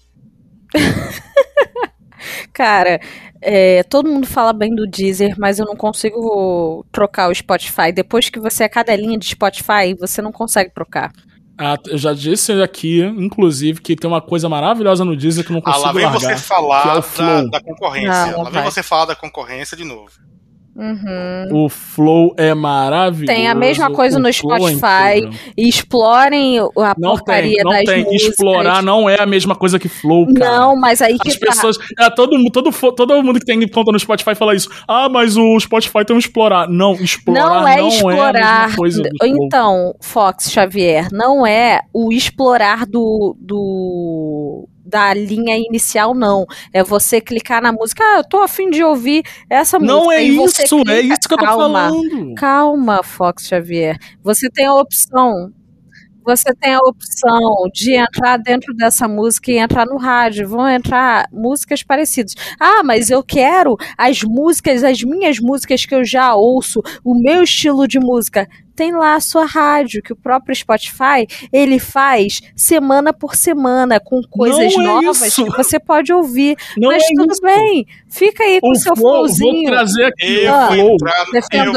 Cara, 2.53 3.01
é, 3.41 3.83
todo 3.83 4.09
mundo 4.09 4.25
fala 4.25 4.53
bem 4.53 4.73
do 4.73 4.87
Deezer, 4.87 5.35
mas 5.37 5.59
eu 5.59 5.65
não 5.65 5.75
consigo 5.75 6.85
trocar 6.89 7.29
o 7.29 7.35
Spotify. 7.35 7.91
Depois 7.93 8.29
que 8.29 8.39
você 8.39 8.63
é 8.63 8.69
cadelinha 8.69 9.17
de 9.17 9.27
Spotify, 9.27 9.93
você 9.99 10.21
não 10.21 10.31
consegue 10.31 10.73
trocar. 10.73 11.11
Ah, 11.57 11.77
eu 11.87 11.97
já 11.97 12.13
disse 12.13 12.51
aqui, 12.61 13.01
inclusive, 13.01 13.79
que 13.81 13.95
tem 13.95 14.09
uma 14.09 14.21
coisa 14.21 14.49
maravilhosa 14.49 15.05
no 15.05 15.15
Deezer 15.15 15.45
que 15.45 15.51
eu 15.51 15.53
não 15.53 15.61
Ah, 15.65 15.71
consigo 15.71 15.85
lá 15.85 15.91
vem 15.93 16.03
largar, 16.03 16.19
você 16.19 16.31
é 16.33 16.37
falar 16.37 16.91
o 16.91 16.95
da, 16.95 17.01
Flow. 17.01 17.49
da 17.49 17.61
concorrência. 17.61 18.09
Não, 18.31 18.37
lá 18.43 18.49
vem 18.49 18.53
vai. 18.61 18.71
você 18.71 18.83
falar 18.83 19.05
da 19.05 19.15
concorrência 19.15 19.77
de 19.77 19.85
novo. 19.85 20.11
Uhum. 20.75 21.65
O 21.65 21.69
Flow 21.69 22.33
é 22.37 22.53
maravilhoso. 22.53 23.25
Tem 23.33 23.47
a 23.47 23.55
mesma 23.55 23.89
coisa 23.91 24.17
o 24.17 24.21
no 24.21 24.27
é 24.27 24.31
Spotify. 24.33 25.29
E 25.55 25.69
explorem 25.69 26.59
a 26.59 26.93
Não 26.97 27.11
porcaria 27.11 27.55
tem, 27.55 27.63
não 27.63 27.71
das 27.71 27.83
tem. 27.85 28.03
músicas. 28.03 28.29
Explorar 28.29 28.83
não 28.83 29.09
é 29.09 29.15
a 29.19 29.25
mesma 29.25 29.55
coisa 29.55 29.79
que 29.79 29.87
flow, 29.87 30.25
cara. 30.33 30.57
Não, 30.57 30.75
mas 30.75 31.01
aí 31.01 31.17
que 31.17 31.29
As 31.29 31.39
tá. 31.39 31.47
pessoas. 31.47 31.77
É, 31.97 32.09
todo, 32.09 32.31
todo, 32.51 32.71
todo 32.71 33.23
mundo 33.23 33.39
que 33.39 33.45
tem 33.45 33.65
conta 33.69 33.91
no 33.91 33.99
Spotify 33.99 34.35
fala 34.35 34.53
isso. 34.53 34.69
Ah, 34.87 35.07
mas 35.07 35.37
o 35.37 35.57
Spotify 35.59 36.03
tem 36.05 36.15
um 36.15 36.19
explorar. 36.19 36.67
Não, 36.67 36.93
explorar 36.95 37.61
Não 37.61 37.67
é 37.67 37.77
não 37.77 37.87
explorar. 37.87 38.35
é 38.35 38.43
a 38.43 38.61
mesma 38.63 38.77
coisa 38.77 39.01
do 39.01 39.09
flow. 39.17 39.45
então, 39.45 39.95
Fox 40.01 40.51
Xavier, 40.51 41.07
não 41.11 41.47
é 41.47 41.79
o 41.93 42.11
explorar 42.11 42.85
do, 42.85 43.35
do 43.39 44.04
da 44.85 45.13
linha 45.13 45.57
inicial, 45.57 46.13
não. 46.13 46.45
É 46.71 46.83
você 46.83 47.19
clicar 47.19 47.61
na 47.61 47.71
música. 47.71 48.03
Ah, 48.03 48.17
eu 48.19 48.23
tô 48.23 48.41
afim 48.41 48.69
de 48.69 48.83
ouvir 48.83 49.23
essa 49.49 49.79
música. 49.79 49.99
Não 49.99 50.11
é 50.11 50.23
isso, 50.23 50.61
é 50.61 50.67
clica. 50.67 51.01
isso 51.01 51.27
que 51.27 51.33
eu 51.33 51.37
tô 51.37 51.45
Calma. 51.45 51.89
falando. 51.89 52.35
Calma, 52.35 53.03
Fox 53.03 53.47
Xavier. 53.47 53.97
Você 54.23 54.49
tem 54.49 54.65
a 54.65 54.73
opção. 54.75 55.51
você 56.23 56.53
tem 56.55 56.73
a 56.73 56.79
opção 56.79 57.69
de 57.71 57.93
entrar 57.93 58.37
dentro 58.37 58.73
dessa 58.73 59.07
música 59.07 59.51
e 59.51 59.57
entrar 59.59 59.85
no 59.85 59.97
rádio. 59.97 60.47
Vão 60.47 60.67
entrar 60.67 61.27
músicas 61.31 61.83
parecidas. 61.83 62.33
Ah, 62.59 62.81
mas 62.83 63.11
eu 63.11 63.23
quero 63.23 63.77
as 63.97 64.23
músicas, 64.23 64.83
as 64.83 65.03
minhas 65.03 65.39
músicas 65.39 65.85
que 65.85 65.93
eu 65.93 66.03
já 66.03 66.33
ouço, 66.33 66.81
o 67.03 67.13
meu 67.13 67.43
estilo 67.43 67.87
de 67.87 67.99
música 67.99 68.47
tem 68.75 68.91
lá 68.91 69.15
a 69.15 69.19
sua 69.19 69.45
rádio, 69.45 70.01
que 70.01 70.11
o 70.13 70.15
próprio 70.15 70.55
Spotify, 70.55 71.25
ele 71.51 71.79
faz 71.79 72.41
semana 72.55 73.13
por 73.13 73.35
semana, 73.35 73.99
com 73.99 74.21
coisas 74.29 74.73
é 74.73 74.77
novas 74.77 75.21
isso. 75.21 75.45
que 75.45 75.51
você 75.57 75.79
pode 75.79 76.11
ouvir. 76.11 76.57
Não 76.77 76.89
Mas 76.89 77.03
é 77.03 77.07
tudo 77.15 77.31
isso. 77.31 77.41
bem, 77.41 77.85
fica 78.09 78.43
aí 78.43 78.59
com 78.59 78.67
o 78.67 78.71
O 78.71 78.75
seu 78.75 78.95
flow, 78.95 79.11
vou 79.11 79.25
flowzinho. 79.27 79.69
trazer 79.71 80.03
aqui 80.05 80.43
Eu 80.43 80.53
o 80.53 80.57
vou 80.67 80.67
flow. 80.67 80.97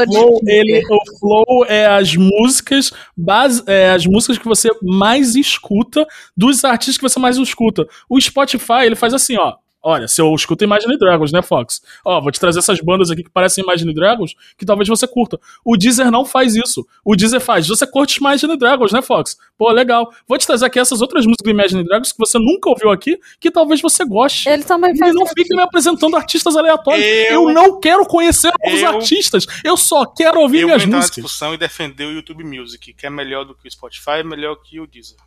flow, 0.05 0.39
ele, 0.47 0.81
o 0.89 1.19
flow 1.19 1.65
é 1.67 1.85
as 1.87 2.15
músicas 2.15 2.91
base, 3.15 3.63
é 3.67 3.91
as 3.91 4.05
músicas 4.05 4.37
que 4.37 4.45
você 4.45 4.69
mais 4.81 5.35
escuta 5.35 6.05
dos 6.35 6.63
artistas 6.65 6.97
que 6.97 7.03
você 7.03 7.19
mais 7.19 7.37
escuta. 7.37 7.87
O 8.09 8.19
Spotify, 8.19 8.83
ele 8.85 8.95
faz 8.95 9.13
assim, 9.13 9.37
ó. 9.37 9.53
Olha, 9.81 10.07
se 10.09 10.21
eu 10.21 10.33
escuto 10.35 10.63
Imagine 10.63 10.97
Dragons, 10.97 11.31
né, 11.31 11.41
Fox? 11.41 11.81
Ó, 12.03 12.19
vou 12.19 12.31
te 12.31 12.39
trazer 12.39 12.59
essas 12.59 12.81
bandas 12.81 13.09
aqui 13.09 13.23
que 13.23 13.29
parecem 13.29 13.63
Imagine 13.63 13.93
Dragons, 13.93 14.35
que 14.57 14.65
talvez 14.65 14.89
você 14.89 15.07
curta. 15.07 15.39
O 15.63 15.77
Deezer 15.77 16.11
não 16.11 16.25
faz 16.25 16.53
isso. 16.55 16.85
O 17.03 17.15
Deezer 17.15 17.39
faz, 17.39 17.67
você 17.67 17.87
curte 17.87 18.17
Imagine 18.19 18.57
Dragons, 18.57 18.91
né, 18.91 19.01
Fox? 19.01 19.37
Pô, 19.57 19.71
legal. 19.71 20.11
Vou 20.27 20.37
te 20.37 20.45
trazer 20.45 20.65
aqui 20.65 20.79
essas 20.79 21.01
outras 21.01 21.25
músicas 21.25 21.43
do 21.45 21.49
Imagine 21.49 21.83
Dragons 21.85 22.11
que 22.11 22.17
você 22.19 22.37
nunca 22.37 22.69
ouviu 22.69 22.89
aqui, 22.91 23.17
que 23.39 23.49
talvez 23.49 23.81
você 23.81 24.03
goste. 24.03 24.49
Ele 24.49 24.63
também 24.63 24.97
faz 24.97 25.13
não 25.15 25.23
isso. 25.23 25.33
fica 25.37 25.55
me 25.55 25.61
apresentando 25.61 26.15
artistas 26.17 26.57
aleatórios. 26.57 27.05
Eu, 27.05 27.47
Eu- 27.47 27.53
não 27.53 27.79
quero 27.79 28.05
conhecer 28.05 28.51
novos 28.65 28.81
Eu- 28.81 28.89
artistas. 28.89 29.45
Eu 29.63 29.77
só 29.77 30.05
quero 30.05 30.41
ouvir 30.41 30.57
Eu 30.61 30.67
vou 30.67 30.75
minhas 30.75 30.81
entrar 30.83 30.91
na 30.91 30.97
músicas. 30.97 31.23
discussão 31.23 31.53
e 31.53 31.57
defender 31.57 32.03
o 32.05 32.11
YouTube 32.11 32.43
Music, 32.43 32.93
que 32.93 33.05
é 33.05 33.09
melhor 33.09 33.45
do 33.45 33.55
que 33.55 33.67
o 33.67 33.71
Spotify, 33.71 34.19
é 34.19 34.23
melhor 34.23 34.55
que 34.57 34.79
o 34.79 34.85
Deezer. 34.85 35.17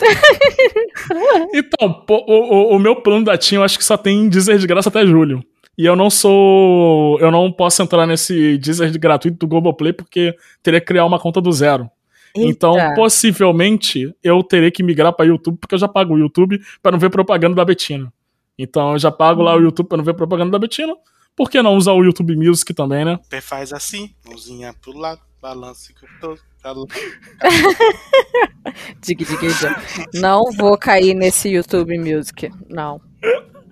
Então, 1.54 1.92
pô, 2.06 2.24
o, 2.26 2.32
o- 2.72 2.76
o 2.76 2.78
meu 2.78 2.96
plano 2.96 3.24
da 3.24 3.36
TIM 3.36 3.56
eu 3.56 3.62
acho 3.62 3.78
que 3.78 3.84
só 3.84 3.96
tem 3.96 4.28
Deezer 4.28 4.58
de 4.58 4.66
graça 4.66 4.88
até 4.88 5.06
julho. 5.06 5.42
E 5.78 5.84
eu 5.84 5.94
não 5.94 6.08
sou. 6.08 7.18
Eu 7.20 7.30
não 7.30 7.52
posso 7.52 7.82
entrar 7.82 8.06
nesse 8.06 8.56
Deezer 8.58 8.90
de 8.90 8.98
gratuito 8.98 9.36
do 9.38 9.46
Globoplay 9.46 9.92
porque 9.92 10.34
teria 10.62 10.80
que 10.80 10.86
criar 10.86 11.04
uma 11.04 11.18
conta 11.18 11.40
do 11.40 11.52
zero. 11.52 11.90
Então, 12.34 12.78
Eita. 12.78 12.94
possivelmente, 12.94 14.14
eu 14.22 14.42
terei 14.42 14.70
que 14.70 14.82
migrar 14.82 15.12
para 15.12 15.24
YouTube, 15.26 15.56
porque 15.58 15.74
eu 15.74 15.78
já 15.78 15.88
pago 15.88 16.14
o 16.14 16.18
YouTube 16.18 16.60
para 16.82 16.92
não 16.92 16.98
ver 16.98 17.08
propaganda 17.10 17.54
da 17.54 17.64
Betina. 17.64 18.12
Então, 18.58 18.92
eu 18.92 18.98
já 18.98 19.10
pago 19.10 19.42
lá 19.42 19.54
o 19.56 19.60
YouTube 19.60 19.86
para 19.88 19.98
não 19.98 20.04
ver 20.04 20.14
propaganda 20.14 20.50
da 20.50 20.58
Betina. 20.58 20.94
Por 21.34 21.50
que 21.50 21.60
não 21.62 21.76
usar 21.76 21.92
o 21.92 22.02
YouTube 22.02 22.34
Music 22.36 22.72
também, 22.74 23.04
né? 23.04 23.18
Pé 23.28 23.40
faz 23.42 23.72
assim, 23.72 24.10
mãozinha 24.26 24.74
pro 24.82 24.96
lado, 24.98 25.20
balance 25.40 25.92
que 25.94 26.04
eu 26.04 26.08
tô. 26.20 26.38
pra 26.62 26.72
lá. 26.72 26.84
Dig, 29.00 29.24
dig, 29.24 29.36
dig. 29.38 29.54
Não 30.20 30.50
vou 30.58 30.76
cair 30.76 31.14
nesse 31.14 31.48
YouTube 31.48 31.96
Music. 31.98 32.50
Não. 32.68 33.00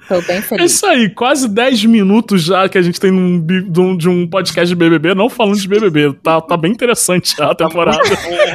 Tô 0.06 0.20
bem 0.22 0.36
É 0.36 0.42
feliz. 0.42 0.72
isso 0.72 0.84
aí, 0.86 1.08
quase 1.08 1.48
10 1.48 1.86
minutos 1.86 2.42
já 2.44 2.68
que 2.68 2.76
a 2.76 2.82
gente 2.82 3.00
tem 3.00 3.10
num 3.10 3.40
de 3.40 3.80
um- 3.80 3.96
de 3.96 4.06
um 4.08 4.28
podcast 4.28 4.68
de 4.68 4.74
BBB, 4.76 5.14
não 5.14 5.30
falando 5.30 5.58
de 5.58 5.66
BBB. 5.66 6.12
Tá, 6.22 6.40
tá 6.42 6.56
bem 6.58 6.72
interessante 6.72 7.40
a 7.42 7.54
temporada. 7.54 7.98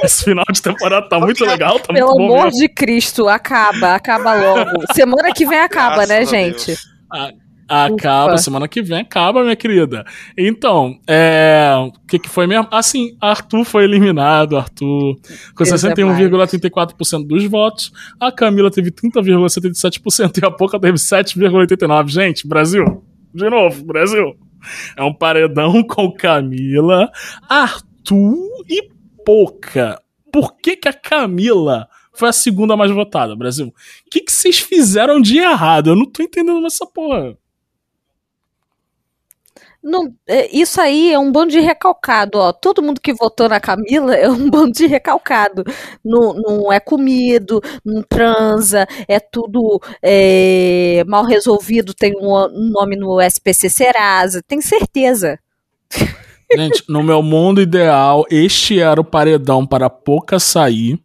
Esse 0.03 0.25
final 0.25 0.45
de 0.51 0.61
temporada 0.61 1.09
tá 1.09 1.19
muito 1.19 1.43
legal, 1.43 1.79
tá 1.79 1.91
Pelo 1.91 2.07
muito 2.11 2.17
bom 2.27 2.33
amor 2.35 2.45
mesmo. 2.45 2.59
de 2.59 2.69
Cristo, 2.69 3.27
acaba, 3.27 3.95
acaba 3.95 4.35
logo. 4.35 4.83
Semana 4.93 5.33
que 5.33 5.45
vem 5.47 5.59
acaba, 5.59 6.05
né, 6.05 6.17
Graças 6.19 6.33
a 6.33 6.37
gente? 6.37 6.65
Deus. 6.67 7.39
Acaba, 7.69 8.33
Ufa. 8.33 8.37
semana 8.39 8.67
que 8.67 8.81
vem 8.81 9.01
acaba, 9.01 9.43
minha 9.43 9.55
querida. 9.55 10.03
Então, 10.35 10.99
é. 11.07 11.71
O 11.77 12.07
que, 12.07 12.17
que 12.17 12.27
foi 12.27 12.47
mesmo? 12.47 12.67
Assim, 12.71 13.15
Arthur 13.21 13.63
foi 13.63 13.83
eliminado, 13.83 14.57
Arthur. 14.57 15.15
Com 15.53 15.63
Deus 15.63 15.83
é 15.83 15.93
61,34% 15.93 17.27
dos 17.27 17.45
votos. 17.45 17.91
A 18.19 18.31
Camila 18.31 18.71
teve 18.71 18.89
30,77% 18.89 20.41
e 20.41 20.45
a 20.45 20.49
Poca 20.49 20.79
teve 20.79 20.97
7,89%. 20.97 22.09
Gente, 22.09 22.47
Brasil. 22.47 23.03
De 23.31 23.47
novo, 23.47 23.85
Brasil. 23.85 24.35
É 24.97 25.03
um 25.03 25.13
paredão 25.13 25.83
com 25.85 26.11
Camila, 26.11 27.11
Arthur 27.47 28.35
e 28.67 28.89
Poca. 29.23 30.01
Por 30.33 30.57
que, 30.57 30.75
que 30.75 30.87
a 30.87 30.93
Camila 30.93 31.87
foi 32.13 32.29
a 32.29 32.33
segunda 32.33 32.75
mais 32.75 32.89
votada, 32.89 33.35
Brasil? 33.35 33.67
O 33.67 33.73
que, 34.09 34.21
que 34.21 34.31
vocês 34.31 34.57
fizeram 34.59 35.21
de 35.21 35.37
errado? 35.37 35.91
Eu 35.91 35.95
não 35.95 36.05
tô 36.05 36.23
entendendo 36.23 36.65
essa 36.65 36.85
porra. 36.85 37.37
Não, 39.81 40.13
é, 40.27 40.53
isso 40.55 40.81
aí 40.81 41.13
é 41.13 41.17
um 41.17 41.31
bando 41.31 41.51
de 41.51 41.59
recalcado, 41.61 42.37
ó. 42.37 42.51
Todo 42.51 42.81
mundo 42.81 42.99
que 42.99 43.13
votou 43.13 43.47
na 43.47 43.61
Camila 43.61 44.13
é 44.13 44.29
um 44.29 44.49
bando 44.51 44.73
de 44.73 44.85
recalcado. 44.85 45.63
Não, 46.03 46.33
não 46.33 46.71
é 46.71 46.79
comido, 46.79 47.61
não 47.83 48.03
transa, 48.03 48.85
é 49.07 49.19
tudo 49.19 49.81
é, 50.01 51.03
mal 51.07 51.23
resolvido, 51.23 51.93
tem 51.93 52.13
um, 52.17 52.71
nome 52.71 52.97
no 52.97 53.21
SPC 53.21 53.69
Serasa, 53.69 54.43
tem 54.45 54.59
certeza. 54.59 55.39
Gente, 56.51 56.83
no 56.89 57.01
meu 57.01 57.23
mundo 57.23 57.61
ideal, 57.61 58.25
este 58.29 58.79
era 58.79 58.99
o 58.99 59.05
paredão 59.05 59.65
para 59.65 59.89
Poca 59.89 60.39
sair. 60.39 60.99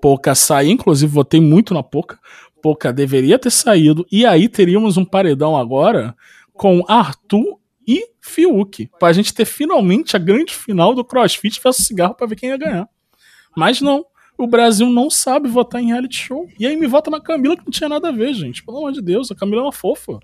Poca 0.00 0.34
sair, 0.34 0.70
inclusive 0.70 1.12
votei 1.12 1.40
muito 1.40 1.74
na 1.74 1.82
Poca. 1.82 2.18
Poca 2.62 2.92
deveria 2.92 3.38
ter 3.38 3.50
saído. 3.50 4.06
E 4.10 4.24
aí 4.24 4.48
teríamos 4.48 4.96
um 4.96 5.04
paredão 5.04 5.56
agora 5.56 6.14
com 6.54 6.84
Arthur 6.88 7.57
e 7.90 8.06
Fiuk. 8.20 8.88
Pra 9.00 9.12
gente 9.14 9.32
ter 9.32 9.46
finalmente 9.46 10.14
a 10.14 10.18
grande 10.18 10.54
final 10.54 10.94
do 10.94 11.02
CrossFit 11.02 11.58
versus 11.62 11.86
cigarro 11.86 12.14
pra 12.14 12.26
ver 12.26 12.36
quem 12.36 12.50
ia 12.50 12.58
ganhar. 12.58 12.86
Mas 13.56 13.80
não. 13.80 14.04
O 14.36 14.46
Brasil 14.46 14.88
não 14.90 15.08
sabe 15.10 15.48
votar 15.48 15.80
em 15.82 15.86
reality 15.86 16.16
show. 16.26 16.46
E 16.60 16.66
aí 16.66 16.76
me 16.76 16.86
vota 16.86 17.10
na 17.10 17.20
Camila 17.20 17.56
que 17.56 17.64
não 17.64 17.72
tinha 17.72 17.88
nada 17.88 18.10
a 18.10 18.12
ver, 18.12 18.34
gente. 18.34 18.62
Pelo 18.62 18.76
amor 18.76 18.92
de 18.92 19.00
Deus, 19.00 19.30
a 19.30 19.34
Camila 19.34 19.62
é 19.62 19.64
uma 19.64 19.72
fofa. 19.72 20.20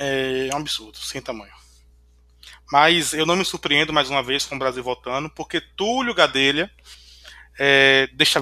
É 0.00 0.50
um 0.52 0.56
absurdo, 0.58 0.98
sem 0.98 1.22
tamanho. 1.22 1.52
Mas 2.72 3.12
eu 3.12 3.24
não 3.24 3.36
me 3.36 3.44
surpreendo 3.44 3.92
mais 3.92 4.10
uma 4.10 4.22
vez 4.22 4.44
com 4.44 4.56
o 4.56 4.58
Brasil 4.58 4.82
votando, 4.82 5.30
porque 5.30 5.60
Túlio 5.76 6.12
Gadelha 6.14 6.70
é, 7.58 8.08
deixa. 8.14 8.40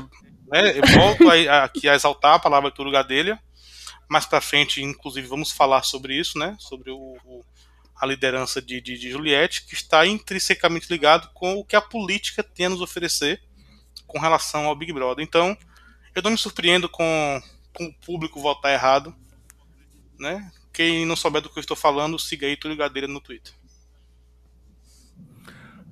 Né, 0.50 0.78
eu 0.78 0.86
volto 0.98 1.28
a- 1.28 1.34
a- 1.34 1.64
aqui 1.64 1.88
a 1.88 1.94
exaltar 1.94 2.34
a 2.34 2.38
palavra 2.38 2.70
Túlio 2.70 2.92
Gadelha. 2.92 3.38
Mais 4.08 4.26
pra 4.26 4.40
frente, 4.40 4.82
inclusive, 4.82 5.26
vamos 5.26 5.52
falar 5.52 5.82
sobre 5.84 6.14
isso, 6.18 6.38
né? 6.38 6.56
Sobre 6.58 6.90
o, 6.90 6.98
o- 7.24 7.44
a 8.02 8.06
liderança 8.06 8.60
de, 8.60 8.80
de, 8.80 8.98
de 8.98 9.12
Juliette, 9.12 9.64
que 9.64 9.74
está 9.74 10.04
intrinsecamente 10.04 10.90
ligado 10.90 11.30
com 11.32 11.54
o 11.54 11.64
que 11.64 11.76
a 11.76 11.80
política 11.80 12.42
tem 12.42 12.66
a 12.66 12.68
nos 12.68 12.80
oferecer 12.80 13.40
com 14.08 14.18
relação 14.18 14.64
ao 14.66 14.74
Big 14.74 14.92
Brother. 14.92 15.24
Então, 15.24 15.56
eu 16.12 16.20
não 16.20 16.32
me 16.32 16.36
surpreendo 16.36 16.88
com, 16.88 17.40
com 17.72 17.84
o 17.84 17.94
público 17.94 18.40
votar 18.40 18.72
errado, 18.72 19.14
né? 20.18 20.50
Quem 20.72 21.06
não 21.06 21.14
souber 21.14 21.40
do 21.40 21.48
que 21.48 21.56
eu 21.56 21.60
estou 21.60 21.76
falando, 21.76 22.18
siga 22.18 22.44
aí 22.44 22.56
Túlio 22.56 22.76
Gadelha 22.76 23.06
no 23.06 23.20
Twitter. 23.20 23.54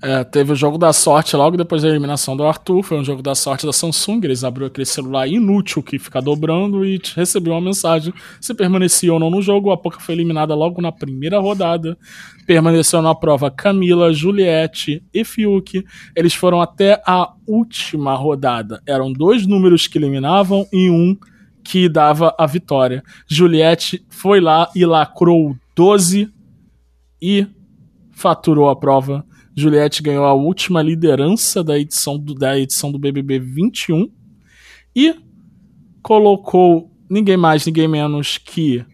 É, 0.02 0.24
teve 0.24 0.52
o 0.52 0.56
jogo 0.56 0.78
da 0.78 0.94
sorte 0.94 1.36
logo 1.36 1.58
depois 1.58 1.82
da 1.82 1.88
eliminação 1.88 2.34
do 2.34 2.44
Arthur. 2.44 2.82
Foi 2.82 2.98
um 2.98 3.04
jogo 3.04 3.20
da 3.22 3.34
sorte 3.34 3.66
da 3.66 3.72
Samsung. 3.72 4.20
Eles 4.24 4.42
abriram 4.42 4.68
aquele 4.68 4.86
celular 4.86 5.28
inútil 5.28 5.82
que 5.82 5.98
fica 5.98 6.22
dobrando 6.22 6.84
e 6.84 6.98
recebeu 7.14 7.52
uma 7.52 7.60
mensagem 7.60 8.12
se 8.40 8.54
permanecia 8.54 9.12
ou 9.12 9.20
não 9.20 9.28
no 9.28 9.42
jogo. 9.42 9.70
A 9.70 9.76
Poca 9.76 10.00
foi 10.00 10.14
eliminada 10.14 10.54
logo 10.54 10.80
na 10.80 10.90
primeira 10.90 11.38
rodada. 11.38 11.98
Permaneceu 12.46 13.02
na 13.02 13.14
prova 13.14 13.50
Camila, 13.50 14.10
Juliette 14.10 15.02
e 15.12 15.22
Fiuk. 15.22 15.84
Eles 16.16 16.32
foram 16.32 16.62
até 16.62 17.02
a 17.06 17.34
última 17.46 18.14
rodada. 18.14 18.82
Eram 18.86 19.12
dois 19.12 19.46
números 19.46 19.86
que 19.86 19.98
eliminavam 19.98 20.66
e 20.72 20.88
um 20.88 21.14
que 21.62 21.90
dava 21.90 22.34
a 22.38 22.46
vitória. 22.46 23.02
Juliette 23.28 24.02
foi 24.08 24.40
lá 24.40 24.70
e 24.74 24.86
lacrou 24.86 25.54
12 25.76 26.32
e 27.20 27.46
faturou 28.12 28.70
a 28.70 28.76
prova. 28.76 29.24
Juliette 29.60 30.02
ganhou 30.02 30.24
a 30.24 30.32
última 30.32 30.82
liderança 30.82 31.62
da 31.62 31.78
edição 31.78 32.18
do, 32.18 32.34
da 32.34 32.58
edição 32.58 32.90
do 32.90 32.98
BBB 32.98 33.38
21 33.38 34.10
e 34.96 35.14
colocou 36.02 36.90
ninguém 37.08 37.36
mais, 37.36 37.66
ninguém 37.66 37.86
menos 37.86 38.38
que 38.38 38.84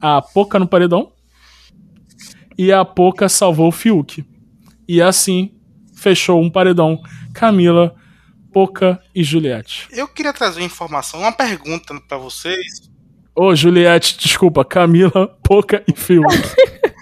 a 0.00 0.22
Poca 0.22 0.58
no 0.58 0.66
paredão 0.66 1.12
e 2.56 2.72
a 2.72 2.84
Poca 2.84 3.28
salvou 3.28 3.68
o 3.68 3.72
Fiuk. 3.72 4.24
E 4.88 5.02
assim 5.02 5.54
fechou 5.94 6.40
um 6.40 6.50
paredão 6.50 7.00
Camila, 7.32 7.94
Poca 8.52 9.00
e 9.14 9.22
Juliette. 9.22 9.88
Eu 9.90 10.08
queria 10.08 10.32
trazer 10.32 10.60
uma 10.60 10.66
informação, 10.66 11.20
uma 11.20 11.32
pergunta 11.32 11.94
pra 12.08 12.16
vocês. 12.16 12.90
Ô, 13.34 13.54
Juliette, 13.54 14.16
desculpa, 14.18 14.64
Camila, 14.64 15.26
Poca 15.42 15.82
e 15.88 15.92
Fiuk. 15.98 16.26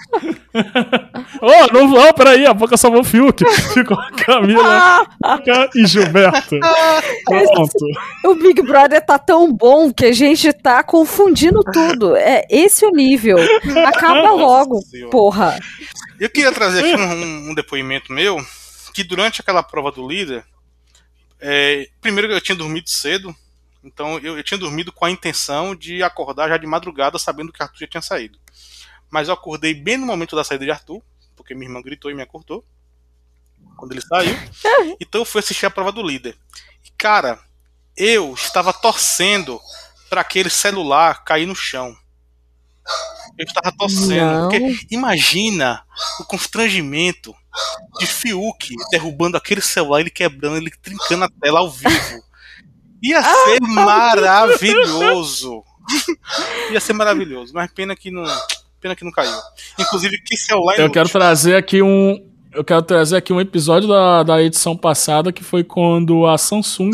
Ô, 1.41 1.73
não 1.73 1.91
vão, 1.91 2.13
peraí, 2.13 2.45
a 2.47 2.55
Poca 2.55 2.77
salvou 2.77 3.01
o 3.01 3.05
Fiuk. 3.05 3.43
Ficou 3.73 3.97
Camila, 4.25 5.07
Poca 5.21 5.71
e 5.75 5.87
Gilberto. 5.87 6.59
Pronto. 7.25 7.87
O 8.25 8.35
Big 8.35 8.63
Brother 8.63 9.05
tá 9.05 9.19
tão 9.19 9.53
bom 9.53 9.93
que 9.93 10.07
a 10.07 10.13
gente 10.13 10.53
tá 10.53 10.83
confundindo 10.83 11.61
tudo. 11.73 12.15
É 12.17 12.45
esse 12.51 12.85
o 12.85 12.91
nível. 12.91 13.39
Acaba 13.87 14.31
logo, 14.33 14.81
porra. 15.11 15.59
Eu 16.21 16.29
queria 16.31 16.53
trazer 16.53 16.81
aqui 16.81 17.01
um, 17.01 17.51
um 17.51 17.55
depoimento 17.55 18.13
meu, 18.13 18.37
que 18.95 19.03
durante 19.03 19.41
aquela 19.41 19.63
prova 19.63 19.91
do 19.91 20.07
líder, 20.07 20.45
É, 21.41 21.89
primeiro, 22.01 22.31
eu 22.33 22.41
tinha 22.41 22.55
dormido 22.55 22.89
cedo, 22.89 23.35
então 23.83 24.17
eu, 24.21 24.37
eu 24.37 24.45
tinha 24.45 24.59
dormido 24.59 24.93
com 24.93 25.05
a 25.05 25.11
intenção 25.11 25.75
de 25.75 26.01
acordar 26.03 26.49
já 26.49 26.57
de 26.57 26.67
madrugada, 26.67 27.19
sabendo 27.19 27.53
que 27.53 27.61
Arthur 27.61 27.81
já 27.81 27.87
tinha 27.89 28.03
saído. 28.03 28.39
Mas 29.13 29.29
eu 29.29 29.35
acordei 29.35 29.75
bem 29.75 29.99
no 29.99 30.07
momento 30.07 30.35
da 30.35 30.43
saída 30.43 30.65
de 30.65 30.71
Arthur, 30.71 31.03
porque 31.37 31.55
minha 31.55 31.69
irmã 31.69 31.83
gritou 31.83 32.11
e 32.11 32.15
me 32.15 32.23
acordou 32.23 32.65
quando 33.77 33.93
ele 33.93 34.01
saiu. 34.01 34.35
Então 34.99 35.21
eu 35.21 35.25
fui 35.25 35.41
assistir 35.41 35.67
a 35.67 35.71
prova 35.71 35.93
do 35.93 36.03
líder. 36.03 36.37
E, 36.85 36.91
cara, 36.97 37.39
eu 37.95 38.33
estava 38.33 38.73
torcendo 38.73 39.61
para 40.09 40.23
aquele 40.23 40.49
celular 40.49 41.25
cair 41.25 41.47
no 41.47 41.55
chão. 41.55 41.95
Eu 43.37 43.45
estava 43.45 43.71
torcendo. 43.77 44.49
Imagina 44.91 45.85
o 46.21 46.25
constrangimento 46.25 47.35
de 47.99 48.07
Fiuk 48.07 48.75
derrubando 48.91 49.37
aquele 49.37 49.61
celular, 49.61 50.01
ele 50.01 50.11
quebrando, 50.11 50.57
ele 50.57 50.71
trincando 50.71 51.25
a 51.25 51.29
tela 51.29 51.61
ao 51.61 51.71
vivo. 51.71 52.25
Ia 53.03 53.23
ser 53.23 53.61
maravilhoso. 53.61 55.63
Ia 56.73 56.81
ser 56.81 56.95
maravilhoso, 56.95 57.53
mas 57.53 57.71
pena 57.73 57.95
que 57.95 58.11
não, 58.11 58.25
pena 58.83 58.97
que 58.97 59.05
não 59.05 59.13
caiu. 59.13 59.33
Inclusive 59.79 60.19
que 60.19 60.37
celular 60.37 60.79
Eu 60.79 60.91
quero 60.91 61.09
trazer 61.09 61.55
aqui 61.55 61.81
um. 61.81 62.29
Eu 62.53 62.63
quero 62.63 62.83
trazer 62.83 63.17
aqui 63.17 63.33
um 63.33 63.41
episódio 63.41 63.89
da, 63.89 64.23
da 64.23 64.43
edição 64.43 64.77
passada, 64.77 65.33
que 65.33 65.43
foi 65.43 65.65
quando 65.65 66.27
a 66.27 66.37
Samsung, 66.37 66.91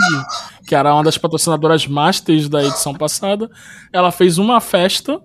que 0.64 0.72
era 0.72 0.95
uma 0.95 1.03
das 1.03 1.18
patrocinadoras 1.18 1.84
masters 1.84 2.49
da 2.49 2.62
edição 2.64 2.95
passada, 2.95 3.51
ela 3.93 4.12
fez 4.12 4.39
uma 4.39 4.61
festa. 4.61 5.20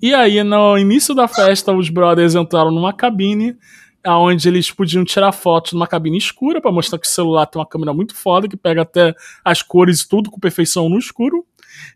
E 0.00 0.14
aí, 0.14 0.42
no 0.42 0.78
início 0.78 1.14
da 1.14 1.28
festa, 1.28 1.70
os 1.70 1.90
brothers 1.90 2.34
entraram 2.34 2.70
numa 2.70 2.94
cabine, 2.94 3.58
onde 4.06 4.48
eles 4.48 4.70
podiam 4.70 5.04
tirar 5.04 5.32
fotos 5.32 5.74
numa 5.74 5.86
cabine 5.86 6.16
escura, 6.16 6.62
pra 6.62 6.72
mostrar 6.72 6.98
que 6.98 7.06
o 7.06 7.10
celular 7.10 7.44
tem 7.44 7.60
uma 7.60 7.68
câmera 7.68 7.92
muito 7.92 8.14
foda, 8.14 8.48
que 8.48 8.56
pega 8.56 8.82
até 8.82 9.14
as 9.44 9.60
cores 9.60 10.00
e 10.00 10.08
tudo 10.08 10.30
com 10.30 10.40
perfeição 10.40 10.88
no 10.88 10.98
escuro. 10.98 11.44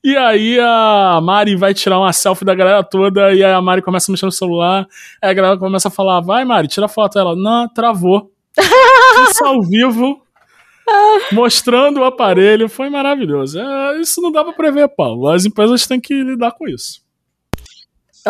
E 0.03 0.17
aí 0.17 0.59
a 0.61 1.21
Mari 1.23 1.57
vai 1.57 1.75
tirar 1.75 1.99
uma 1.99 2.13
selfie 2.13 2.45
da 2.45 2.55
galera 2.55 2.83
toda, 2.85 3.33
e 3.33 3.43
aí 3.43 3.53
a 3.53 3.61
Mari 3.61 3.83
começa 3.83 4.11
a 4.11 4.13
mexer 4.13 4.27
no 4.27 4.33
celular, 4.33 4.87
aí 5.21 5.31
a 5.31 5.35
galera 5.35 5.59
começa 5.59 5.89
a 5.89 5.91
falar, 5.91 6.21
vai 6.21 6.45
Mari, 6.45 6.69
tira 6.69 6.89
foto. 6.89 7.19
Ela, 7.19 7.35
não, 7.35 7.69
travou. 7.69 8.31
Isso 8.59 9.45
ao 9.45 9.63
vivo, 9.63 10.23
mostrando 11.33 12.01
o 12.01 12.05
aparelho, 12.05 12.69
foi 12.69 12.89
maravilhoso. 12.89 13.61
É, 13.61 14.01
isso 14.01 14.21
não 14.21 14.33
dá 14.33 14.45
pra 14.45 14.53
prever, 14.53 14.89
Paulo. 14.89 15.29
As 15.29 15.45
empresas 15.45 15.87
têm 15.87 16.01
que 16.01 16.23
lidar 16.23 16.53
com 16.53 16.69
isso. 16.69 17.08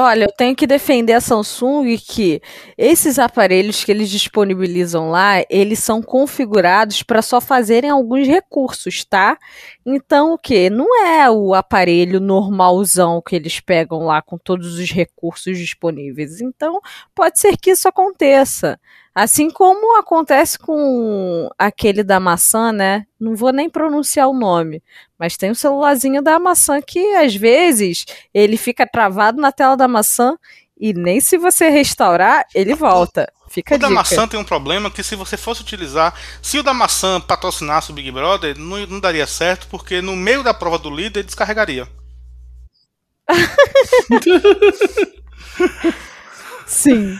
Olha, 0.01 0.27
eu 0.27 0.33
tenho 0.33 0.55
que 0.55 0.65
defender 0.65 1.13
a 1.15 1.21
Samsung 1.21 1.99
que 1.99 2.41
esses 2.77 3.19
aparelhos 3.19 3.83
que 3.83 3.91
eles 3.91 4.09
disponibilizam 4.09 5.11
lá, 5.11 5.43
eles 5.51 5.81
são 5.81 6.01
configurados 6.01 7.03
para 7.03 7.21
só 7.21 7.41
fazerem 7.41 7.91
alguns 7.91 8.29
recursos, 8.29 9.05
tá? 9.05 9.37
Então, 9.85 10.35
o 10.35 10.39
que? 10.39 10.71
Não 10.71 11.05
é 11.05 11.29
o 11.29 11.53
aparelho 11.53 12.21
normalzão 12.21 13.21
que 13.21 13.35
eles 13.35 13.59
pegam 13.59 14.05
lá 14.05 14.23
com 14.23 14.39
todos 14.39 14.79
os 14.79 14.89
recursos 14.89 15.59
disponíveis. 15.59 16.41
Então, 16.41 16.81
pode 17.13 17.41
ser 17.41 17.57
que 17.57 17.73
isso 17.73 17.89
aconteça. 17.89 18.79
Assim 19.21 19.51
como 19.51 19.99
acontece 19.99 20.57
com 20.57 21.51
aquele 21.59 22.05
da 22.05 22.21
maçã, 22.21 22.71
né? 22.71 23.05
Não 23.19 23.35
vou 23.35 23.53
nem 23.53 23.69
pronunciar 23.69 24.29
o 24.29 24.33
nome, 24.33 24.81
mas 25.19 25.37
tem 25.37 25.51
um 25.51 25.57
celularzinho 25.57 26.23
da 26.23 26.39
maçã 26.39 26.81
que 26.81 27.17
às 27.17 27.35
vezes 27.35 28.05
ele 28.33 28.57
fica 28.57 28.87
travado 28.87 29.41
na 29.41 29.51
tela 29.51 29.77
da 29.77 29.89
maçã 29.89 30.39
e 30.81 30.95
nem 30.95 31.21
se 31.21 31.37
você 31.37 31.69
restaurar, 31.69 32.47
ele 32.55 32.77
volta. 32.77 33.29
Fica 33.49 33.75
O 33.75 33.79
da 33.79 33.91
maçã 33.91 34.29
tem 34.29 34.39
um 34.39 34.45
problema 34.45 34.89
que 34.89 35.03
se 35.03 35.17
você 35.17 35.37
fosse 35.37 35.63
utilizar, 35.63 36.15
se 36.41 36.61
o 36.61 36.63
da 36.63 36.73
maçã 36.73 37.21
patrocinasse 37.21 37.91
o 37.91 37.95
Big 37.95 38.13
Brother, 38.13 38.57
não, 38.57 38.87
não 38.87 39.01
daria 39.01 39.27
certo, 39.27 39.67
porque 39.69 40.01
no 40.01 40.15
meio 40.15 40.45
da 40.45 40.55
prova 40.55 40.79
do 40.79 40.91
líder 40.91 41.19
ele 41.19 41.27
descarregaria. 41.27 41.89
Sim. 46.69 47.19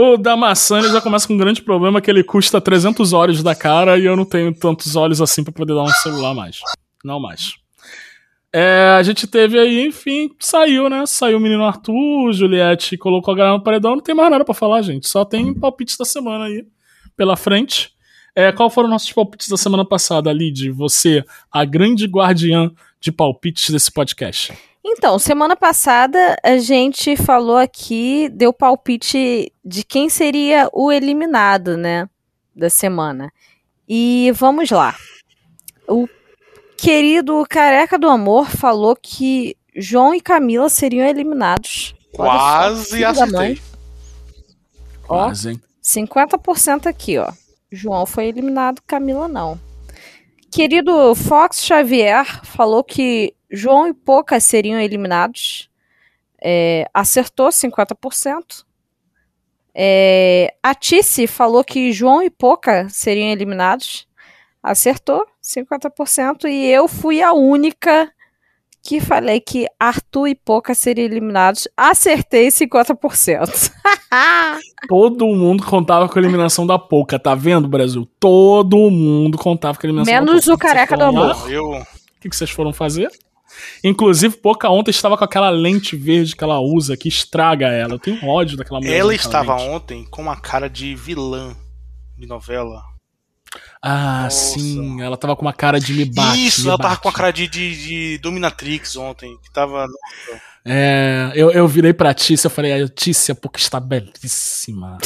O 0.00 0.16
da 0.16 0.36
maçã 0.36 0.78
ele 0.78 0.92
já 0.92 1.00
começa 1.00 1.26
com 1.26 1.34
um 1.34 1.36
grande 1.36 1.60
problema 1.60 2.00
que 2.00 2.08
ele 2.08 2.22
custa 2.22 2.60
300 2.60 3.12
olhos 3.12 3.42
da 3.42 3.52
cara 3.52 3.98
e 3.98 4.04
eu 4.04 4.14
não 4.14 4.24
tenho 4.24 4.54
tantos 4.54 4.94
olhos 4.94 5.20
assim 5.20 5.42
pra 5.42 5.52
poder 5.52 5.74
dar 5.74 5.82
um 5.82 5.88
celular 5.88 6.32
mais. 6.32 6.60
Não 7.04 7.18
mais. 7.18 7.56
É, 8.52 8.94
a 8.96 9.02
gente 9.02 9.26
teve 9.26 9.58
aí, 9.58 9.84
enfim, 9.88 10.30
saiu, 10.38 10.88
né? 10.88 11.04
Saiu 11.04 11.38
o 11.38 11.40
menino 11.40 11.64
Arthur, 11.64 12.32
Juliette 12.32 12.96
colocou 12.96 13.34
a 13.34 13.36
galera 13.36 13.56
no 13.56 13.64
paredão, 13.64 13.96
não 13.96 14.00
tem 14.00 14.14
mais 14.14 14.30
nada 14.30 14.44
pra 14.44 14.54
falar, 14.54 14.82
gente. 14.82 15.08
Só 15.08 15.24
tem 15.24 15.52
palpites 15.52 15.96
da 15.96 16.04
semana 16.04 16.44
aí 16.44 16.64
pela 17.16 17.36
frente. 17.36 17.90
É, 18.36 18.52
qual 18.52 18.70
foram 18.70 18.88
nossos 18.88 19.10
palpites 19.10 19.48
da 19.48 19.56
semana 19.56 19.84
passada, 19.84 20.32
Lid? 20.32 20.70
Você, 20.70 21.24
a 21.50 21.64
grande 21.64 22.06
guardiã 22.06 22.70
de 23.00 23.10
palpites 23.10 23.68
desse 23.70 23.90
podcast. 23.90 24.52
Então, 24.90 25.18
semana 25.18 25.54
passada 25.54 26.34
a 26.42 26.56
gente 26.56 27.14
falou 27.14 27.58
aqui, 27.58 28.30
deu 28.30 28.54
palpite 28.54 29.52
de 29.62 29.84
quem 29.84 30.08
seria 30.08 30.66
o 30.72 30.90
eliminado, 30.90 31.76
né? 31.76 32.08
Da 32.56 32.70
semana. 32.70 33.30
E 33.86 34.32
vamos 34.34 34.70
lá. 34.70 34.96
O 35.86 36.08
querido 36.78 37.44
Careca 37.50 37.98
do 37.98 38.08
Amor 38.08 38.48
falou 38.48 38.96
que 38.96 39.54
João 39.76 40.14
e 40.14 40.22
Camila 40.22 40.70
seriam 40.70 41.06
eliminados. 41.06 41.94
Quase 42.14 43.04
acertei. 43.04 43.60
Ó. 45.06 45.26
Quase, 45.26 45.50
hein? 45.50 45.62
50% 45.82 46.86
aqui, 46.86 47.18
ó. 47.18 47.30
João 47.70 48.06
foi 48.06 48.24
eliminado, 48.26 48.80
Camila 48.86 49.28
não. 49.28 49.60
Querido 50.50 51.14
Fox 51.14 51.62
Xavier 51.62 52.24
falou 52.42 52.82
que 52.82 53.34
João 53.50 53.88
e 53.88 53.94
Poca 53.94 54.38
seriam 54.40 54.80
eliminados. 54.80 55.70
É, 56.42 56.88
acertou 56.92 57.48
50%. 57.48 58.64
É, 59.74 60.54
a 60.62 60.74
Tice 60.74 61.26
falou 61.26 61.62
que 61.62 61.92
João 61.92 62.22
e 62.22 62.30
Poca 62.30 62.88
seriam 62.88 63.28
eliminados. 63.28 64.06
Acertou 64.62 65.26
50%. 65.42 66.48
E 66.48 66.66
eu 66.66 66.88
fui 66.88 67.22
a 67.22 67.32
única 67.32 68.12
que 68.82 69.00
falei 69.00 69.40
que 69.40 69.66
Arthur 69.78 70.28
e 70.28 70.34
Poca 70.34 70.74
seriam 70.74 71.04
eliminados. 71.04 71.68
Acertei 71.76 72.48
50%. 72.48 73.72
Todo 74.88 75.26
mundo 75.26 75.64
contava 75.64 76.08
com 76.08 76.18
a 76.18 76.22
eliminação 76.22 76.66
da 76.66 76.78
Pouca, 76.78 77.18
tá 77.18 77.34
vendo, 77.34 77.68
Brasil? 77.68 78.08
Todo 78.18 78.90
mundo 78.90 79.36
contava 79.36 79.78
com 79.78 79.86
a 79.86 79.88
eliminação 79.88 80.14
Menos 80.14 80.46
da 80.46 80.54
o 80.54 80.58
Careca 80.58 80.96
do 80.96 81.04
Amor. 81.04 81.36
O 81.36 81.84
que, 82.20 82.28
que 82.28 82.36
vocês 82.36 82.50
foram 82.50 82.72
fazer? 82.72 83.10
Inclusive, 83.82 84.36
Pouca 84.36 84.68
ontem 84.70 84.90
estava 84.90 85.16
com 85.16 85.24
aquela 85.24 85.50
lente 85.50 85.96
verde 85.96 86.34
que 86.36 86.44
ela 86.44 86.60
usa, 86.60 86.96
que 86.96 87.08
estraga 87.08 87.68
ela. 87.68 87.94
Eu 87.94 87.98
tenho 87.98 88.24
ódio 88.26 88.56
daquela 88.56 88.80
mulher. 88.80 88.96
ela 88.96 89.14
estava 89.14 89.56
lente. 89.56 89.68
ontem 89.68 90.04
com 90.10 90.22
uma 90.22 90.36
cara 90.36 90.68
de 90.68 90.94
vilã 90.94 91.56
de 92.16 92.26
novela. 92.26 92.82
Ah, 93.80 94.24
Nossa. 94.24 94.58
sim. 94.58 95.00
Ela 95.00 95.16
tava 95.16 95.34
com 95.36 95.42
uma 95.42 95.52
cara 95.52 95.80
de 95.80 95.92
me 95.92 96.04
bate. 96.04 96.46
Isso, 96.46 96.62
me 96.62 96.68
ela 96.68 96.78
tava 96.78 96.90
bate. 96.90 97.02
com 97.02 97.08
a 97.08 97.12
cara 97.12 97.32
de, 97.32 97.46
de, 97.48 97.82
de 97.86 98.18
Dominatrix 98.18 98.96
ontem. 98.96 99.36
Que 99.42 99.50
tava. 99.52 99.86
É, 100.68 101.32
eu, 101.34 101.50
eu 101.50 101.66
virei 101.66 101.92
pra 101.94 102.12
Tícia, 102.12 102.46
eu 102.46 102.50
falei, 102.50 102.72
a 102.82 102.88
Tícia, 102.88 103.34
porque 103.34 103.58
está 103.58 103.80
belíssima. 103.80 104.98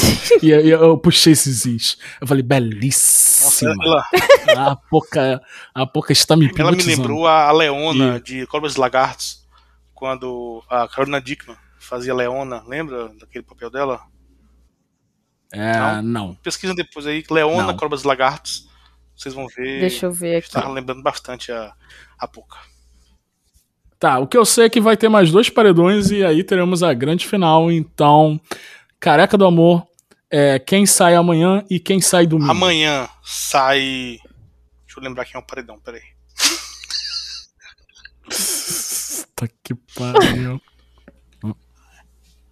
e 0.42 0.50
eu, 0.50 0.60
eu 0.60 0.98
puxei 0.98 1.32
esses 1.32 1.64
is. 1.64 1.96
Eu 2.20 2.26
falei, 2.26 2.42
Nossa, 2.42 2.58
belíssima. 2.60 3.74
ela, 3.84 4.70
A 4.72 4.76
Pouca, 4.76 5.40
a 5.74 5.86
Pouca 5.86 6.12
está 6.12 6.34
me 6.36 6.50
ela 6.58 6.72
me 6.72 6.82
lembrou 6.82 7.26
a, 7.26 7.50
Leona 7.52 8.16
E- 8.16 8.20
de 8.22 8.46
Cobras 8.46 8.74
e 8.74 8.80
Lagartos. 8.80 9.42
Quando 9.94 10.62
a 10.68 10.88
Carolina 10.88 11.20
Dickman 11.20 11.56
fazia 11.78 12.12
Leona. 12.14 12.62
Lembra 12.66 13.08
daquele 13.20 13.44
papel 13.44 13.70
dela? 13.70 14.00
É, 15.52 16.00
não. 16.02 16.34
Pesquisa 16.36 16.74
depois 16.74 17.06
aí, 17.06 17.22
Leona, 17.30 17.68
Não. 17.68 17.76
Cobras 17.76 18.02
e 18.02 18.06
Lagartos. 18.06 18.68
Vocês 19.14 19.34
vão 19.34 19.46
ver. 19.46 19.80
Deixa 19.80 20.06
eu 20.06 20.12
ver 20.12 20.36
aqui. 20.36 20.50
Tava 20.50 20.70
lembrando 20.70 21.02
bastante 21.02 21.52
a, 21.52 21.72
a 22.18 22.26
Poca. 22.26 22.56
Tá, 24.02 24.18
o 24.18 24.26
que 24.26 24.36
eu 24.36 24.44
sei 24.44 24.64
é 24.64 24.68
que 24.68 24.80
vai 24.80 24.96
ter 24.96 25.08
mais 25.08 25.30
dois 25.30 25.48
paredões 25.48 26.10
e 26.10 26.24
aí 26.24 26.42
teremos 26.42 26.82
a 26.82 26.92
grande 26.92 27.24
final. 27.24 27.70
Então, 27.70 28.40
Careca 28.98 29.38
do 29.38 29.46
Amor, 29.46 29.86
é, 30.28 30.58
quem 30.58 30.84
sai 30.84 31.14
amanhã 31.14 31.64
e 31.70 31.78
quem 31.78 32.00
sai 32.00 32.26
domingo. 32.26 32.50
Amanhã 32.50 33.08
sai. 33.22 34.18
Deixa 34.84 34.98
eu 34.98 35.04
lembrar 35.04 35.24
quem 35.24 35.36
é 35.36 35.38
o 35.38 35.46
paredão, 35.46 35.78
peraí. 35.78 36.02
Tá 39.36 39.46
que 39.62 39.72
pariu. 39.96 40.60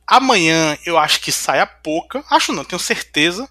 Amanhã 0.07 0.79
eu 0.87 0.97
acho 0.97 1.21
que 1.21 1.33
sai 1.33 1.59
a 1.59 1.67
Poca. 1.67 2.23
Acho 2.31 2.53
não, 2.53 2.65
tenho 2.65 2.79
certeza. 2.79 3.51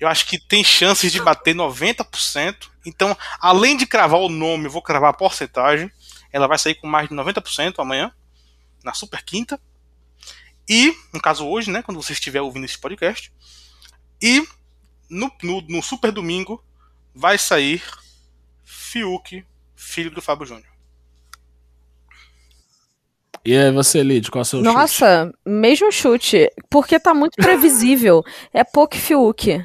Eu 0.00 0.08
acho 0.08 0.24
que 0.26 0.38
tem 0.38 0.64
chances 0.64 1.12
de 1.12 1.20
bater 1.20 1.54
90%. 1.54 2.56
Então, 2.86 3.14
além 3.38 3.76
de 3.76 3.86
cravar 3.86 4.20
o 4.20 4.30
nome, 4.30 4.64
eu 4.64 4.70
vou 4.70 4.80
cravar 4.80 5.10
a 5.10 5.14
porcentagem. 5.14 5.90
Ela 6.34 6.48
vai 6.48 6.58
sair 6.58 6.74
com 6.74 6.88
mais 6.88 7.08
de 7.08 7.14
90% 7.14 7.76
amanhã, 7.78 8.12
na 8.82 8.92
Super 8.92 9.22
Quinta. 9.22 9.60
E, 10.68 10.92
no 11.12 11.22
caso 11.22 11.46
hoje, 11.46 11.70
né, 11.70 11.80
quando 11.80 12.02
você 12.02 12.12
estiver 12.12 12.40
ouvindo 12.40 12.64
esse 12.64 12.76
podcast. 12.76 13.32
E 14.20 14.44
no, 15.08 15.30
no, 15.44 15.60
no 15.60 15.80
Super 15.80 16.10
Domingo 16.10 16.60
vai 17.14 17.38
sair 17.38 17.80
Fiuk, 18.64 19.46
filho 19.76 20.10
do 20.10 20.20
Fábio 20.20 20.44
Júnior. 20.44 20.66
E 23.44 23.56
aí, 23.56 23.70
você, 23.70 24.02
Lid, 24.02 24.28
qual 24.28 24.40
é 24.40 24.42
o 24.42 24.44
seu 24.44 24.58
chute? 24.58 24.74
Nossa, 24.74 25.32
mesmo 25.46 25.92
chute. 25.92 26.50
Porque 26.68 26.98
tá 26.98 27.14
muito 27.14 27.36
previsível. 27.36 28.24
É 28.52 28.64
pouco 28.64 28.96
Fiuk. 28.96 29.64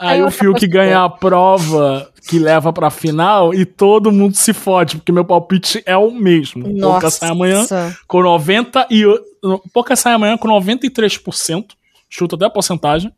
Aí 0.00 0.22
o 0.22 0.30
Fiuk 0.30 0.52
coisa 0.60 0.66
ganha 0.66 1.04
a 1.04 1.10
prova 1.10 2.10
que 2.26 2.38
leva 2.38 2.72
pra 2.72 2.88
final 2.90 3.52
e 3.52 3.66
todo 3.66 4.10
mundo 4.10 4.34
se 4.34 4.54
fode, 4.54 4.96
porque 4.96 5.12
meu 5.12 5.24
palpite 5.26 5.82
é 5.84 5.96
o 5.96 6.10
mesmo. 6.10 6.64
que- 6.64 6.80
Pouca 6.80 7.10
sai 7.10 7.28
amanhã 7.30 7.58
Nossa. 7.58 7.94
com 8.08 8.22
90 8.22 8.86
e 8.90 9.04
Pouca 9.74 9.94
sai 9.94 10.14
amanhã 10.14 10.38
com 10.38 10.48
93%. 10.48 11.74
Chuta 12.08 12.34
até 12.36 12.46
a 12.46 12.50
porcentagem. 12.50 13.12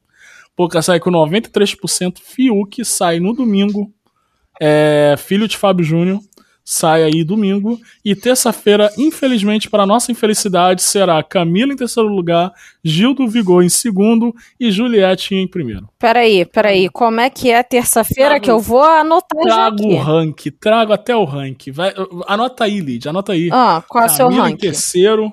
Pouca 0.57 0.83
sai 0.83 0.99
com 0.99 1.11
93%. 1.11 2.19
Fiuk 2.21 2.85
sai 2.85 3.21
no 3.21 3.33
domingo. 3.33 3.93
É, 4.61 5.15
filho 5.19 5.47
de 5.47 5.57
Fábio 5.57 5.85
Júnior. 5.85 6.19
Sai 6.69 7.05
aí 7.05 7.23
domingo. 7.23 7.81
E 8.05 8.13
terça-feira, 8.17 8.93
infelizmente, 8.99 9.71
para 9.71 9.87
nossa 9.87 10.11
infelicidade, 10.11 10.83
será 10.83 11.23
Camila 11.23 11.73
em 11.73 11.77
terceiro 11.77 12.09
lugar, 12.09 12.51
Gil 12.83 13.15
do 13.15 13.29
Vigor 13.29 13.63
em 13.63 13.69
segundo 13.69 14.35
e 14.59 14.73
Juliette 14.73 15.33
em 15.33 15.47
primeiro. 15.47 15.89
Peraí, 15.97 16.45
peraí. 16.45 16.89
Como 16.89 17.21
é 17.21 17.31
que 17.31 17.53
é 17.53 17.63
terça-feira 17.63 18.31
Trago- 18.31 18.45
que 18.45 18.51
eu 18.51 18.59
vou 18.59 18.83
anotar 18.83 19.45
já 19.45 19.55
Trago 19.55 19.87
o 19.87 19.97
rank, 19.97 20.47
trago 20.61 20.93
até 20.93 21.15
o 21.15 21.23
rank. 21.25 21.69
Vai, 21.73 21.95
anota 22.27 22.65
aí, 22.65 22.81
Lid, 22.81 23.09
anota 23.09 23.31
aí. 23.33 23.49
Ah, 23.53 23.81
qual 23.89 24.03
é 24.03 24.07
o 24.09 24.11
seu 24.11 24.27
Camila 24.27 24.49
em 24.49 24.51
rank? 24.51 24.61
terceiro, 24.61 25.33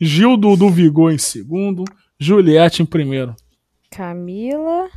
Gil 0.00 0.36
do, 0.36 0.54
do 0.56 0.70
Vigor 0.70 1.10
em 1.12 1.18
segundo, 1.18 1.82
Juliette 2.16 2.80
em 2.80 2.86
primeiro. 2.86 3.34
Camila, 3.90 4.88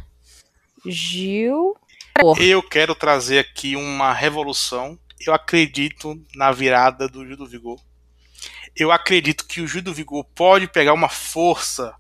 Gil. 0.86 1.76
Eu 2.40 2.62
quero 2.62 2.94
trazer 2.94 3.40
aqui 3.40 3.76
uma 3.76 4.14
revolução. 4.14 5.00
Eu 5.26 5.34
acredito 5.34 6.20
na 6.36 6.52
virada 6.52 7.08
do 7.08 7.26
Gil 7.26 7.38
do 7.38 7.46
Vigor. 7.48 7.80
Eu 8.76 8.92
acredito 8.92 9.46
que 9.46 9.62
o 9.62 9.68
Gil 9.68 9.82
do 9.82 9.94
Vigor 9.94 10.26
pode 10.36 10.68
pegar 10.68 10.94
uma 10.94 11.10
força 11.10 11.94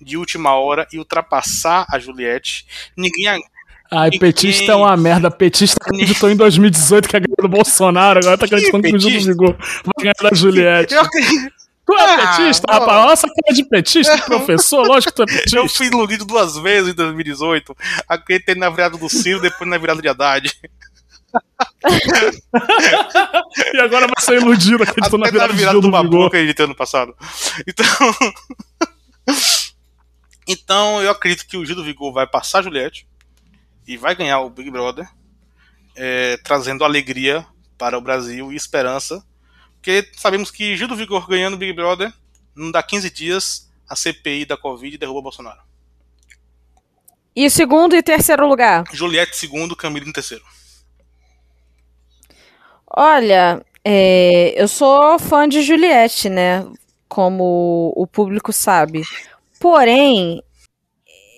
de 0.00 0.16
última 0.16 0.54
hora 0.54 0.86
e 0.92 0.98
ultrapassar 0.98 1.86
a 1.90 1.98
Juliette. 1.98 2.66
Ninguém. 2.96 3.42
Ai, 3.90 4.06
Ninguém- 4.06 4.18
petista 4.20 4.72
é 4.72 4.74
uma 4.74 4.96
merda. 4.96 5.30
Petista 5.30 5.76
acreditou 5.84 6.30
em 6.30 6.36
2018 6.36 7.08
que 7.08 7.16
ia 7.16 7.20
ganhar 7.20 7.36
do 7.42 7.48
Bolsonaro, 7.48 8.18
agora 8.18 8.36
tá 8.38 8.46
acreditando 8.46 8.82
que 8.82 8.96
o 8.96 8.98
Gil 8.98 9.20
do? 9.20 9.26
Vigor 9.26 9.56
vai 9.58 9.92
ganhar 10.02 10.14
da 10.30 10.34
Juliette. 10.34 10.94
Eu, 10.94 11.00
acredito- 11.02 11.52
Tu 11.86 11.92
é 11.92 12.00
Ah, 12.14 12.16
petista, 12.38 12.66
ó. 12.66 12.72
rapaz? 12.78 13.12
Essa 13.12 13.26
cara 13.28 13.54
de 13.54 13.64
petista, 13.68 14.18
professor. 14.22 14.86
Lógico 14.86 15.12
que 15.12 15.16
tu 15.16 15.22
é 15.30 15.34
eu 15.34 15.38
petista. 15.38 15.68
fui 15.68 15.86
iludido 15.88 16.24
duas 16.24 16.56
vezes 16.56 16.92
em 16.92 16.94
2018. 16.94 17.76
Acreditei 18.08 18.54
na 18.54 18.70
virada 18.70 18.96
do 18.96 19.06
Ciro, 19.10 19.38
depois 19.42 19.68
na 19.68 19.76
virada 19.76 20.00
de 20.00 20.08
Haddad. 20.08 20.50
E 23.74 23.80
agora 23.80 24.06
vai 24.06 24.24
ser 24.24 24.40
iludido 24.40 24.82
acreditando 24.82 25.18
na 25.18 25.30
virada 25.30 25.52
virada 25.52 25.74
do 25.74 25.82
do 25.82 25.90
Babu, 25.90 26.24
acreditei 26.24 26.64
ano 26.64 26.74
passado. 26.74 27.14
Então. 27.66 27.86
então, 30.48 31.02
eu 31.02 31.10
acredito 31.10 31.46
que 31.46 31.56
o 31.56 31.64
Gil 31.64 31.76
do 31.76 31.84
Vigor 31.84 32.12
vai 32.12 32.26
passar 32.26 32.60
a 32.60 32.62
Juliette 32.62 33.06
e 33.86 33.96
vai 33.96 34.14
ganhar 34.14 34.40
o 34.40 34.50
Big 34.50 34.70
Brother, 34.70 35.08
é, 35.94 36.38
trazendo 36.38 36.84
alegria 36.84 37.46
para 37.76 37.98
o 37.98 38.00
Brasil 38.00 38.52
e 38.52 38.56
esperança. 38.56 39.24
Porque 39.74 40.10
sabemos 40.16 40.50
que 40.50 40.76
Gil 40.76 40.88
do 40.88 40.96
Vigor 40.96 41.28
ganhando 41.28 41.54
o 41.54 41.58
Big 41.58 41.72
Brother, 41.72 42.12
não 42.54 42.70
dá 42.70 42.82
15 42.82 43.10
dias, 43.10 43.70
a 43.88 43.94
CPI 43.94 44.46
da 44.46 44.56
Covid 44.56 44.96
derruba 44.96 45.20
Bolsonaro. 45.20 45.60
E 47.36 47.50
segundo 47.50 47.96
e 47.96 48.02
terceiro 48.02 48.46
lugar? 48.46 48.84
Juliette 48.92 49.36
segundo, 49.36 49.74
Camilo 49.74 50.08
em 50.08 50.12
terceiro. 50.12 50.44
Olha, 52.96 53.60
é, 53.84 54.54
eu 54.60 54.68
sou 54.68 55.18
fã 55.18 55.48
de 55.48 55.62
Juliette, 55.62 56.28
né? 56.28 56.64
Como 57.08 57.92
o 57.96 58.06
público 58.06 58.52
sabe. 58.52 59.02
Porém, 59.60 60.42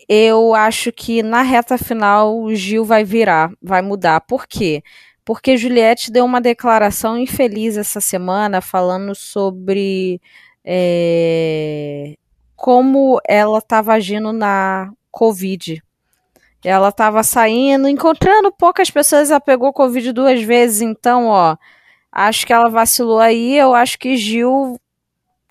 eu 0.09 0.55
acho 0.55 0.93
que 0.93 1.23
na 1.23 1.43
reta 1.43 1.79
final 1.79 2.39
o 2.39 2.55
Gil 2.55 2.85
vai 2.85 3.05
virar, 3.05 3.51
vai 3.63 3.83
mudar. 3.83 4.21
Por 4.21 4.47
quê? 4.47 4.83
Porque 5.25 5.57
Juliette 5.57 6.13
deu 6.13 6.25
uma 6.25 6.41
declaração 6.41 7.19
infeliz 7.19 7.77
essa 7.77 8.01
semana 8.01 8.61
falando 8.61 9.15
sobre 9.15 10.21
é, 10.65 12.15
como 12.55 13.21
ela 13.27 13.59
estava 13.59 13.95
agindo 13.95 14.33
na 14.33 14.93
Covid. 15.11 15.83
Ela 16.67 16.89
estava 16.89 17.23
saindo, 17.23 17.89
encontrando 17.89 18.51
poucas 18.51 18.91
pessoas, 18.91 19.31
ela 19.31 19.41
pegou 19.41 19.73
Covid 19.73 20.13
duas 20.13 20.43
vezes, 20.43 20.83
então, 20.83 21.27
ó, 21.27 21.57
acho 22.11 22.45
que 22.45 22.53
ela 22.53 22.69
vacilou 22.69 23.21
aí, 23.21 23.57
eu 23.57 23.73
acho 23.73 23.97
que 23.97 24.17
Gil, 24.17 24.77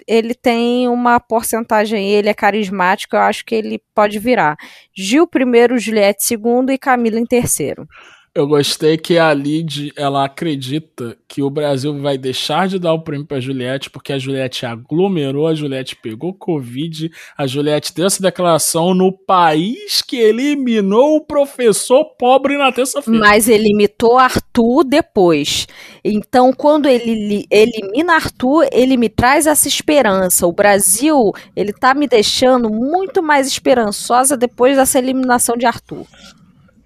ele 0.06 0.34
tem 0.34 0.90
uma 0.90 1.18
porcentagem 1.18 2.10
ele 2.10 2.28
é 2.28 2.34
carismático, 2.34 3.16
eu 3.16 3.22
acho 3.22 3.46
que 3.46 3.56
ele 3.56 3.82
pode 3.94 4.20
virar. 4.20 4.58
Gil 4.94 5.26
primeiro, 5.26 5.80
Juliette 5.80 6.22
segundo 6.26 6.70
e 6.70 6.78
Camila 6.78 7.18
em 7.18 7.26
terceiro. 7.26 7.88
Eu 8.36 8.46
gostei 8.46 8.98
que 8.98 9.18
a 9.18 9.34
Lid, 9.34 9.94
ela 9.96 10.26
acredita 10.26 11.16
que 11.26 11.42
o 11.42 11.50
Brasil 11.50 11.98
vai 12.02 12.18
deixar 12.18 12.68
de 12.68 12.78
dar 12.78 12.92
o 12.92 13.00
prêmio 13.02 13.26
pra 13.26 13.40
Juliette, 13.40 13.90
porque 13.90 14.12
a 14.12 14.20
Juliette 14.20 14.66
aglomerou, 14.66 15.48
a 15.48 15.56
Juliette 15.56 15.96
pegou 15.96 16.34
Covid, 16.34 17.10
a 17.38 17.48
Juliette 17.48 17.96
deu 17.96 18.06
essa 18.06 18.22
declaração 18.22 18.94
no 18.94 19.10
país 19.14 20.02
que 20.02 20.18
eliminou 20.18 21.16
o 21.16 21.22
professor 21.22 22.04
pobre 22.20 22.58
na 22.58 22.74
terça-feira. 22.74 23.18
Mas 23.18 23.48
ele 23.48 23.70
imitou 23.70 24.18
Arthur 24.18 24.84
depois. 24.84 25.66
Então, 26.04 26.52
quando 26.52 26.90
ele 26.90 27.16
li- 27.16 27.48
elimina 27.50 28.16
Arthur, 28.16 28.68
ele 28.70 28.98
me 28.98 29.08
traz 29.08 29.48
essa 29.48 29.70
esperança. 29.70 30.46
O 30.46 30.52
Brasil, 30.52 31.32
ele 31.56 31.72
tá 31.72 31.94
me 31.94 32.06
deixando 32.06 32.70
muito 32.70 33.24
mais 33.24 33.48
esperançosa 33.48 34.36
depois 34.36 34.76
dessa 34.76 35.00
eliminação 35.00 35.56
de 35.56 35.66
Arthur. 35.66 36.06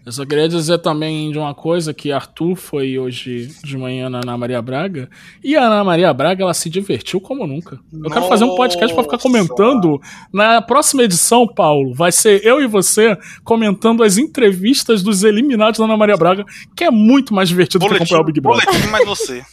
Eu 0.10 0.14
só 0.14 0.26
queria 0.26 0.50
dizer 0.50 0.80
também 0.80 1.32
de 1.32 1.38
uma 1.38 1.54
coisa 1.54 1.94
que 1.94 2.12
Arthur 2.12 2.56
foi 2.56 2.98
hoje 2.98 3.56
de 3.64 3.78
manhã 3.78 4.10
na 4.10 4.22
Ana 4.24 4.36
Maria 4.36 4.60
Braga 4.60 5.08
e 5.44 5.56
a 5.56 5.64
Ana 5.64 5.84
Maria 5.84 6.12
Braga 6.12 6.42
ela 6.42 6.54
se 6.56 6.68
divertiu 6.68 7.22
como 7.22 7.46
nunca. 7.46 7.80
Eu 7.94 8.10
quero 8.10 8.28
fazer 8.28 8.44
um 8.44 8.56
podcast 8.56 8.92
pra 8.92 9.04
ficar 9.04 9.18
Nossa. 9.18 9.30
comentando 9.30 10.02
na 10.34 10.64
próxima 10.64 11.04
edição, 11.04 11.48
Paulo. 11.48 11.94
Vai 11.94 12.12
ser 12.12 12.44
eu 12.44 12.60
e 12.60 12.66
você 12.66 13.16
comentando 13.44 14.02
as 14.02 14.18
entrevistas 14.18 15.04
dos 15.04 15.24
eliminados 15.24 15.78
da 15.78 15.86
Ana 15.86 15.96
Maria 15.96 16.18
Braga, 16.18 16.44
que 16.76 16.84
é 16.84 16.90
muito 16.90 17.32
mais 17.32 17.48
divertido 17.48 17.88
que 17.88 17.94
acompanhar 17.94 18.22
o 18.22 18.26
Big 18.26 18.42
Brother. 18.42 18.66
boletim 18.66 18.88
mais 18.88 19.06
você. 19.06 19.44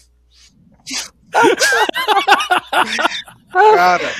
Cara, 3.74 4.12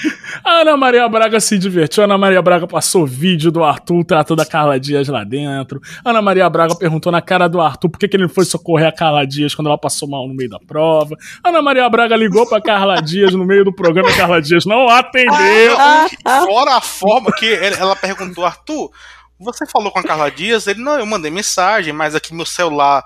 A 0.45 0.61
Ana 0.63 0.77
Maria 0.77 1.09
Braga 1.09 1.41
se 1.41 1.59
divertiu. 1.59 2.03
A 2.03 2.07
Ana 2.07 2.17
Maria 2.17 2.41
Braga 2.41 2.67
passou 2.67 3.07
vídeo 3.07 3.51
do 3.51 3.63
Arthur 3.63 4.05
tratando 4.05 4.41
a 4.41 4.47
Carla 4.47 4.79
Dias 4.81 5.09
lá 5.09 5.25
dentro. 5.25 5.81
A 6.05 6.11
Ana 6.11 6.23
Maria 6.23 6.49
Braga 6.49 6.75
perguntou 6.75 7.13
na 7.13 7.21
cara 7.21 7.49
do 7.49 7.61
Arthur 7.61 7.91
por 7.91 7.99
que, 7.99 8.09
que 8.09 8.17
ele 8.17 8.25
não 8.25 8.31
foi 8.31 8.45
socorrer 8.45 8.89
a 8.89 8.93
Carla 8.93 9.27
Dias 9.27 9.55
quando 9.55 9.69
ela 9.69 9.79
passou 9.79 10.09
mal 10.09 10.27
no 10.27 10.35
meio 10.35 10.51
da 10.51 10.59
prova. 10.59 11.17
A 11.43 11.49
Ana 11.51 11.63
Maria 11.63 11.89
Braga 11.89 12.17
ligou 12.17 12.47
pra 12.49 12.61
Carla 12.61 13.01
Dias 13.03 13.33
no 13.33 13.45
meio 13.45 13.65
do 13.65 13.75
programa 13.75 14.09
e 14.09 14.13
a 14.13 14.17
Carla 14.17 14.41
Dias 14.41 14.65
não 14.65 14.89
atendeu. 14.89 15.77
fora 16.47 16.77
a 16.77 16.81
forma 16.81 17.31
que 17.33 17.53
ela 17.55 17.95
perguntou, 17.97 18.45
Arthur, 18.45 18.91
você 19.39 19.67
falou 19.67 19.91
com 19.91 19.99
a 19.99 20.03
Carla 20.03 20.31
Dias? 20.31 20.67
Ele, 20.67 20.81
não, 20.81 20.99
eu 20.99 21.07
mandei 21.07 21.31
mensagem, 21.31 21.93
mas 21.93 22.15
aqui 22.15 22.35
meu 22.35 22.47
celular 22.47 23.05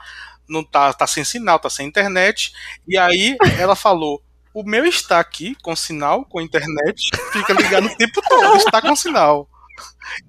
não 0.49 0.64
tá, 0.64 0.93
tá 0.93 1.07
sem 1.07 1.24
sinal, 1.24 1.59
tá 1.59 1.70
sem 1.70 1.87
internet. 1.87 2.53
E 2.87 2.99
aí 2.99 3.37
ela 3.59 3.74
falou, 3.74 4.20
o 4.55 4.63
meu 4.63 4.85
está 4.85 5.21
aqui 5.21 5.57
com 5.63 5.75
sinal, 5.75 6.25
com 6.25 6.41
internet, 6.41 7.11
fica 7.33 7.53
ligado 7.53 7.87
o 7.87 7.97
tempo 7.97 8.21
todo, 8.29 8.57
está 8.57 8.81
com 8.81 8.95
sinal. 8.95 9.50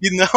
E 0.01 0.15
não, 0.15 0.27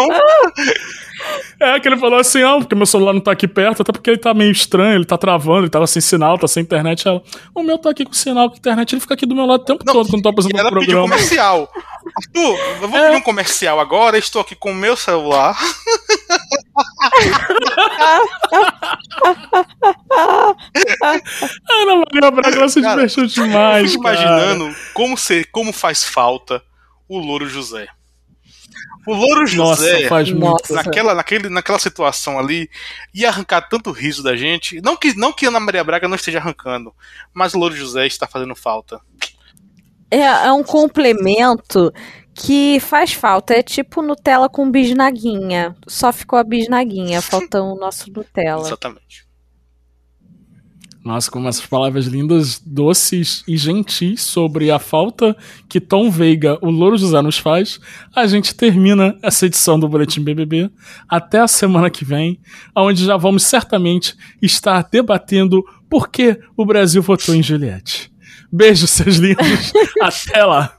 É 1.60 1.78
que 1.80 1.86
ele 1.88 1.98
falou 1.98 2.18
assim: 2.18 2.42
ah, 2.42 2.56
porque 2.58 2.74
meu 2.74 2.86
celular 2.86 3.12
não 3.12 3.20
tá 3.20 3.32
aqui 3.32 3.46
perto, 3.46 3.82
até 3.82 3.92
porque 3.92 4.10
ele 4.10 4.18
tá 4.18 4.32
meio 4.32 4.50
estranho, 4.50 4.94
ele 4.96 5.04
tá 5.04 5.18
travando, 5.18 5.60
ele 5.60 5.68
tava 5.70 5.86
sem 5.86 6.00
sinal, 6.00 6.38
tá 6.38 6.48
sem 6.48 6.62
internet. 6.62 7.06
Ela, 7.06 7.22
o 7.54 7.62
meu 7.62 7.76
tá 7.78 7.90
aqui 7.90 8.04
com 8.06 8.12
sinal, 8.14 8.48
com 8.50 8.56
internet, 8.56 8.92
ele 8.94 9.00
fica 9.00 9.14
aqui 9.14 9.26
do 9.26 9.34
meu 9.34 9.44
lado 9.44 9.60
o 9.62 9.64
tempo 9.64 9.84
Não, 9.84 9.92
todo 9.92 10.08
quando 10.08 10.22
tô 10.22 10.28
apresentando 10.30 10.58
o 10.64 10.68
ela 10.68 10.70
pediu 10.80 10.86
programa. 10.98 11.14
comercial. 11.14 11.70
Arthur, 12.16 12.58
eu 12.82 12.88
vou 12.88 13.00
pedir 13.00 13.16
um 13.16 13.20
comercial 13.20 13.80
agora, 13.80 14.16
estou 14.16 14.40
aqui 14.40 14.54
com 14.54 14.70
o 14.70 14.74
meu 14.74 14.96
celular. 14.96 15.54
Ana 21.80 21.96
Maria 21.96 22.30
Braga 22.30 22.56
ela 22.56 22.68
se 22.68 22.80
Cara, 22.80 23.06
divertiu 23.06 23.24
Eu 23.24 23.28
demais. 23.28 23.90
fico 23.92 24.02
cara. 24.02 24.14
imaginando 24.16 24.76
como, 24.92 25.16
ser, 25.16 25.46
como 25.50 25.72
faz 25.72 26.04
falta 26.04 26.62
o 27.08 27.18
Louro 27.18 27.48
José. 27.48 27.86
O 29.06 29.14
Louro 29.14 29.40
Nossa, 29.56 29.82
José, 29.82 30.08
faz 30.08 30.30
muito. 30.30 30.44
Nossa. 30.44 30.74
naquela, 30.74 31.14
naquele, 31.14 31.48
naquela 31.48 31.78
situação 31.78 32.38
ali, 32.38 32.70
ia 33.12 33.28
arrancar 33.28 33.62
tanto 33.68 33.90
riso 33.90 34.22
da 34.22 34.36
gente. 34.36 34.80
Não 34.80 34.96
que, 34.96 35.16
não 35.16 35.32
que 35.32 35.46
Ana 35.46 35.60
Maria 35.60 35.84
Braga 35.84 36.08
não 36.08 36.16
esteja 36.16 36.38
arrancando, 36.38 36.92
mas 37.32 37.54
o 37.54 37.58
Louro 37.58 37.76
José 37.76 38.06
está 38.06 38.26
fazendo 38.26 38.54
falta. 38.54 39.00
É, 40.10 40.20
é 40.20 40.52
um 40.52 40.62
complemento 40.62 41.92
que 42.34 42.78
faz 42.80 43.12
falta. 43.12 43.54
É 43.54 43.62
tipo 43.62 44.02
Nutella 44.02 44.48
com 44.48 44.70
bisnaguinha. 44.70 45.76
Só 45.86 46.12
ficou 46.12 46.38
a 46.38 46.44
bisnaguinha, 46.44 47.22
faltou 47.22 47.74
o 47.74 47.78
nosso 47.78 48.10
Nutella. 48.10 48.62
Exatamente. 48.62 49.23
Nossa, 51.04 51.30
com 51.30 51.46
essas 51.46 51.66
palavras 51.66 52.06
lindas, 52.06 52.58
doces 52.64 53.44
e 53.46 53.58
gentis 53.58 54.22
sobre 54.22 54.70
a 54.70 54.78
falta 54.78 55.36
que 55.68 55.78
Tom 55.78 56.10
Veiga, 56.10 56.58
o 56.62 56.70
Louro 56.70 56.96
José, 56.96 57.20
nos 57.20 57.36
faz, 57.36 57.78
a 58.16 58.26
gente 58.26 58.54
termina 58.54 59.14
essa 59.22 59.44
edição 59.44 59.78
do 59.78 59.86
Boletim 59.86 60.22
BBB. 60.22 60.70
Até 61.06 61.40
a 61.40 61.48
semana 61.48 61.90
que 61.90 62.06
vem, 62.06 62.40
onde 62.74 63.04
já 63.04 63.18
vamos 63.18 63.42
certamente 63.42 64.16
estar 64.40 64.88
debatendo 64.90 65.62
por 65.90 66.08
que 66.08 66.40
o 66.56 66.64
Brasil 66.64 67.02
votou 67.02 67.34
em 67.34 67.42
Juliette. 67.42 68.10
Beijo, 68.50 68.86
seus 68.86 69.16
lindos. 69.16 69.74
Até 70.00 70.42
lá. 70.42 70.74